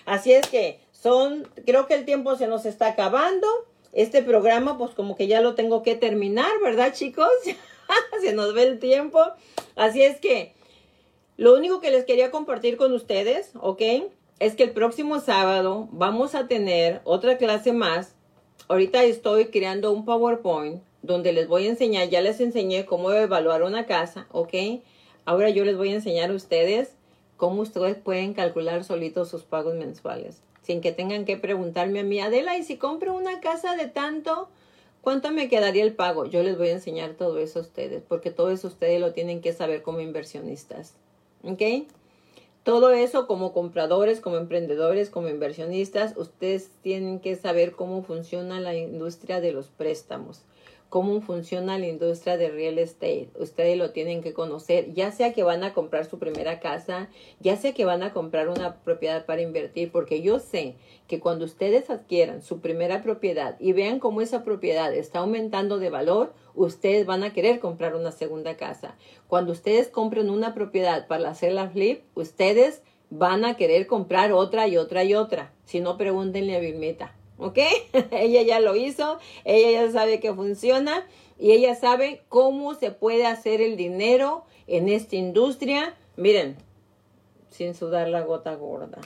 Así 0.07 0.33
es 0.33 0.47
que 0.49 0.81
son, 0.93 1.49
creo 1.65 1.87
que 1.87 1.95
el 1.95 2.05
tiempo 2.05 2.37
se 2.37 2.47
nos 2.47 2.67
está 2.67 2.89
acabando. 2.89 3.47
Este 3.93 4.23
programa, 4.23 4.79
pues 4.79 4.93
como 4.93 5.17
que 5.17 5.27
ya 5.27 5.41
lo 5.41 5.55
tengo 5.55 5.83
que 5.83 5.95
terminar, 5.97 6.51
¿verdad, 6.63 6.93
chicos? 6.93 7.31
se 8.21 8.33
nos 8.33 8.55
ve 8.55 8.65
el 8.65 8.79
tiempo. 8.79 9.21
Así 9.77 10.03
es 10.03 10.21
que 10.21 10.55
lo 11.37 11.55
único 11.55 11.81
que 11.81 11.91
les 11.91 12.05
quería 12.05 12.31
compartir 12.31 12.77
con 12.77 12.93
ustedes, 12.93 13.53
¿ok? 13.61 13.83
Es 14.39 14.55
que 14.55 14.65
el 14.65 14.73
próximo 14.73 15.21
sábado 15.21 15.89
vamos 15.93 16.35
a 16.35 16.49
tener 16.49 17.01
otra 17.05 17.39
clase 17.39 17.73
más. 17.73 18.15
Ahorita 18.69 19.03
estoy 19.05 19.47
creando 19.47 19.93
un 19.93 20.05
PowerPoint 20.05 20.83
donde 21.03 21.33
les 21.33 21.49
voy 21.49 21.67
a 21.67 21.71
enseñar, 21.71 22.09
ya 22.09 22.21
les 22.21 22.41
enseñé 22.41 22.85
cómo 22.85 23.11
evaluar 23.11 23.63
una 23.63 23.87
casa, 23.87 24.27
¿ok? 24.33 24.55
Ahora 25.25 25.51
yo 25.51 25.65
les 25.65 25.77
voy 25.77 25.91
a 25.91 25.95
enseñar 25.95 26.31
a 26.31 26.35
ustedes 26.35 26.95
cómo 27.37 27.63
ustedes 27.63 27.97
pueden 27.97 28.35
calcular 28.35 28.85
solitos 28.85 29.31
sus 29.31 29.45
pagos 29.45 29.75
mensuales, 29.75 30.43
sin 30.63 30.83
que 30.83 30.93
tengan 30.93 31.25
que 31.25 31.39
preguntarme 31.39 32.01
a 32.01 32.05
mí, 32.05 32.21
Adela, 32.21 32.59
¿y 32.59 32.65
si 32.65 32.77
compro 32.77 33.15
una 33.15 33.41
casa 33.41 33.77
de 33.77 33.87
tanto? 33.87 34.51
¿Cuánto 35.03 35.31
me 35.31 35.49
quedaría 35.49 35.85
el 35.85 35.95
pago? 35.95 36.27
Yo 36.27 36.43
les 36.43 36.59
voy 36.59 36.69
a 36.69 36.73
enseñar 36.73 37.15
todo 37.15 37.39
eso 37.39 37.61
a 37.61 37.63
ustedes, 37.63 38.03
porque 38.07 38.31
todo 38.31 38.51
eso 38.51 38.69
ustedes 38.69 39.01
lo 39.01 39.13
tienen 39.13 39.41
que 39.41 39.53
saber 39.53 39.83
como 39.83 40.01
inversionistas. 40.01 40.95
¿Ok? 41.43 41.63
Todo 42.65 42.93
eso 42.93 43.27
como 43.27 43.55
compradores, 43.55 44.21
como 44.21 44.37
emprendedores, 44.37 45.09
como 45.09 45.29
inversionistas, 45.29 46.17
ustedes 46.17 46.71
tienen 46.83 47.21
que 47.21 47.35
saber 47.37 47.73
cómo 47.73 48.03
funciona 48.03 48.61
la 48.61 48.75
industria 48.75 49.41
de 49.41 49.53
los 49.53 49.69
préstamos 49.69 50.43
cómo 50.91 51.21
funciona 51.23 51.79
la 51.79 51.87
industria 51.87 52.37
de 52.37 52.51
real 52.51 52.79
estate. 52.79 53.31
Ustedes 53.39 53.79
lo 53.79 53.93
tienen 53.93 54.23
que 54.23 54.35
conocer, 54.35 54.93
ya 54.93 55.13
sea 55.13 55.33
que 55.33 55.45
van 55.45 55.63
a 55.63 55.73
comprar 55.73 56.05
su 56.05 56.19
primera 56.19 56.59
casa, 56.59 57.09
ya 57.39 57.57
sea 57.57 57.73
que 57.73 57.85
van 57.85 58.03
a 58.03 58.13
comprar 58.13 58.49
una 58.49 58.83
propiedad 58.83 59.25
para 59.25 59.41
invertir, 59.41 59.93
porque 59.93 60.21
yo 60.21 60.41
sé 60.41 60.75
que 61.07 61.21
cuando 61.21 61.45
ustedes 61.45 61.91
adquieran 61.91 62.43
su 62.43 62.61
primera 62.61 63.03
propiedad 63.03 63.57
y 63.61 63.73
vean 63.73 64.01
cómo 64.01 64.21
esa 64.21 64.43
propiedad 64.43 64.93
está 64.93 65.21
aumentando 65.21 65.79
de 65.79 65.91
valor, 65.91 66.35
ustedes 66.57 67.07
van 67.07 67.23
a 67.23 67.33
querer 67.33 67.61
comprar 67.61 67.95
una 67.95 68.11
segunda 68.11 68.57
casa. 68.57 68.97
Cuando 69.29 69.53
ustedes 69.53 69.89
compren 69.89 70.29
una 70.29 70.55
propiedad 70.55 71.07
para 71.07 71.31
hacer 71.31 71.53
la 71.53 71.71
flip, 71.71 72.03
ustedes 72.17 72.83
van 73.11 73.45
a 73.45 73.57
querer 73.57 73.87
comprar 73.87 74.33
otra 74.33 74.67
y 74.67 74.77
otra 74.77 75.05
y 75.05 75.15
otra. 75.15 75.53
Si 75.65 75.79
no, 75.79 75.97
pregúntenle 75.97 76.57
a 76.57 76.61
Vilmita. 76.61 77.20
¿Ok? 77.41 77.59
ella 78.13 78.43
ya 78.43 78.61
lo 78.61 78.77
hizo, 78.77 79.19
ella 79.45 79.83
ya 79.83 79.93
sabe 79.93 80.21
que 80.21 80.33
funciona 80.33 81.07
y 81.39 81.53
ella 81.53 81.75
sabe 81.75 82.23
cómo 82.29 82.75
se 82.75 82.91
puede 82.91 83.27
hacer 83.27 83.61
el 83.61 83.77
dinero 83.77 84.45
en 84.67 84.89
esta 84.89 85.17
industria. 85.17 85.97
Miren, 86.17 86.57
sin 87.49 87.75
sudar 87.75 88.09
la 88.09 88.23
gota 88.23 88.55
gorda. 88.55 88.99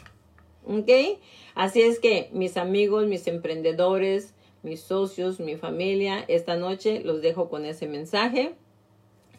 ¿Ok? 0.67 1.19
Así 1.55 1.83
es 1.83 2.01
que 2.01 2.31
mis 2.33 2.57
amigos, 2.57 3.07
mis 3.07 3.27
emprendedores, 3.27 4.35
mis 4.63 4.81
socios, 4.81 5.41
mi 5.41 5.57
familia, 5.57 6.25
esta 6.27 6.57
noche 6.57 7.03
los 7.05 7.23
dejo 7.23 7.49
con 7.49 7.65
ese 7.65 7.87
mensaje. 7.87 8.55